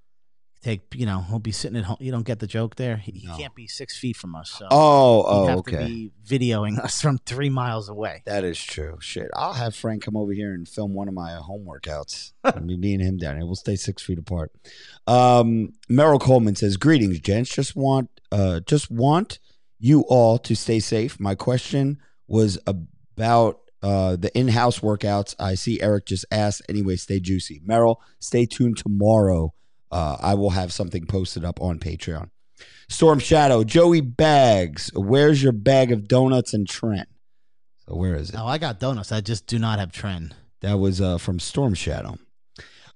[0.60, 1.98] Take, you know, he'll be sitting at home.
[2.00, 2.96] You don't get the joke there.
[2.96, 3.36] He, he No.
[3.36, 4.50] can't be six feet from us.
[4.50, 5.76] So oh, he'd oh, have okay.
[5.78, 8.22] to be videoing us from three miles away.
[8.26, 8.98] That is true.
[9.00, 12.32] Shit, I'll have Frank come over here and film one of my home workouts.
[12.60, 13.46] me, me and him down here.
[13.46, 14.50] We'll stay six feet apart.
[15.06, 17.54] Um, Merrill Coleman says, "Greetings, gents.
[17.54, 19.38] Just want, uh, just want
[19.78, 21.20] you all to stay safe.
[21.20, 25.36] My question was about uh, the in-house workouts.
[25.38, 26.62] I see Eric just asked.
[26.68, 27.60] Anyway, stay juicy.
[27.64, 29.54] Merrill, stay tuned tomorrow.
[29.90, 32.30] Uh, I will have something posted up on Patreon.
[32.88, 37.04] Storm Shadow, Joey Bags, where's your bag of donuts and Tren?
[37.88, 38.36] So where is it?
[38.38, 39.12] Oh, I got donuts.
[39.12, 40.32] I just do not have tren.
[40.60, 42.18] That was uh, from Storm Shadow.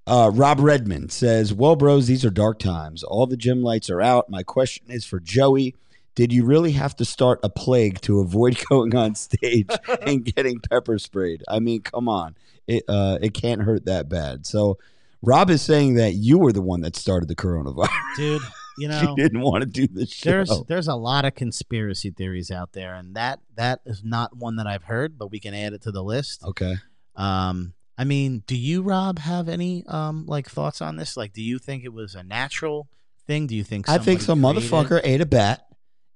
[0.07, 3.03] Uh, Rob Redmond says, Well, bros, these are dark times.
[3.03, 4.29] All the gym lights are out.
[4.29, 5.77] My question is for Joey
[6.15, 9.71] Did you really have to start a plague to avoid going on stage
[10.03, 11.43] and getting pepper sprayed?
[11.49, 12.37] I mean, come on.
[12.67, 14.47] It, uh, it can't hurt that bad.
[14.47, 14.79] So,
[15.23, 17.89] Rob is saying that you were the one that started the coronavirus.
[18.17, 18.43] Dude,
[18.79, 20.31] you know, know, didn't want to do the show.
[20.31, 24.57] there's there's a lot of conspiracy theories out there, and that that is not one
[24.57, 26.43] that I've heard, but we can add it to the list.
[26.45, 26.75] okay.
[27.15, 31.17] Um, I mean, do you, Rob, have any um like thoughts on this?
[31.17, 32.89] Like, do you think it was a natural
[33.27, 33.47] thing?
[33.47, 35.67] Do you think I think some created- motherfucker ate a bat,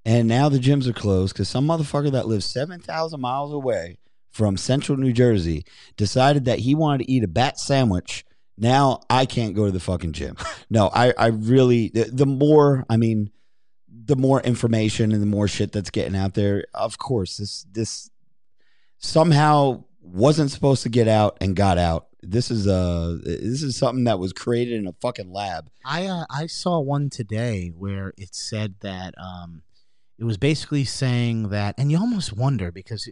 [0.05, 3.99] and now the gyms are closed because some motherfucker that lives seven thousand miles away
[4.33, 5.65] from Central New Jersey
[5.97, 8.25] decided that he wanted to eat a bat sandwich.
[8.59, 10.37] Now I can't go to the fucking gym.
[10.69, 13.31] No, I, I really the, the more I mean,
[13.89, 16.65] the more information and the more shit that's getting out there.
[16.75, 18.11] Of course, this this
[18.99, 22.09] somehow wasn't supposed to get out and got out.
[22.23, 25.71] This is uh this is something that was created in a fucking lab.
[25.85, 29.63] I uh, I saw one today where it said that um,
[30.19, 33.09] it was basically saying that, and you almost wonder because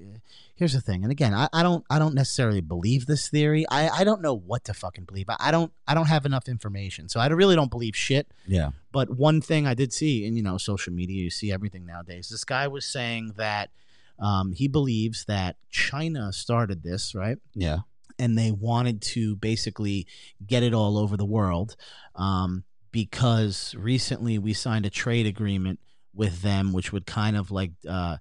[0.57, 3.65] here's the thing, and again, I, I don't I don't necessarily believe this theory.
[3.71, 5.29] I, I don't know what to fucking believe.
[5.29, 8.29] I, I don't I don't have enough information, so I really don't believe shit.
[8.47, 8.71] Yeah.
[8.93, 12.29] But one thing I did see, and you know, social media, you see everything nowadays.
[12.29, 13.71] This guy was saying that
[14.19, 17.39] um, he believes that China started this, right?
[17.55, 17.79] Yeah.
[18.19, 20.07] and they wanted to basically
[20.47, 21.75] get it all over the world
[22.15, 22.63] um,
[22.93, 25.81] because recently we signed a trade agreement
[26.15, 28.19] with them, which would kind of like uh,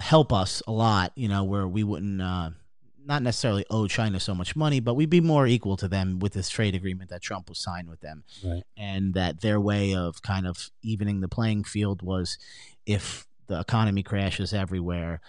[0.00, 2.20] help us a lot, you know, where we wouldn't.
[2.20, 2.50] Uh,
[3.06, 6.32] not necessarily owe China so much money, but we'd be more equal to them with
[6.32, 8.24] this trade agreement that Trump was signed with them.
[8.44, 8.62] Right.
[8.76, 12.38] And that their way of kind of evening the playing field was
[12.86, 15.20] if the economy crashes everywhere,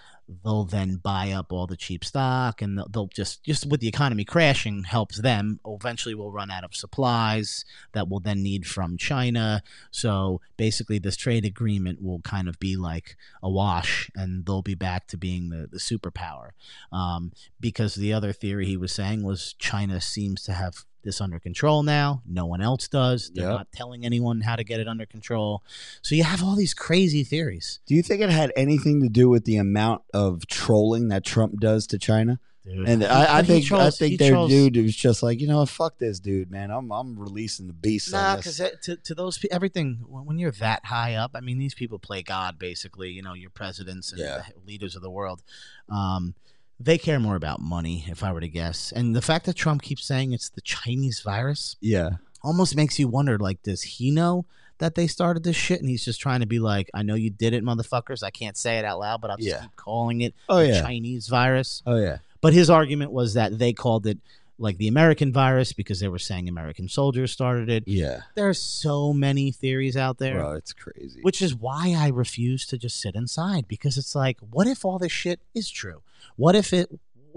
[0.44, 3.88] they'll then buy up all the cheap stock and they'll, they'll just just with the
[3.88, 8.98] economy crashing helps them eventually we'll run out of supplies that we'll then need from
[8.98, 9.62] china.
[9.91, 14.76] So basically this trade agreement will kind of be like a wash and they'll be
[14.76, 16.49] back to being the, the superpower.
[16.91, 21.40] Um, because the other theory he was saying was china seems to have this under
[21.40, 23.57] control now no one else does they're Yep.
[23.57, 25.64] not telling anyone how to get it under control
[26.02, 29.30] so you have all these crazy theories Do you think it had anything to do
[29.30, 32.40] with the amount of trolling that Trump does to China?
[32.64, 32.88] dude.
[32.88, 35.98] And I, I think I think their trolls- dude was just like, you know, fuck
[35.98, 36.69] this dude, man.
[36.69, 38.11] I'm I'm releasing the beast.
[38.11, 41.73] Nah, because to, to those pe- everything when you're that high up, I mean, these
[41.73, 43.10] people play God basically.
[43.10, 44.44] You know, your presidents and Yeah.
[44.68, 45.41] leaders of the world.
[45.90, 46.36] Um,
[46.84, 48.91] they care more about money, if I were to guess.
[48.91, 53.08] And the fact that Trump keeps saying it's the Chinese virus yeah, almost makes you
[53.08, 53.38] wonder.
[53.38, 54.45] Like, does he know
[54.80, 57.30] that they started this shit, and he's just trying to be like, "I know you
[57.30, 58.24] did it, motherfuckers.
[58.24, 59.62] I can't say it out loud, but I'll just Yeah.
[59.62, 63.60] keep calling it oh the yeah, Chinese virus." oh yeah, But his argument was that
[63.60, 64.18] they called it
[64.62, 68.22] like the American virus because they were saying American soldiers started it yeah.
[68.36, 71.20] there's so many theories out there Bro, it's crazy.
[71.22, 75.00] which is why i refuse to just sit inside because it's like what if all
[75.00, 76.02] this shit is true
[76.36, 76.90] what if it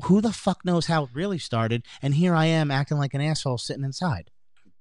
[0.05, 3.21] who the fuck knows how it really started and here i am acting like an
[3.21, 4.31] asshole sitting inside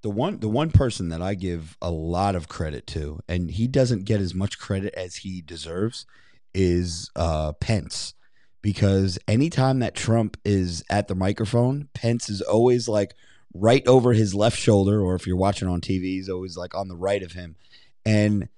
[0.04, 3.66] the one the one person that I give a lot of credit to, and he
[3.66, 6.04] doesn't get as much credit as he deserves,
[6.52, 8.12] is uh, Pence.
[8.64, 13.12] Because anytime that Trump is at the microphone, Pence is always like
[13.52, 16.88] right over his left shoulder, or if you're watching on TV, he's always like on
[16.88, 17.56] the right of him.
[18.06, 18.48] And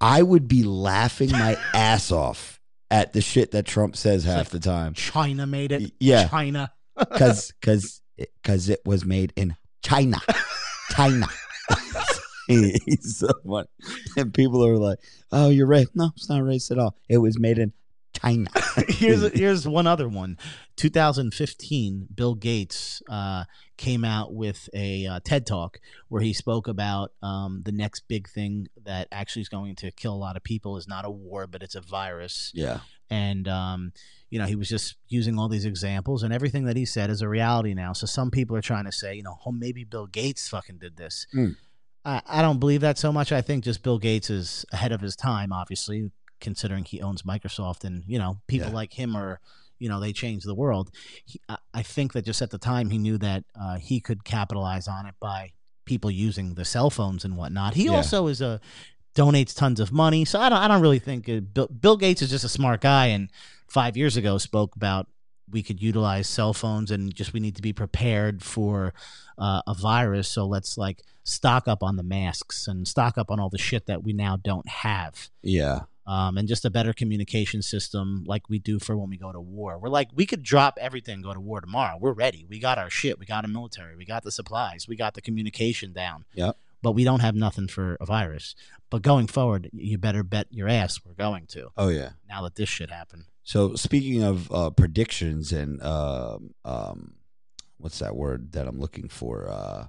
[0.00, 4.60] I would be laughing my ass off at the shit that Trump says half the
[4.60, 4.94] time.
[4.94, 6.28] china made it Yeah.
[6.28, 10.18] china because because because it was made in China,
[10.92, 11.26] China.
[12.46, 13.66] He's so funny,
[14.16, 14.98] and people are like,
[15.32, 15.88] "Oh, you're right.
[15.96, 16.96] No, it's not racist at all.
[17.08, 17.72] It was made in
[18.20, 18.50] China."
[18.88, 20.38] here's here's one other one.
[20.76, 23.44] 2015 bill gates uh,
[23.76, 25.78] came out with a uh, ted talk
[26.08, 30.12] where he spoke about um, the next big thing that actually is going to kill
[30.12, 32.52] a lot of people is not a war but it's a virus.
[32.54, 32.80] Yeah,
[33.10, 33.92] and um,
[34.28, 37.22] you know he was just using all these examples and everything that he said is
[37.22, 37.92] a reality now.
[37.92, 40.96] So some people are trying to say you know oh maybe bill gates fucking did
[40.96, 41.26] this.
[41.32, 41.50] Hmm.
[42.04, 43.32] I, I don't believe that so much.
[43.32, 46.10] I think just bill gates is ahead of his time obviously
[46.40, 48.74] considering he owns microsoft and you know people Yeah.
[48.74, 49.40] like him are
[49.78, 50.90] you know they change the world
[51.24, 54.24] he, I, I think that just at the time he knew that uh, he could
[54.24, 55.52] capitalize on it by
[55.84, 57.92] people using the cell phones and whatnot he Yeah.
[57.96, 58.60] also is a
[59.14, 60.26] donates tons of money.
[60.26, 62.80] So I don't I don't really think uh, Bill, Bill Gates is just a smart
[62.82, 63.30] guy and
[63.68, 65.06] 5 years ago spoke about
[65.50, 68.92] we could utilize cell phones and just we need to be prepared for
[69.38, 73.40] uh, a virus so let's like stock up on the masks and stock up on
[73.40, 75.80] all the shit that we now don't have Yeah.
[76.06, 79.40] Um, and just a better communication system like we do for when we go to
[79.40, 79.78] war.
[79.78, 81.98] We're like, we could drop everything and go to war tomorrow.
[82.00, 82.46] We're ready.
[82.48, 83.18] We got our shit.
[83.18, 83.96] We got a military.
[83.96, 84.86] We got the supplies.
[84.88, 86.24] We got the communication down.
[86.34, 86.56] Yep.
[86.82, 88.54] But we don't have nothing for a virus.
[88.90, 92.10] But going forward, you better bet your ass we're going to Oh yeah.
[92.28, 93.24] now that this shit happened.
[93.42, 97.14] So speaking of uh, predictions and um um,
[97.78, 99.48] what's that word that I'm looking for?
[99.50, 99.86] Uh,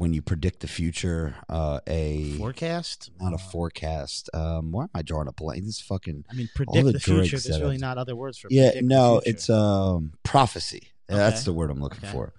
[0.00, 3.10] when you predict the future, uh, a Forecast?
[3.20, 4.30] not a forecast.
[4.32, 5.64] Um, why am I drawing a blank?
[5.64, 7.38] This is fucking I mean, predict the the, future.
[7.38, 8.72] There's really not other words for yeah.
[8.80, 10.88] No, it's um prophecy.
[11.06, 12.12] That's the word I'm looking Okay.
[12.12, 12.32] for.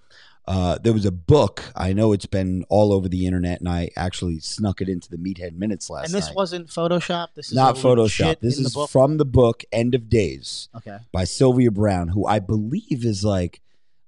[0.48, 1.64] Uh, there was a book.
[1.76, 5.18] I know it's been all over the internet, and I actually snuck it into the
[5.18, 6.36] Meathead Minutes last and this night.
[6.36, 7.28] wasn't Photoshop.
[7.36, 8.40] This is not Photoshop.
[8.40, 10.68] This is the from the book End of Days.
[10.76, 10.98] okay.
[11.12, 13.62] by Sylvia Browne, who I believe is like,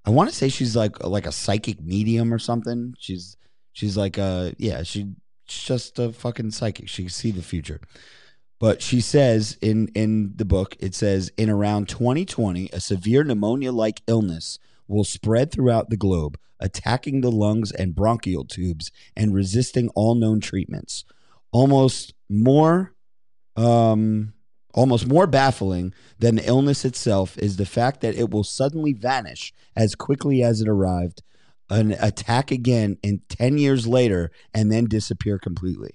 [0.04, 2.94] I want to say she's like like a psychic medium or something.
[2.98, 3.36] She's
[3.74, 5.12] she's like a yeah, she,
[5.46, 6.88] she's just a fucking psychic.
[6.88, 7.80] She can see the future.
[8.58, 14.00] But she says in in the book, it says in around 2020, a severe pneumonia-like
[14.06, 20.14] illness will spread throughout the globe, attacking the lungs and bronchial tubes and resisting all
[20.14, 21.04] known treatments.
[21.52, 22.94] Almost more
[23.56, 24.32] um
[24.72, 29.52] almost more baffling than the illness itself is the fact that it will suddenly vanish
[29.76, 31.22] as quickly as it arrived,
[31.70, 35.94] an attack again in 10 years later, and then disappear completely.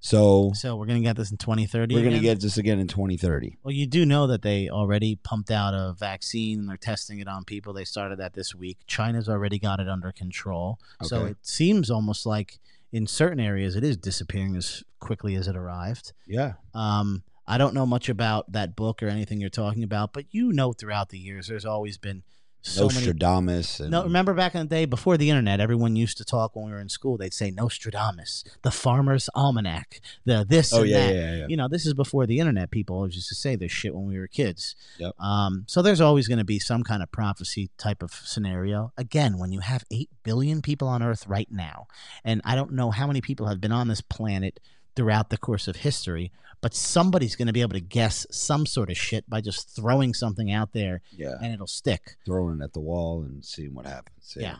[0.00, 1.94] So So we're gonna get this in 2030.
[1.94, 2.34] we're going to again?
[2.34, 3.58] get this again in 2030.
[3.62, 7.26] Well, you do know that they already pumped out a vaccine and they're testing it
[7.26, 7.72] on people.
[7.72, 8.78] They started that this week.
[8.86, 10.78] China's already got it under control.
[11.02, 12.58] So it seems almost like
[12.92, 16.12] in certain areas it is disappearing as quickly as it arrived.
[16.26, 16.52] Yeah.
[16.74, 20.52] Um, I don't know much about that book or anything you're talking about, but you
[20.52, 22.22] know throughout the years there's always been
[22.66, 23.80] so many Nostradamus.
[23.80, 26.66] And, no, remember back in the day before the internet, everyone used to talk when
[26.66, 27.16] we were in school.
[27.16, 31.14] They'd say Nostradamus, the Farmer's Almanac, the this Oh, and yeah, that.
[31.14, 31.46] yeah, yeah.
[31.48, 32.70] You know, this is before the internet.
[32.70, 34.74] People always used to say this shit when we were kids.
[34.98, 35.18] Yep.
[35.20, 38.92] Um, so there's always going to be some kind of prophecy type of scenario.
[38.96, 41.86] Again, when you have eight billion people on Earth right now,
[42.24, 44.60] and I don't know how many people have been on this planet
[44.96, 46.32] throughout the course of history,
[46.62, 50.14] but somebody's going to be able to guess some sort of shit by just throwing
[50.14, 51.34] something out there, Yeah.
[51.42, 52.16] and it'll stick.
[52.24, 54.36] Throwing it at the wall and seeing what happens.
[54.38, 54.56] Yeah.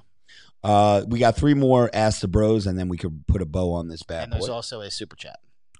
[0.62, 3.72] Uh, we got three more Ask the Bros, and then we could put a bow
[3.72, 4.52] on this bad and there's boy.
[4.52, 5.38] also a super chat.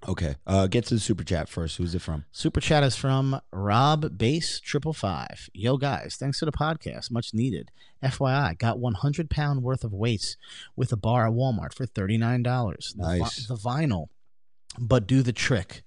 [0.09, 0.37] okay.
[0.47, 1.77] Uh, get to the super chat first.
[1.79, 2.25] Who's it from?
[2.31, 5.49] Super chat is from Rob Base Triple Five.
[5.53, 7.71] Yo guys, thanks for the podcast, much needed.
[8.03, 10.37] FYI, got 100 pound worth of weights
[10.77, 12.95] with a bar at Walmart for 39 dollars.
[12.97, 13.47] Nice.
[13.49, 14.09] The, vinyl,
[14.79, 15.83] but do the trick.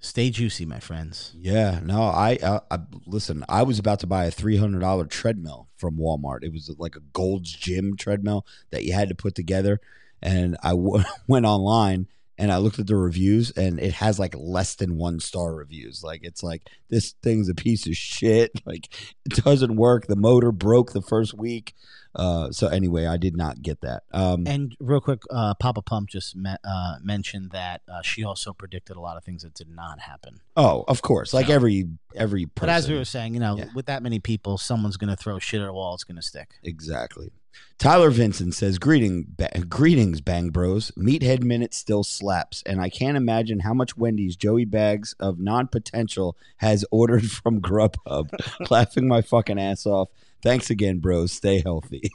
[0.00, 1.32] Stay juicy, my friends.
[1.38, 3.44] Yeah, no, I, I, I listen.
[3.48, 6.42] I was about to buy a three hundred dollar treadmill from Walmart.
[6.42, 9.80] It was like a Gold's Gym treadmill that you had to put together,
[10.20, 14.34] and I w- went online and I looked at the reviews, and it has like
[14.38, 16.02] less than one star reviews.
[16.02, 18.50] Like it's like this thing's a piece of shit.
[18.66, 18.88] Like
[19.26, 20.06] it doesn't work.
[20.06, 21.74] The motor broke the first week.
[22.14, 24.02] Uh, so anyway, I did not get that.
[24.12, 28.52] Um, And real quick, uh, Papa Pump just me- uh, mentioned that uh, she also
[28.52, 30.40] predicted a lot of things that did not happen.
[30.56, 32.66] oh, of course, like So- every every person.
[32.66, 33.68] But as we were saying, you know, Yeah.
[33.74, 35.94] with that many people, someone's going to throw shit at a wall.
[35.94, 36.50] It's going to stick.
[36.62, 37.30] Exactly.
[37.78, 40.90] Tyler Vincent says, "Greeting, ba- greetings, Bang Bros.
[40.96, 46.36] Meathead Minute still slaps, and I can't imagine how much Wendy's Joey Bags of non-potential
[46.58, 48.30] has ordered from Grubhub.
[48.70, 50.08] Laughing my fucking ass off.
[50.42, 51.32] Thanks again, bros.
[51.32, 52.10] Stay healthy."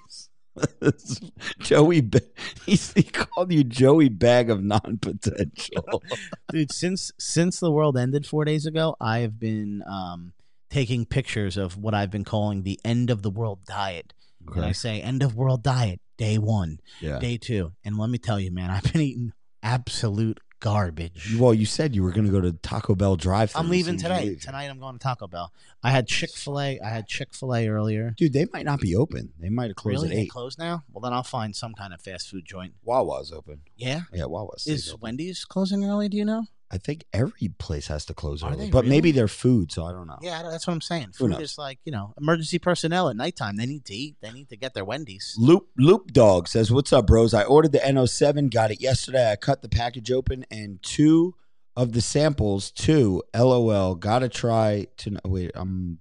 [1.60, 2.22] Joey, Ba-
[2.66, 6.02] he called you Joey Bag of non-potential.
[6.52, 10.34] dude since since the world ended four days ago i've been um
[10.70, 14.14] taking pictures of what i've been calling the end of the world diet
[14.56, 17.19] and i say end of world diet day one Yeah.
[17.19, 19.34] day two and let me tell you man i've been eating
[19.64, 23.52] absolute garbage Well, you said you were going to go to Taco Bell drive.
[23.56, 25.53] i'm leaving today tonight i'm going to taco bell
[25.84, 28.34] i had chick-fil-a i had chick-fil-a earlier dude.
[28.34, 29.34] They might not be open.
[29.40, 30.32] They might have closed really at they eight.
[30.32, 33.61] closed now well then i'll find some kind of fast food joint Wawa's open.
[33.76, 35.02] yeah Yeah, Wawa's is open.
[35.02, 38.65] wendy's closing early do you know I think every place has to close Are early,
[38.65, 39.11] they but maybe really?
[39.14, 40.18] they're food, so I don't know.
[40.22, 41.41] yeah that's what i'm saying Who food knows?
[41.41, 44.57] is like you know emergency personnel at nighttime they need to eat they need to
[44.57, 47.34] get their wendy's Loop Loop Dog says, "What's up, bros?
[47.34, 49.31] I ordered the NO7, got it yesterday.
[49.31, 51.35] I cut the package open, and two
[51.76, 53.95] of the samples, two, LOL.
[53.95, 55.52] Gotta try to wait.
[55.56, 55.99] I'm,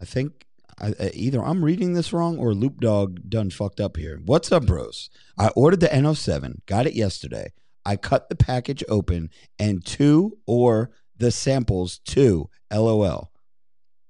[0.00, 0.46] I think
[0.80, 4.20] I, uh, either I'm reading this wrong or Loop Dog done fucked up here.
[4.24, 5.10] What's up, bros?
[5.38, 7.52] I ordered the NO7, got it yesterday.
[7.84, 12.48] I cut the package open and two or the samples two.
[12.72, 13.30] LOL.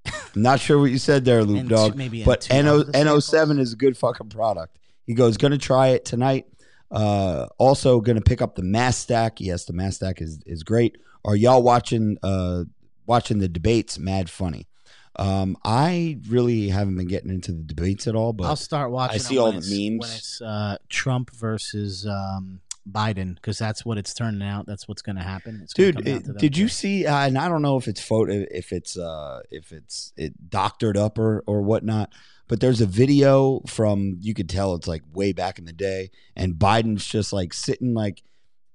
[0.06, 1.92] I'm Not sure what you said there, Luke And Dog.
[1.92, 4.78] two- maybe but NO, NO7 is a good fucking product.
[5.06, 6.46] He goes, gonna try it tonight.
[6.90, 9.40] Uh, also gonna pick up the mass stack.
[9.40, 10.96] Yes, the mass stack is is great.
[11.24, 12.64] Are y'all watching uh
[13.06, 13.98] watching the debates?
[13.98, 14.68] Mad funny.
[15.16, 19.14] Um, I really haven't been getting into the debates at all, but I'll start watching.
[19.14, 20.01] I see all the memes.
[20.01, 22.60] when it's uh, Trump versus um,
[22.90, 24.66] Biden because that's what it's turning out.
[24.66, 25.66] That's what's going to happen.
[25.74, 28.97] Dude it- did you see uh, and i don't know if it's photo if it's
[28.98, 32.12] uh if it's it doctored up or or whatnot
[32.48, 36.11] but there's a video from you could tell it's like way back in the day
[36.36, 38.23] and biden's just like sitting like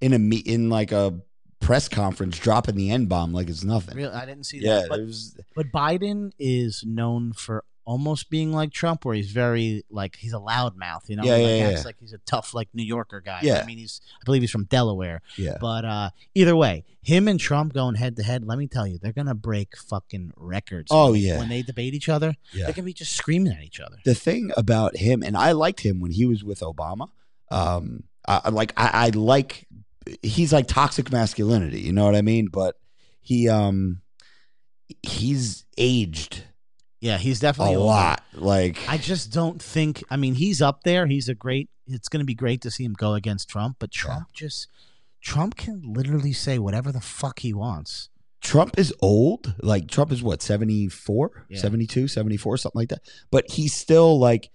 [0.01, 1.19] in a meet in like a
[1.59, 4.89] press conference dropping the n-bomb like it's nothing Really, I didn't see yeah that.
[4.89, 10.15] But, there's but Biden is known for almost being like Trump, where he's very like
[10.15, 11.09] he's a loudmouth.
[11.09, 11.85] You know, Yeah, like, yeah, acts yeah.
[11.85, 13.39] like he's a tough like New Yorker guy.
[13.41, 13.61] Yeah.
[13.61, 15.21] I mean, he's I believe he's from Delaware.
[15.37, 18.45] yeah But uh, either way, him and Trump going head to head.
[18.45, 20.89] Let me tell you, they're gonna break fucking records.
[20.91, 21.37] Oh, when they- yeah.
[21.39, 22.65] when they debate each other, Yeah.
[22.65, 23.97] they're gonna be just screaming at each other.
[24.05, 27.07] the thing about him, and I liked him when he was with Obama.
[27.51, 29.65] Um, I like I, I like
[30.21, 32.49] he's like toxic masculinity, you know what I mean?
[32.51, 32.75] But
[33.21, 34.01] he um
[35.03, 36.43] he's aged
[37.01, 37.87] Yeah, he's a definitely older.
[37.87, 38.23] lot.
[38.33, 40.03] Like I just don't think.
[40.09, 41.07] I mean, he's up there.
[41.07, 41.69] He's a great.
[41.87, 43.77] It's going to be great to see him go against Trump.
[43.79, 44.67] But Trump just,
[45.21, 48.09] Trump can literally say whatever the fuck he wants.
[48.41, 49.53] Trump is old.
[49.61, 51.57] Like Trump is what 74, Yeah.
[51.59, 53.01] 72, 74, something like that.
[53.31, 54.49] But he's still like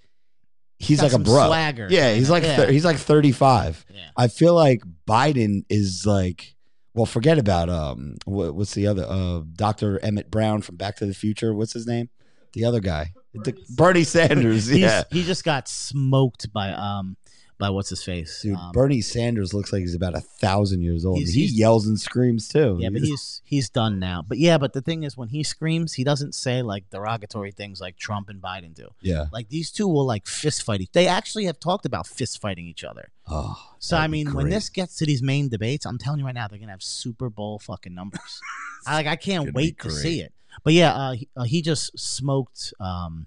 [0.78, 1.46] he's Got like a some bro.
[1.46, 3.84] swagger, Yeah, he's like thir- he's like 35.
[3.92, 4.00] Yeah.
[4.16, 6.54] I feel like Biden is like,
[6.94, 9.98] well, forget about um, what, what's the other uh, Dr.
[10.00, 11.52] Emmett Brown from Back to the Future?
[11.52, 12.08] What's his name?
[12.54, 14.66] The other guy, Bernie, Bernie Sanders.
[14.66, 17.16] He's, yeah, he just got smoked by um
[17.56, 18.42] by what's his face.
[18.42, 21.18] dude, Um, Bernie Sanders looks like he's about a thousand years old.
[21.18, 22.78] He he's- yells and screams too.
[22.80, 24.24] Yeah, but he's he's done now.
[24.26, 27.80] But yeah, but the thing is, when he screams, he doesn't say like derogatory things
[27.80, 28.88] like Trump and Biden do.
[29.00, 29.26] yeah.
[29.32, 30.80] Like these two will like fist fight.
[30.80, 33.10] each- They actually have talked about fist fighting each other.
[33.28, 36.34] Oh, So I mean, when this gets to these main debates, I'm telling you right
[36.34, 38.40] now, they're gonna have Super Bowl fucking numbers.
[38.86, 40.32] I like, I can't wait to see it.
[40.62, 43.26] But yeah, uh, he, uh, he just smoked um,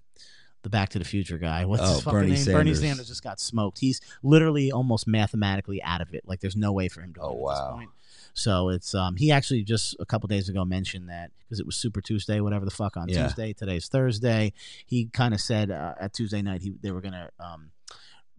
[0.64, 1.66] the Back to the Future guy.
[1.66, 2.45] What's Oh, his fucking Bernie name?
[2.45, 2.80] Bernie Sanders.
[2.80, 3.80] Sanders just got smoked.
[3.80, 6.24] He's literally almost mathematically out of it.
[6.26, 7.54] Like, there's no way for him to Oh, win at wow.
[7.72, 7.90] this point.
[8.34, 11.76] So it's um he actually just a couple days ago mentioned that because it was
[11.76, 13.24] Super Tuesday, whatever the fuck on Yeah.
[13.24, 13.52] Tuesday.
[13.54, 14.54] Today's Thursday.
[14.86, 17.72] He kind of said uh, at Tuesday night he they were gonna um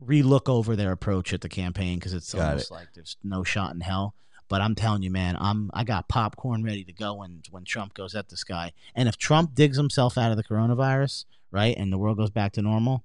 [0.01, 3.75] relook over their approach at the campaign because it's Got almost like there's no shot
[3.75, 4.15] in hell.
[4.49, 7.95] But I'm telling you, man, I'm I got popcorn ready to go when when Trump
[7.95, 8.73] goes at this guy.
[8.95, 12.53] And if Trump digs himself out of the coronavirus, right, and the world goes back
[12.53, 13.05] to normal,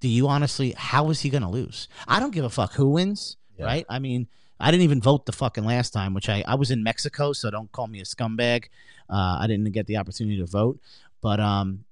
[0.00, 1.88] do you honestly how is he gonna lose?
[2.06, 3.66] I don't give a fuck who wins, Yeah.
[3.66, 3.86] right?
[3.90, 4.26] I mean,
[4.58, 7.50] I didn't even vote the fucking last time, which I I was in Mexico, so
[7.50, 8.64] don't call me a scumbag.
[9.10, 10.80] Uh, I didn't get the opportunity to vote,
[11.20, 11.84] but um,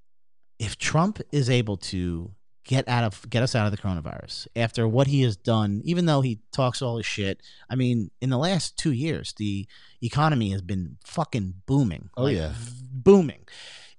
[0.58, 2.30] if Trump is able to
[2.66, 6.06] get out of get us out of the coronavirus after what he has done, even
[6.06, 7.40] though he talks all his shit,
[7.70, 9.66] I mean, in the last two years, the
[10.02, 12.10] economy has been fucking booming.
[12.16, 12.52] Oh, yeah.
[12.92, 13.46] booming.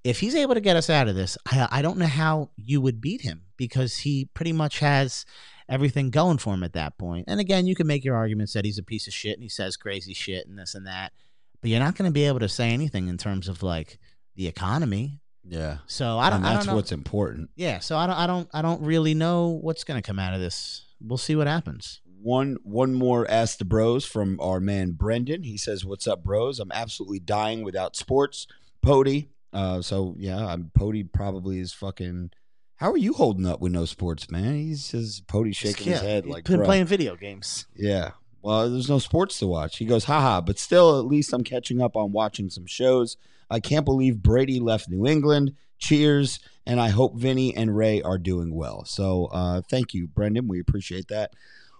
[0.03, 2.81] If he's able to get us out of this, I, I don't know how you
[2.81, 5.25] would beat him because he pretty much has
[5.69, 7.25] everything going for him at that point.
[7.27, 9.49] And again, you can make your arguments that he's a piece of shit and he
[9.49, 11.13] says crazy shit and this and that,
[11.61, 13.97] but you're not going to be able to say anything in terms of like
[14.35, 15.19] the economy.
[15.49, 15.77] Yeah.
[15.87, 16.39] So I don't.
[16.39, 16.75] and I that's don't know.
[16.77, 17.49] what's important.
[17.55, 20.33] Yeah, so I don't, I don't, I don't really know what's going to come out
[20.33, 20.85] of this.
[21.01, 22.01] We'll see what happens.
[22.21, 25.43] One one more ask the bros from our man Brendan.
[25.43, 26.59] He says, "What's up, bros?
[26.59, 28.47] I'm absolutely dying without sports."
[28.81, 29.29] Pody.
[29.53, 31.03] Uh, so yeah, I'm Pody.
[31.03, 32.31] Probably is fucking.
[32.77, 34.55] How are you holding up with no sports, man?
[34.55, 37.65] He's just Pody shaking his head like, been playing video games.
[37.75, 38.11] Yeah.
[38.43, 39.77] Well, there's no sports to watch.
[39.77, 43.17] He goes, haha, but still, at least I'm catching up on watching some shows.
[43.49, 45.53] I can't believe Brady left New England.
[45.79, 46.39] Cheers.
[46.65, 48.83] And I hope Vinny and Ray are doing well.
[48.85, 50.47] So uh, thank you, Brendan.
[50.47, 51.33] We appreciate that.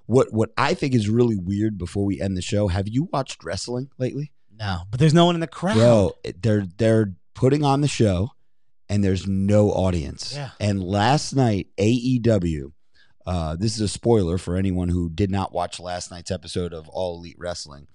[0.06, 3.44] What what I think is really weird before we end the show, have you watched
[3.44, 4.32] wrestling lately?
[4.58, 5.76] No, but there's no one in the crowd.
[5.76, 8.32] Bro, they're they're putting on the show
[8.90, 10.34] and there's no audience.
[10.34, 10.52] Yeah.
[10.60, 12.72] And last night, AEW,
[13.26, 16.88] uh, this is a spoiler for anyone who did not watch last night's episode of
[16.90, 17.88] All Elite Wrestling.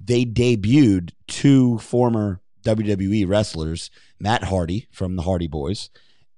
[0.00, 5.90] They debuted two former WWE wrestlers, Matt Hardy from the Hardy Boys,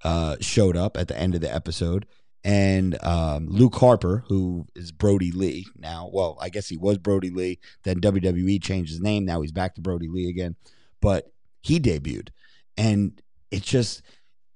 [0.05, 2.07] uh, showed up at the end of the episode,
[2.43, 6.09] and um, Luke Harper, who is Brodie Lee now.
[6.13, 7.59] Well, I guess he was Brodie Lee.
[7.83, 9.25] Then WWE changed his name.
[9.27, 10.57] Now he's back to Brodie Lee again.
[11.03, 12.29] But he debuted,
[12.77, 13.21] and
[13.51, 14.03] it just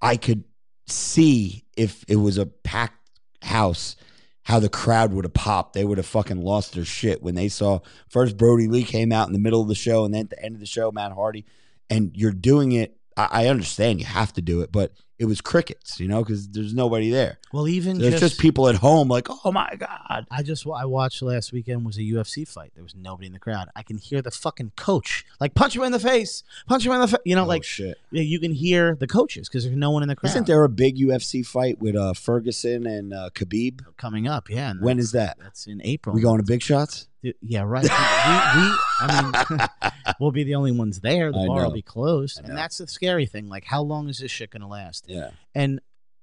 [0.00, 0.44] I could
[0.86, 3.10] see if it was a packed
[3.42, 3.96] house
[4.44, 5.72] how the crowd would have popped.
[5.72, 9.26] They would have fucking lost their shit when they saw first Brodie Lee came out
[9.26, 11.12] in the middle of the show, and then at the end of the show, Matt
[11.12, 11.44] Hardy,
[11.90, 12.96] and you're doing it.
[13.16, 16.48] I, I understand you have to do it, but it was crickets, you know, because
[16.48, 17.38] there's nobody there.
[17.52, 20.26] Well, even There's just, just people at home, like, oh my god.
[20.30, 22.72] I just I watched last weekend was a UFC fight.
[22.74, 23.68] There was nobody in the crowd.
[23.76, 27.00] I can hear the fucking coach like punch him in the face, punch him in
[27.00, 27.20] the face.
[27.24, 27.96] You know, Oh, like shit.
[28.10, 30.30] yeah, you can hear the coaches because there's no one in the crowd.
[30.30, 33.82] Isn't there a big UFC fight with uh, Ferguson and uh, Khabib?
[33.96, 34.50] coming up?
[34.50, 35.38] Yeah, When is that?
[35.40, 36.14] that's in April.
[36.14, 37.06] We going to big shots?
[37.42, 37.82] Yeah, right.
[37.82, 39.68] we, we, I mean,
[40.20, 41.32] we'll be the only ones there.
[41.32, 41.64] The I bar know.
[41.68, 43.48] will be closed, and that's the scary thing.
[43.48, 45.06] Like, how long is this shit gonna last?
[45.08, 45.30] Yeah.
[45.54, 45.80] And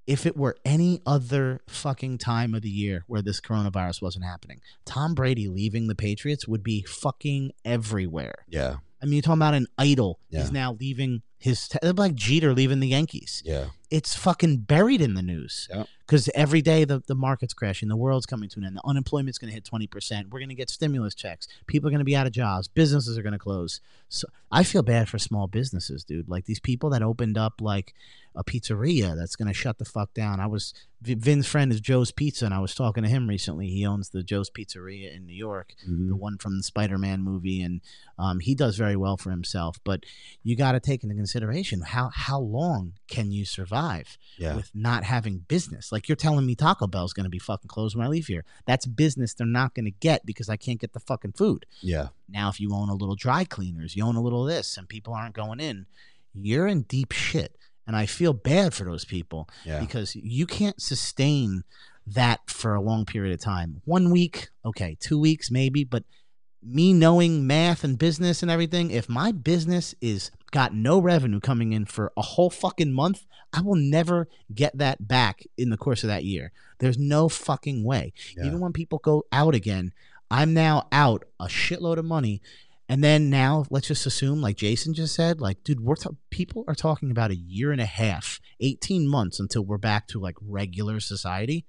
[0.08, 4.62] if it were any other fucking time of the year where this coronavirus wasn't happening,
[4.86, 8.46] Tom Brady leaving the Patriots would be fucking everywhere.
[8.48, 8.78] Yeah.
[9.02, 10.20] I mean, you're talking about an idol.
[10.30, 10.42] Yeah.
[10.42, 11.68] He's now leaving his.
[11.68, 13.42] T- like Jeter leaving the Yankees.
[13.46, 13.66] Yeah.
[13.90, 15.68] It's fucking buried in the news.
[15.74, 15.88] Yep.
[16.06, 19.38] Because every day the, the market's crashing, the world's coming to an end, the unemployment's
[19.38, 20.30] going to hit 20%.
[20.30, 21.48] We're going to get stimulus checks.
[21.68, 22.68] People are going to be out of jobs.
[22.68, 23.82] Businesses are going to close.
[24.08, 26.30] So I feel bad for small businesses, dude.
[26.30, 27.94] Like these people that opened up like
[28.36, 30.40] a pizzeria that's going to shut the fuck down.
[30.40, 33.68] I was, Vin's friend is Joe's Pizza, and I was talking to him recently.
[33.68, 36.08] He owns the Joe's Pizzeria in New York Mhm.
[36.08, 37.82] the one from the Spider-Man movie, and
[38.18, 39.80] um, he does very well for himself.
[39.84, 40.06] But
[40.44, 44.56] you got to take into consideration how how long can you survive Yeah.
[44.56, 45.92] with not having business?
[45.92, 48.46] Like you're telling me Taco Bell's going to be fucking closed when I leave here.
[48.66, 51.66] That's business they're not going to get because I can't get the fucking food.
[51.82, 52.10] Yeah.
[52.30, 54.88] Now, if you own a little dry cleaners, you own a little of this, and
[54.88, 55.88] people aren't going in,
[56.34, 57.58] you're in deep shit.
[57.88, 59.80] And I feel bad for those people Yeah.
[59.80, 61.64] because you can't sustain
[62.08, 63.82] that for a long period of time.
[63.86, 66.04] One week, okay, two weeks maybe, but
[66.64, 71.74] me knowing math and business and everything, if my business is got no revenue coming
[71.74, 76.04] in for a whole fucking month, I will never get that back in the course
[76.04, 76.52] of that year.
[76.80, 78.14] There's no fucking way.
[78.38, 78.46] Yeah.
[78.46, 79.92] Even when people go out again,
[80.30, 82.42] I'm now out a shitload of money.
[82.92, 86.66] And then now, let's just assume, like Jason just said, like, dude, we're ta- people
[86.68, 90.36] are talking about a year and a half, 18 months until we're back to like
[90.42, 91.66] regular society.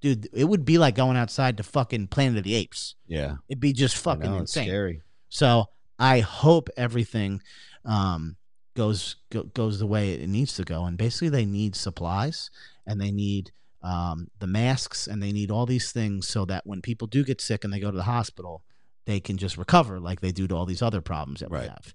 [0.00, 2.94] Dude, it would be like going outside to fucking Planet of the Apes.
[3.06, 3.34] Yeah.
[3.50, 4.64] It'd be just fucking know, insane.
[4.64, 5.02] scary.
[5.28, 5.66] So
[5.98, 7.42] I hope everything
[7.84, 8.36] um,
[8.74, 10.86] goes go, goes the way it needs to go.
[10.86, 12.48] And basically, they need supplies
[12.86, 13.52] and they need
[13.82, 17.42] um, the masks and they need all these things so that when people do get
[17.42, 18.62] sick and they go to the hospital,
[19.06, 21.94] they can just recover like they do to all these other problems that we have.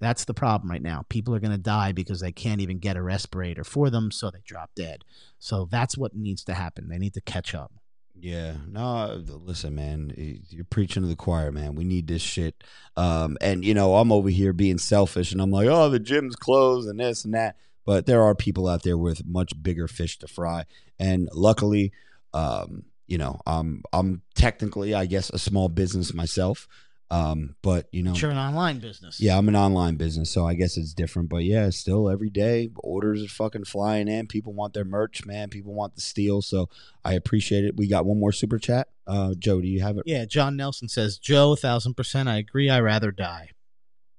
[0.00, 1.04] That's the problem right now.
[1.08, 4.30] People are going to die because they can't even get a respirator for them, so
[4.30, 5.04] they drop dead.
[5.38, 6.88] So that's what needs to happen.
[6.88, 7.72] They need to catch up.
[8.18, 8.54] Yeah.
[8.68, 10.12] No, listen, man.
[10.48, 11.76] You're preaching to the choir, man.
[11.76, 12.64] We need this shit.
[12.96, 16.36] Um, and you know, I'm over here being selfish, and I'm like, oh, the gym's
[16.36, 17.56] closed and this and that.
[17.84, 20.64] But there are people out there with much bigger fish to fry,
[20.98, 21.92] and luckily,
[22.32, 26.68] um, you know, I'm I'm technically, I guess, a small business myself.
[27.10, 29.20] Um, but you know, Sure, an online business.
[29.20, 31.28] yeah, I'm an online business, so I guess it's different.
[31.28, 34.28] But yeah, still every day orders are fucking flying in.
[34.28, 35.50] People want their merch, man.
[35.50, 36.40] People want the steel.
[36.40, 36.70] So
[37.04, 37.76] I appreciate it.
[37.76, 38.88] We got one more super chat.
[39.06, 40.04] Uh, Joe, do you have it?
[40.06, 42.70] Yeah, John Nelson says, Joe, a thousand percent, I agree.
[42.70, 43.50] I rather die.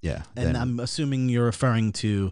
[0.03, 0.21] Yeah.
[0.35, 2.31] And then- I'm assuming you're referring to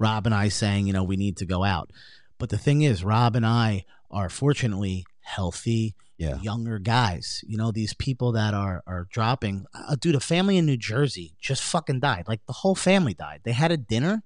[0.00, 1.92] Rob and I saying, you know, we need to go out.
[2.38, 5.04] But the thing is, Rob and I are fortunately
[5.34, 7.42] healthy, yeah, younger guys.
[7.46, 9.66] You know, these people that are are dropping.
[9.74, 12.24] Uh, dude, a family in New Jersey just fucking died.
[12.28, 13.40] Like the whole family died.
[13.44, 14.22] They had a dinner,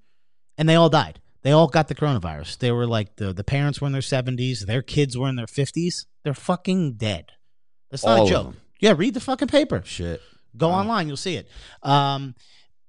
[0.58, 1.20] and they all died.
[1.42, 2.58] They all got the coronavirus.
[2.58, 4.64] They were like the the parents were in their seventies.
[4.66, 6.06] Their kids were in their fifties.
[6.24, 7.32] They're fucking dead.
[7.90, 8.54] That's not All a joke.
[8.80, 9.82] Yeah, read the fucking paper.
[9.84, 10.20] shit.
[10.56, 11.48] Go online, you'll see it.
[11.82, 12.34] Um,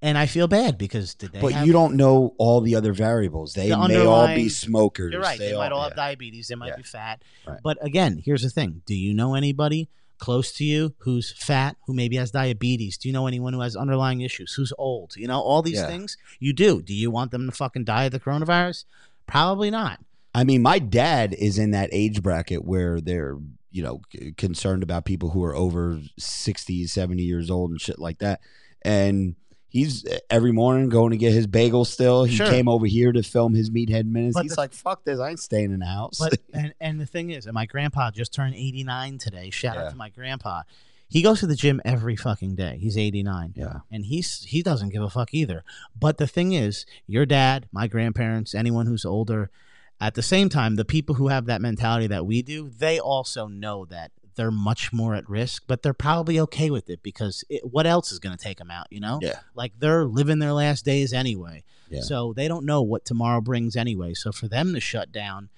[0.01, 1.41] and I feel bad because did they?
[1.41, 3.53] But have- you don't know all the other variables.
[3.53, 5.11] They The may all be smokers.
[5.13, 5.39] You're right.
[5.39, 5.95] They, might all have yeah.
[6.07, 6.47] diabetes.
[6.47, 6.75] They might Yeah.
[6.77, 7.21] be fat.
[7.47, 7.59] Right.
[7.63, 11.93] But again, here's the thing: Do you know anybody close to you who's fat, who
[11.93, 12.97] maybe has diabetes?
[12.97, 15.15] Do you know anyone who has underlying issues, who's old?
[15.17, 15.87] You know all these Yeah.
[15.87, 16.17] things.
[16.39, 16.81] You do.
[16.81, 18.85] Do you want them to fucking die of the coronavirus?
[19.27, 19.99] Probably not.
[20.33, 23.37] I mean, my dad is in that age bracket where they're,
[23.71, 27.99] you know, c- concerned about people who are over 60, 70 years old and shit
[27.99, 28.41] like that.
[28.81, 29.35] And
[29.75, 32.23] he's uh, every morning going to get his bagel still.
[32.23, 32.49] He Sure.
[32.49, 34.33] came over here to film his meathead minutes.
[34.35, 35.19] But he's the- like, fuck this.
[35.19, 36.17] I ain't staying in the house.
[36.19, 39.49] But and and the thing is, and my grandpa just turned 89 today.
[39.49, 39.83] Shout Yeah.
[39.85, 40.63] out to my grandpa.
[41.07, 42.77] He goes to the gym every fucking day.
[42.81, 43.53] He's 89.
[43.55, 43.79] yeah.
[43.91, 45.63] and he's he doesn't give a fuck either.
[45.99, 49.51] But the thing is, your dad, my grandparents, anyone who's older,
[50.01, 53.47] at the same time, the people who have that mentality that we do, they also
[53.47, 57.61] know that they're much more at risk, but they're probably okay with it because it,
[57.65, 58.87] what else is going to take them out?
[58.91, 59.39] You know, Yeah.
[59.55, 62.01] like they're living their last days anyway, Yeah.
[62.01, 64.13] so they don't know what tomorrow brings anyway.
[64.13, 65.49] So for them to shut down.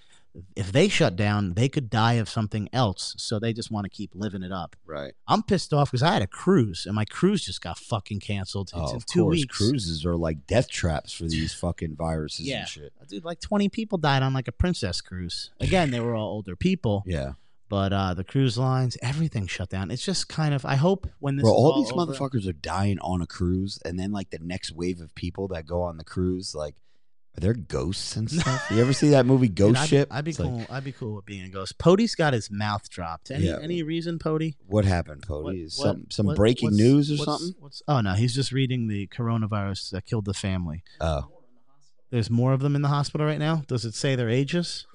[0.55, 3.15] if they shut down, they could die of something else.
[3.17, 4.75] So they just want to keep living it up.
[4.85, 5.15] Right.
[5.27, 8.67] I'm pissed off because I had a cruise and my cruise just got fucking canceled.
[8.71, 9.31] It's Oh, of two course.
[9.31, 9.57] weeks.
[9.57, 12.59] Cruises are like death traps for these fucking viruses Yeah.
[12.59, 12.93] and shit.
[13.07, 15.49] Dude, like 20 people died on like a princess cruise.
[15.59, 17.31] Again, they were all older people, Yeah.
[17.69, 19.91] But uh, the cruise lines, everything shut down.
[19.91, 22.47] It's just kind of, I hope when this Bro, is all all these over- motherfuckers
[22.47, 25.81] are dying on a cruise, and then like the next wave of people that go
[25.81, 26.75] on the cruise, like,
[27.37, 28.65] are there ghosts and stuff?
[28.71, 30.07] you ever see that movie Dude, Ghost I'd, Ship?
[30.09, 30.65] I'd be It's like, cool.
[30.71, 31.77] I'd be cool with being a ghost.
[31.77, 33.29] Pody's got his mouth dropped.
[33.29, 33.59] Any Yeah.
[33.61, 34.55] any reason, Pody?
[34.65, 35.43] what happened, Cody?
[35.43, 37.55] What- Is what- some some what- breaking news or what's- something?
[37.59, 40.83] What's, oh no, he's just reading the coronavirus that killed the family.
[40.99, 41.25] Oh,
[42.09, 43.63] There's more of them in the hospital right now.
[43.67, 44.87] Does it say their ages?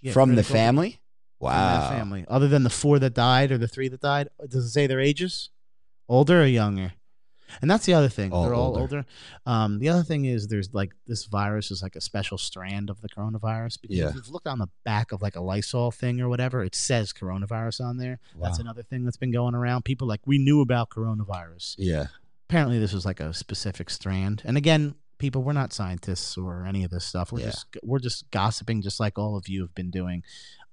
[0.00, 1.00] Yeah, from the family?
[1.40, 1.88] Wow.
[1.90, 2.24] family.
[2.28, 5.00] Other than the four that died or the three that died, does it say their
[5.00, 5.50] ages?
[6.08, 6.92] Older or younger?
[7.62, 8.30] And that's the other thing.
[8.30, 8.80] All They're all older.
[8.80, 9.06] older.
[9.46, 13.00] Um, the other thing is there's like this virus is like a special strand of
[13.00, 13.80] the coronavirus.
[13.80, 14.08] Because Yeah.
[14.10, 17.12] if you've looked on the back of like a Lysol thing or whatever, it says
[17.14, 18.20] coronavirus on there.
[18.34, 18.46] Wow.
[18.48, 19.84] That's another thing that's been going around.
[19.86, 21.76] People like we knew about coronavirus.
[21.78, 22.08] Yeah.
[22.50, 24.42] Apparently, this was like a specific strand.
[24.44, 27.32] And again, people, we're not scientists or any of this stuff.
[27.32, 27.46] We're Yeah.
[27.46, 30.22] just we're just gossiping, just like all of you have been doing.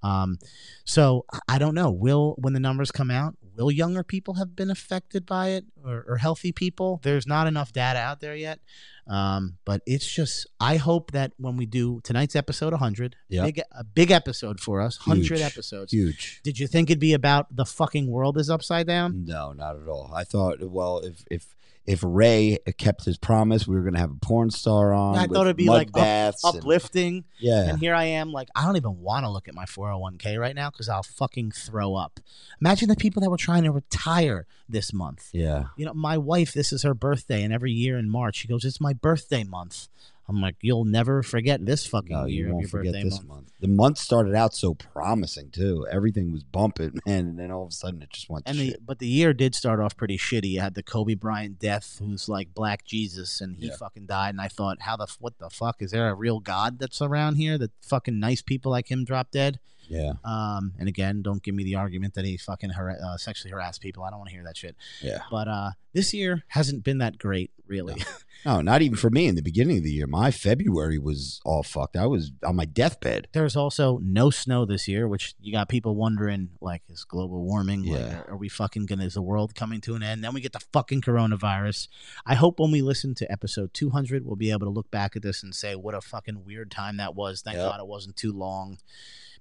[0.02, 0.38] Um,
[0.84, 1.90] so I- don't know.
[1.90, 6.04] Will when the numbers come out, will younger people have been affected by it, or,
[6.08, 7.00] or healthy people?
[7.02, 8.60] There's not enough data out there yet.
[9.08, 13.44] Um, but it's just I hope that when we do tonight's episode 100, Yep.
[13.44, 15.40] big a big episode for us, 100 Huge.
[15.40, 15.92] episodes.
[15.92, 16.40] Huge.
[16.42, 19.24] Did you think it'd be about the fucking world is upside down?
[19.24, 20.10] No, not at all.
[20.14, 21.54] I thought, well, if if
[21.86, 25.16] if Ray kept his promise, we were gonna have a porn star on.
[25.16, 27.24] I thought it'd be like up- baths and- Uplifting.
[27.38, 27.68] yeah.
[27.68, 30.54] And here I am, like, I don't even want to look at my 401k right
[30.54, 32.20] now because I'll fucking throw up.
[32.60, 35.28] Imagine the people that were trying to retire this month.
[35.32, 35.64] yeah.
[35.76, 38.64] You know, my wife, this is her birthday, and every year in March, she goes,
[38.64, 39.88] It's my birthday month.
[40.28, 43.18] I'm like, You'll never forget this fucking No, year you won't your forget birthday this
[43.18, 43.28] month.
[43.28, 43.52] month.
[43.60, 45.86] The month started out so promising too.
[45.88, 48.70] Everything was bumping, man, and then all of a sudden it just went And the,
[48.70, 48.84] shit.
[48.84, 50.50] but the year did start off pretty shitty.
[50.50, 53.76] You had the Kobe Bryant death, who's like Black Jesus, and he Yeah.
[53.76, 54.30] fucking died.
[54.30, 57.36] And I thought, how the what the fuck is there a real God that's around
[57.36, 59.60] here that fucking nice people like him drop dead?
[59.88, 63.52] Yeah, Um, and again, don't give me the argument that he fucking har- uh, sexually
[63.52, 64.02] harassed people.
[64.02, 64.76] I don't want to hear that shit.
[65.02, 65.20] yeah.
[65.30, 68.02] But uh, this year hasn't been that great, really.
[68.44, 69.26] No, not even for me.
[69.26, 71.96] In the beginning of the year, my February was all fucked.
[71.96, 73.26] I was on my deathbed.
[73.32, 77.82] There's also no snow this year, which you got people wondering, like, is global warming?
[77.84, 78.18] Yeah.
[78.20, 79.04] are, are we fucking gonna?
[79.06, 80.22] Is the world coming to an end?
[80.22, 81.88] Then we get the fucking coronavirus.
[82.26, 85.22] I hope when we listen to episode 200, we'll be able to look back at
[85.22, 87.40] this and say, what a fucking weird time that was.
[87.40, 87.70] Thank Yep.
[87.70, 88.78] God it wasn't too long.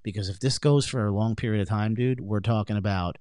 [0.06, 3.18] Because if this goes for a long period of time, dude, we're talking about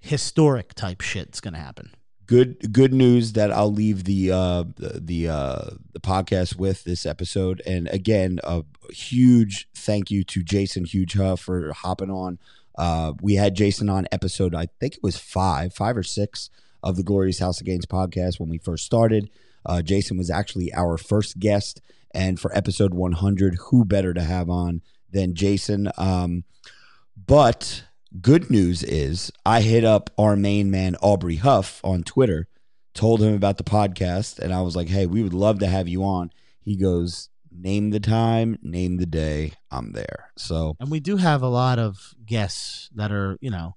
[0.00, 1.90] historic type shit's gonna happen.
[2.24, 7.60] Good, good news that I'll leave the uh, the uh, the podcast with this episode.
[7.66, 12.38] And again, a huge thank you to Jason Hughes Huff for hopping on.
[12.76, 16.48] Uh, we had Jason on episode, I think it was five, five or six
[16.82, 19.28] of the Glorious House of Gains podcast when we first started.
[19.66, 21.82] Uh, Jason was actually our first guest,
[22.14, 24.80] and for episode 100, who better to have on
[25.12, 25.90] than Jason?
[25.96, 26.44] Um,
[27.16, 27.84] but
[28.20, 32.48] good news is I hit up our main man Aubrey Huff on Twitter,
[32.94, 35.88] told him about the podcast, and I was like, "Hey, we would love to have
[35.88, 36.30] you on."
[36.60, 41.42] He goes, "Name the time, name the day, I'm there." So And we do have
[41.42, 43.76] a lot of guests that are, you know,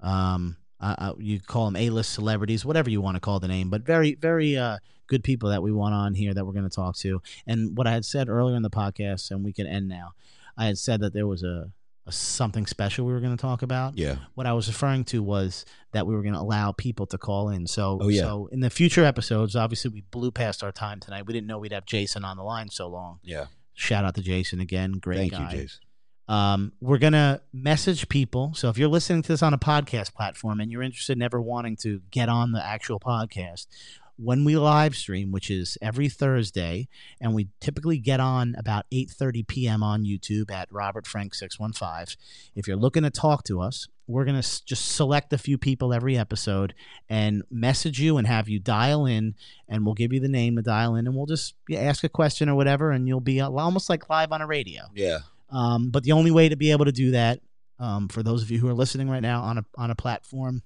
[0.00, 3.82] um, uh, you call them A-list celebrities, whatever you want to call the name, but
[3.82, 4.78] very, very uh,
[5.08, 7.20] good people that we want on here that we're going to talk to.
[7.46, 10.12] And what I had said earlier in the podcast, and we can end now,
[10.58, 11.70] I had said that there was a,
[12.06, 13.96] a something special we were going to talk about.
[13.96, 17.18] yeah, What I was referring to was that we were going to allow people to
[17.18, 17.66] call in.
[17.66, 18.22] So, Oh, yeah.
[18.22, 21.26] so in the future episodes, obviously we blew past our time tonight.
[21.26, 23.20] We didn't know we'd have Jason on the line so long.
[23.22, 23.46] yeah.
[23.74, 25.80] Shout out to Jason again, great Thank guy you, Jason.
[26.28, 28.52] um, we're gonna message people.
[28.54, 31.40] So if you're listening to this on a podcast platform and you're interested in ever
[31.40, 33.66] wanting to get on the actual podcast,
[34.18, 36.88] when we live stream, which is every Thursday,
[37.20, 39.82] and we typically get on about 8:30 p.m.
[39.82, 42.16] on YouTube at Robert Frank 615.
[42.54, 46.16] If you're looking to talk to us, we're gonna just select a few people every
[46.18, 46.74] episode
[47.08, 49.34] and message you and have you dial in,
[49.68, 52.48] and we'll give you the name to dial in, and we'll just ask a question
[52.48, 54.82] or whatever, and you'll be almost like live on a radio.
[54.94, 55.18] Yeah,
[55.50, 57.40] Um, but the only way to be able to do that,
[57.78, 60.62] um, for those of you who are listening right now on a on a platform,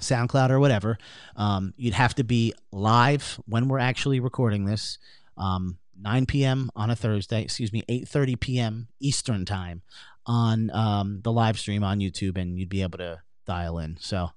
[0.00, 0.98] SoundCloud or whatever,
[1.36, 4.98] um, you'd have to be live when we're actually recording this.
[5.36, 6.70] Um, 9 p.m.
[6.74, 8.88] on a Thursday, excuse me, 8:30 p.m.
[9.00, 9.82] Eastern time
[10.26, 13.96] on um, the live stream on YouTube, and you'd be able to dial in.
[14.00, 14.30] So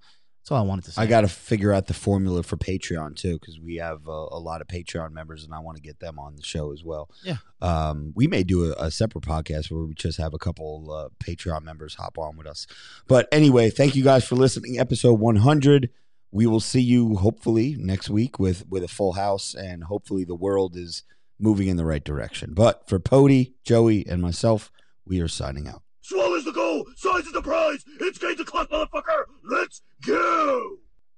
[0.47, 1.01] That's all I wanted to say.
[1.01, 4.39] I got to figure out the formula for Patreon too, because we have a, a
[4.39, 7.09] lot of Patreon members, and I want to get them on the show as well.
[7.21, 7.35] Yeah.
[7.61, 11.09] Um, we may do a, a separate podcast where we just have a couple uh,
[11.21, 12.65] Patreon members hop on with us.
[13.09, 14.79] But anyway, thank you guys for listening.
[14.79, 15.89] Episode 100.
[16.31, 20.33] We will see you hopefully next week with with a full house, and hopefully the
[20.33, 21.03] world is
[21.37, 22.53] moving in the right direction.
[22.53, 24.71] But for Pody, Joey, and myself,
[25.05, 25.81] we are signing out.
[26.07, 27.83] Swallow's the goal, size is the prize.
[27.99, 29.25] It's game to clock, motherfucker.
[29.43, 30.77] Let's go.